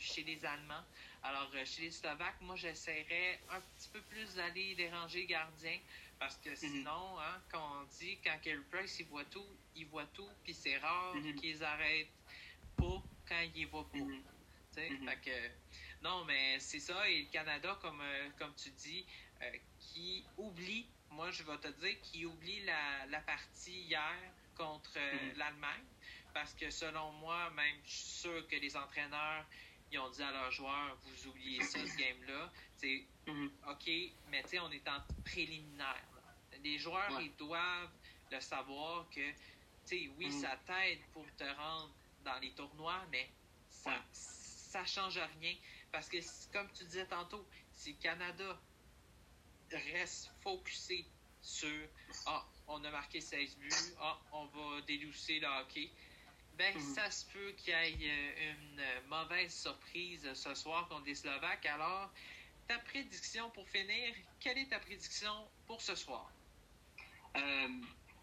chez 0.00 0.24
les 0.24 0.44
Allemands. 0.44 0.84
Alors, 1.22 1.50
chez 1.64 1.82
les 1.82 1.90
Slovaques, 1.90 2.40
moi, 2.40 2.56
j'essaierais 2.56 3.40
un 3.50 3.60
petit 3.60 3.88
peu 3.92 4.00
plus 4.02 4.34
d'aller 4.34 4.74
déranger 4.74 5.22
le 5.22 5.26
gardien. 5.26 5.78
Parce 6.18 6.36
que 6.38 6.50
mhm. 6.50 6.56
sinon, 6.56 7.20
hein, 7.20 7.42
quand 7.50 7.82
on 7.82 7.84
dit, 7.98 8.18
quand 8.24 8.36
Kerry 8.42 8.64
Price, 8.70 8.98
il 9.00 9.06
voit 9.06 9.24
tout, 9.26 9.46
il 9.76 9.86
voit 9.86 10.06
tout, 10.06 10.28
puis 10.42 10.54
c'est 10.54 10.78
rare 10.78 11.14
mhm. 11.14 11.34
qu'ils 11.36 11.62
arrêtent 11.62 12.08
pas 12.76 13.02
quand 13.28 13.42
il 13.54 13.66
voit 13.66 13.88
pas. 13.90 13.98
Fait 14.74 14.88
que, 15.24 15.30
non, 16.06 16.24
mais 16.24 16.58
c'est 16.60 16.80
ça. 16.80 17.08
Et 17.08 17.22
le 17.22 17.30
Canada, 17.30 17.76
comme, 17.82 18.02
comme 18.38 18.54
tu 18.54 18.70
dis, 18.70 19.04
qui 19.78 20.24
oublie 20.36 20.86
moi, 21.10 21.30
je 21.30 21.42
vais 21.42 21.56
te 21.58 21.68
dire 21.68 22.00
qu'il 22.02 22.26
oublie 22.26 22.62
la, 22.64 23.20
partie 23.20 23.80
hier 23.82 24.14
contre 24.56 24.90
euh, 24.96 25.12
mhm. 25.30 25.38
l'Allemagne 25.38 25.84
parce 26.34 26.54
que 26.54 26.70
selon 26.70 27.12
moi, 27.12 27.50
même 27.50 27.76
je 27.84 27.90
suis 27.90 28.18
sûr 28.20 28.48
que 28.48 28.56
les 28.56 28.76
entraîneurs 28.76 29.44
ils 29.92 29.98
ont 29.98 30.10
dit 30.10 30.22
à 30.22 30.32
leurs 30.32 30.50
joueurs 30.50 30.98
vous 31.04 31.28
oubliez 31.28 31.62
ça, 31.62 31.78
ce 31.78 31.96
game-là. 31.96 32.50
C'est 32.76 33.06
Mhm. 33.26 33.50
OK, 33.68 33.90
mais 34.30 34.42
tu 34.42 34.50
sais, 34.50 34.58
on 34.60 34.70
est 34.70 34.86
en 34.88 35.00
préliminaire. 35.24 36.04
là. 36.14 36.58
Les 36.62 36.78
joueurs, 36.78 37.10
Ouais. 37.12 37.26
ils 37.26 37.36
doivent 37.36 37.90
le 38.30 38.40
savoir 38.40 39.08
que, 39.10 39.30
tu 39.30 39.36
sais, 39.84 40.10
oui, 40.16 40.26
Mhm. 40.26 40.40
ça 40.42 40.56
t'aide 40.66 41.00
pour 41.12 41.24
te 41.36 41.44
rendre 41.44 41.92
dans 42.24 42.38
les 42.40 42.52
tournois, 42.52 43.04
mais 43.10 43.28
ça, 43.68 43.90
Ouais. 43.90 43.96
ça 44.12 44.84
change 44.84 45.18
rien. 45.40 45.54
Parce 45.92 46.08
que, 46.08 46.18
comme 46.52 46.70
tu 46.72 46.84
disais 46.84 47.06
tantôt, 47.06 47.46
si 47.72 47.92
le 47.92 47.98
Canada 47.98 48.60
reste 49.92 50.30
focusé 50.42 51.04
sur 51.40 51.88
Ah, 52.26 52.44
on 52.66 52.82
a 52.84 52.90
marqué 52.90 53.20
16 53.20 53.56
buts, 53.58 53.70
ah, 54.00 54.18
on 54.32 54.46
va 54.46 54.80
délousser 54.82 55.38
le 55.38 55.46
hockey, 55.46 55.90
ben, 56.54 56.74
Mhm. 56.74 56.94
ça 56.94 57.10
se 57.10 57.24
peut 57.26 57.52
qu'il 57.52 57.68
y 57.68 58.06
ait 58.06 58.34
euh, 58.38 58.52
une 58.52 58.80
euh, 58.80 59.00
mauvaise 59.08 59.54
surprise 59.54 60.32
ce 60.34 60.54
soir 60.54 60.88
contre 60.88 61.04
les 61.06 61.14
Slovaques. 61.14 61.66
Alors, 61.66 62.10
ta 62.66 62.78
prédiction 62.80 63.50
pour 63.50 63.68
finir, 63.68 64.14
quelle 64.40 64.58
est 64.58 64.68
ta 64.68 64.80
prédiction 64.80 65.48
pour 65.66 65.80
ce 65.80 65.94
soir? 65.94 66.30
Euh, 67.36 67.68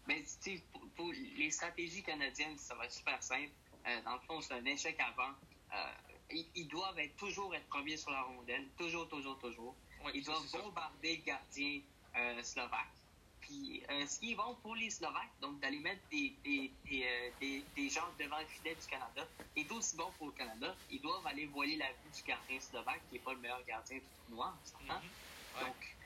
ben, 0.06 0.22
tu 0.22 0.28
sais, 0.58 0.62
pour, 0.72 0.82
pour 0.96 1.12
les 1.12 1.50
stratégies 1.50 2.02
canadiennes, 2.02 2.58
ça 2.58 2.74
va 2.74 2.84
être 2.86 2.92
super 2.92 3.22
simple. 3.22 3.52
Euh, 3.86 4.02
dans 4.02 4.14
le 4.14 4.20
fond, 4.20 4.40
c'est 4.40 4.54
un 4.54 4.64
échec 4.64 4.98
avant. 5.00 5.32
Euh, 5.72 5.92
ils, 6.34 6.50
ils 6.54 6.68
doivent 6.68 6.98
être, 6.98 7.16
toujours 7.16 7.54
être 7.54 7.68
premiers 7.68 7.96
sur 7.96 8.10
la 8.10 8.22
rondelle. 8.22 8.74
Toujours, 8.76 9.08
toujours, 9.08 9.38
toujours. 9.38 9.76
Oui, 10.04 10.10
Ils 10.14 10.24
doivent 10.24 10.50
bombarder 10.50 11.16
le 11.16 11.22
gardien 11.22 11.80
euh, 12.16 12.42
slovaque. 12.42 12.92
Puis, 13.40 13.84
euh, 13.90 14.06
ce 14.06 14.18
qui 14.20 14.32
est 14.32 14.34
bon 14.36 14.56
pour 14.62 14.74
les 14.74 14.88
Slovaques, 14.90 15.38
donc 15.40 15.60
d'aller 15.60 15.78
mettre 15.80 16.02
des, 16.10 16.30
des, 16.44 16.72
des, 16.84 17.04
euh, 17.04 17.30
des- 17.40 17.62
des 17.76 17.88
gens 17.90 18.10
devant 18.18 18.38
le 18.40 18.46
filet 18.46 18.74
du 18.74 18.86
Canada, 18.86 19.28
est 19.54 19.70
aussi 19.70 19.96
bon 19.96 20.10
pour 20.12 20.28
le 20.28 20.32
Canada. 20.32 20.74
Ils 20.88 21.02
doivent 21.02 21.26
aller 21.26 21.46
voiler 21.46 21.76
la 21.76 21.92
vue 21.92 22.10
du 22.10 22.22
gardien 22.22 22.58
slovaque, 22.58 23.06
qui 23.08 23.14
n'est 23.14 23.20
pas 23.20 23.34
le 23.34 23.40
meilleur 23.40 23.62
gardien 23.64 23.98
du 23.98 24.08
tournoi, 24.26 24.58
s'entend. 24.64 24.98
Mhm. 25.00 25.10
Ouais. 25.54 25.60
Donc, 25.60 25.98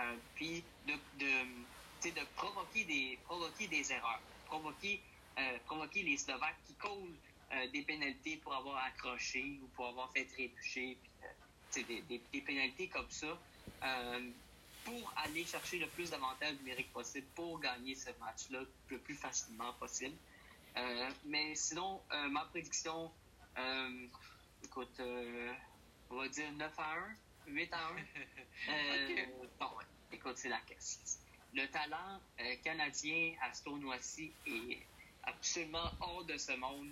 euh, 0.00 0.16
puis 0.34 0.64
de, 0.86 0.94
de, 1.14 2.10
de 2.10 2.24
provoquer 2.34 2.84
des, 2.86 3.18
provoquer 3.24 3.68
des 3.68 3.92
erreurs, 3.92 4.22
provoquer, 4.46 5.04
provoquer 5.66 6.02
les 6.02 6.16
Slovaques 6.16 6.62
qui 6.64 6.74
causent 6.76 7.20
euh, 7.52 7.66
des 7.68 7.82
pénalités 7.82 8.36
pour 8.38 8.54
avoir 8.54 8.76
accroché 8.84 9.58
ou 9.62 9.66
pour 9.68 9.88
avoir 9.88 10.10
fait 10.12 10.24
trébucher, 10.24 10.98
puis, 11.02 11.82
euh, 11.82 11.86
des, 11.86 12.00
des, 12.02 12.22
des 12.32 12.40
pénalités 12.40 12.88
comme 12.88 13.10
ça, 13.10 13.38
euh, 13.82 14.30
pour 14.84 15.12
aller 15.16 15.44
chercher 15.44 15.78
le 15.78 15.86
plus 15.88 16.10
d'avantages 16.10 16.56
numériques 16.58 16.92
possible 16.92 17.26
pour 17.34 17.60
gagner 17.60 17.94
ce 17.94 18.10
match-là 18.18 18.60
le 18.88 18.98
plus 18.98 19.14
facilement 19.14 19.72
possible. 19.74 20.16
Mais 21.24 21.54
sinon, 21.54 22.00
ma 22.30 22.44
prédiction, 22.46 23.10
écoute, 24.64 25.00
on 26.10 26.16
va 26.16 26.28
dire 26.28 26.50
9 26.52 26.72
à 26.78 26.94
1, 26.94 27.16
8 27.48 27.72
à 27.72 27.88
1. 27.88 27.90
Euh, 28.68 29.24
Bon, 29.58 29.66
ouais. 29.78 29.84
écoute, 30.12 30.36
c'est 30.36 30.48
la 30.50 30.60
question. 30.60 31.00
Le 31.54 31.66
talent 31.68 32.20
euh, 32.40 32.56
canadien 32.62 33.34
à 33.42 33.52
ce 33.54 33.64
tournoi-ci 33.64 34.32
est 34.46 34.78
absolument 35.24 35.90
hors 36.00 36.24
de 36.24 36.36
ce 36.36 36.52
monde. 36.52 36.90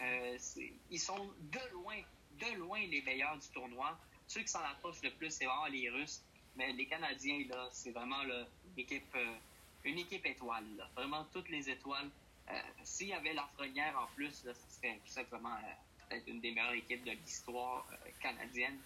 Euh, 0.00 0.36
c'est- 0.38 0.72
ils 0.90 0.98
sont 1.00 1.32
de 1.40 1.60
loin, 1.72 2.00
de 2.38 2.56
loin 2.58 2.80
les 2.86 3.02
meilleurs 3.02 3.36
du 3.38 3.48
tournoi. 3.48 3.98
Ceux 4.26 4.42
qui 4.42 4.48
s'en 4.48 4.60
approchent 4.64 5.02
le 5.02 5.10
plus, 5.12 5.30
c'est 5.30 5.46
vraiment 5.46 5.66
les 5.66 5.88
Russes. 5.90 6.22
Mais 6.56 6.72
les 6.72 6.86
Canadiens, 6.86 7.44
là, 7.48 7.68
c'est 7.72 7.90
vraiment 7.92 8.22
là, 8.24 8.46
une, 8.66 8.78
équipe, 8.78 9.14
euh, 9.14 9.34
une 9.84 9.98
équipe 9.98 10.26
étoile. 10.26 10.64
là. 10.76 10.88
Vraiment 10.96 11.24
toutes 11.32 11.48
les 11.48 11.68
étoiles. 11.70 12.10
Euh, 12.50 12.60
S'il 12.82 13.08
y 13.08 13.12
avait 13.12 13.32
Lafrenière 13.34 13.96
en 13.98 14.06
plus, 14.14 14.44
là, 14.44 14.52
ce 14.54 14.76
serait 14.76 14.98
tout 15.04 15.12
simplement 15.12 15.54
euh, 15.54 15.72
peut-être 16.08 16.26
une 16.26 16.40
des 16.40 16.50
meilleures 16.52 16.72
équipes 16.72 17.04
de 17.04 17.12
l'histoire 17.12 17.86
euh, 17.92 18.10
canadienne. 18.20 18.78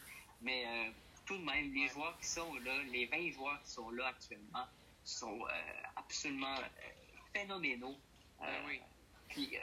Mais 0.42 0.64
euh, 0.66 0.90
tout 1.26 1.38
de 1.38 1.42
même, 1.45 1.72
les 1.72 1.88
joueurs 1.88 2.18
qui 2.18 2.26
sont 2.26 2.55
là, 2.57 2.82
les 2.92 3.07
20 3.07 3.30
joueurs 3.32 3.62
qui 3.62 3.70
sont 3.70 3.90
là 3.90 4.09
actuellement, 4.09 4.66
sont 5.05 5.40
euh, 5.47 5.53
absolument 5.97 6.55
euh, 6.59 6.68
phénoménaux. 7.32 7.97
Ben 8.41 8.47
Euh, 8.49 8.66
oui. 8.66 8.80
Puis, 9.28 9.57
euh, 9.57 9.61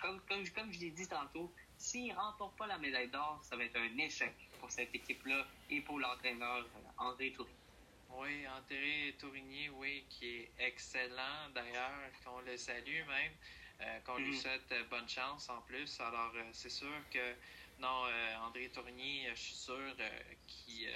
comme, 0.00 0.20
comme, 0.26 0.48
comme 0.50 0.72
je 0.72 0.80
l'ai 0.80 0.90
dit 0.90 1.08
tantôt, 1.08 1.54
s'ils 1.76 2.08
ne 2.12 2.14
remportent 2.14 2.56
pas 2.56 2.66
la 2.66 2.78
médaille 2.78 3.10
d'or, 3.10 3.42
ça 3.44 3.56
va 3.56 3.64
être 3.64 3.76
un 3.76 3.98
échec 3.98 4.34
pour 4.58 4.70
cette 4.70 4.94
équipe-là 4.94 5.46
et 5.68 5.80
pour 5.82 5.98
l'entraîneur 5.98 6.58
euh, 6.64 6.80
André 6.98 7.32
Touré. 7.32 7.50
Oui, 8.08 8.46
André 8.48 9.16
Tourigny, 9.18 9.68
oui, 9.68 10.06
qui 10.08 10.26
est 10.26 10.52
excellent 10.58 11.50
d'ailleurs, 11.54 12.10
qu'on 12.24 12.40
le 12.40 12.56
salue 12.56 13.04
même, 13.06 13.36
euh, 13.80 14.00
qu'on 14.00 14.16
lui 14.16 14.30
Mhm. 14.30 14.36
souhaite 14.36 14.88
bonne 14.90 15.08
chance 15.08 15.48
en 15.48 15.60
plus. 15.62 16.00
Alors, 16.00 16.32
euh, 16.34 16.50
c'est 16.52 16.70
sûr 16.70 17.08
que, 17.10 17.36
non, 17.78 18.06
euh, 18.06 18.36
André 18.38 18.70
Tourigny, 18.70 19.26
je 19.28 19.34
suis 19.34 19.56
sûr 19.56 19.96
qu'il 20.46 20.88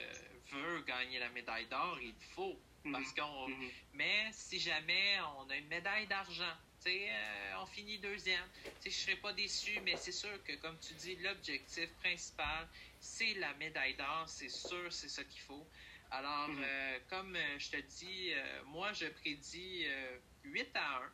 veut 0.50 0.82
gagner 0.82 1.18
la 1.18 1.28
médaille 1.30 1.66
d'or, 1.68 1.98
il 2.00 2.14
faut. 2.34 2.56
Parce 2.92 3.14
qu'on. 3.14 3.48
Mhm. 3.48 3.70
Mais 3.94 4.30
si 4.32 4.58
jamais 4.60 5.18
on 5.38 5.48
a 5.48 5.56
une 5.56 5.68
médaille 5.68 6.06
d'argent, 6.06 6.54
euh, 6.90 7.52
on 7.60 7.66
finit 7.66 7.98
deuxième, 7.98 8.50
je 8.84 8.90
serais 8.90 9.16
pas 9.16 9.32
déçu, 9.32 9.80
mais 9.80 9.96
c'est 9.96 10.12
sûr 10.12 10.42
que, 10.44 10.54
comme 10.56 10.78
tu 10.78 10.94
dis, 10.94 11.16
l'objectif 11.16 11.94
principal, 11.96 12.68
c'est 13.00 13.34
la 13.34 13.54
médaille 13.54 13.96
d'or, 13.96 14.28
c'est 14.28 14.48
sûr, 14.48 14.92
c'est 14.92 15.08
ça 15.08 15.24
qu'il 15.24 15.40
faut. 15.40 15.70
Alors, 16.10 16.50
Mhm. 16.50 16.62
euh, 16.62 17.00
comme 17.08 17.36
euh, 17.36 17.58
je 17.58 17.70
te 17.70 17.76
dis, 17.76 18.32
euh, 18.32 18.62
moi, 18.64 18.92
je 18.92 19.06
prédis 19.06 19.84
euh, 19.86 20.18
8 20.44 20.70
à 20.76 20.98
1, 21.04 21.12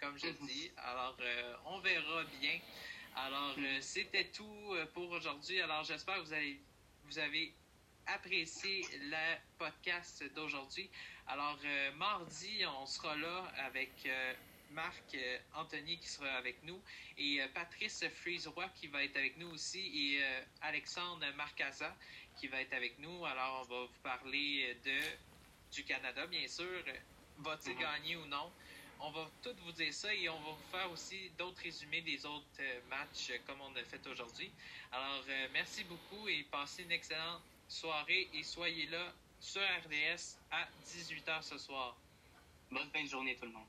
comme 0.00 0.18
je 0.18 0.28
Mhm. 0.28 0.46
dis. 0.46 0.72
Alors, 0.76 1.16
on 1.64 1.80
verra 1.80 2.24
bien. 2.24 2.60
Alors, 3.12 3.56
Mhm. 3.56 3.64
euh, 3.64 3.80
c'était 3.80 4.30
tout 4.30 4.74
pour 4.92 5.10
aujourd'hui. 5.10 5.60
Alors, 5.60 5.84
j'espère 5.84 6.16
que 6.16 6.20
vous 6.22 6.32
avez, 6.32 6.66
vous 7.02 7.18
avez 7.18 7.60
apprécié 8.06 8.88
le 8.98 9.36
podcast 9.58 10.22
d'aujourd'hui. 10.34 10.90
Alors, 11.26 11.58
euh, 11.64 11.92
mardi, 11.92 12.64
on 12.66 12.86
sera 12.86 13.16
là 13.16 13.44
avec 13.56 14.04
euh, 14.06 14.34
Marc 14.70 15.14
euh, 15.14 15.38
Anthony 15.54 15.98
qui 15.98 16.08
sera 16.08 16.30
avec 16.34 16.62
nous 16.64 16.80
et 17.18 17.40
euh, 17.40 17.48
Patrice 17.54 18.04
Friseroy 18.08 18.68
qui 18.74 18.88
va 18.88 19.04
être 19.04 19.16
avec 19.16 19.36
nous 19.38 19.48
aussi 19.50 19.80
et 20.14 20.22
euh, 20.22 20.40
Alexandre 20.62 21.26
Marcaza 21.36 21.96
qui 22.36 22.48
va 22.48 22.60
être 22.60 22.72
avec 22.72 22.98
nous. 22.98 23.24
Alors, 23.24 23.60
on 23.68 23.74
va 23.74 23.80
vous 23.86 24.00
parler 24.02 24.76
de 24.84 24.98
du 25.72 25.84
Canada, 25.84 26.26
bien 26.26 26.46
sûr. 26.48 26.82
Va-t-il 27.38 27.74
Mhm. 27.74 27.80
gagner 27.80 28.16
ou 28.16 28.26
non? 28.26 28.52
On 29.00 29.10
va 29.10 29.28
tout 29.42 29.54
vous 29.64 29.72
dire 29.72 29.92
ça 29.92 30.14
et 30.14 30.28
on 30.28 30.38
va 30.40 30.50
vous 30.52 30.70
faire 30.70 30.90
aussi 30.90 31.30
d'autres 31.36 31.60
résumés 31.62 32.00
des 32.00 32.24
autres 32.24 32.62
matchs 32.88 33.32
comme 33.46 33.60
on 33.60 33.74
a 33.74 33.84
fait 33.84 34.04
aujourd'hui. 34.06 34.50
Alors, 34.92 35.24
merci 35.52 35.82
beaucoup 35.84 36.28
et 36.28 36.44
passez 36.44 36.84
une 36.84 36.92
excellente 36.92 37.42
soirée 37.68 38.28
et 38.32 38.42
soyez 38.44 38.86
là 38.86 39.12
sur 39.40 39.60
RDS 39.60 40.38
à 40.52 40.68
18h 40.86 41.42
ce 41.42 41.58
soir. 41.58 41.96
Bonne 42.70 42.88
fin 42.90 43.02
de 43.02 43.08
journée 43.08 43.36
tout 43.36 43.46
le 43.46 43.52
monde. 43.52 43.66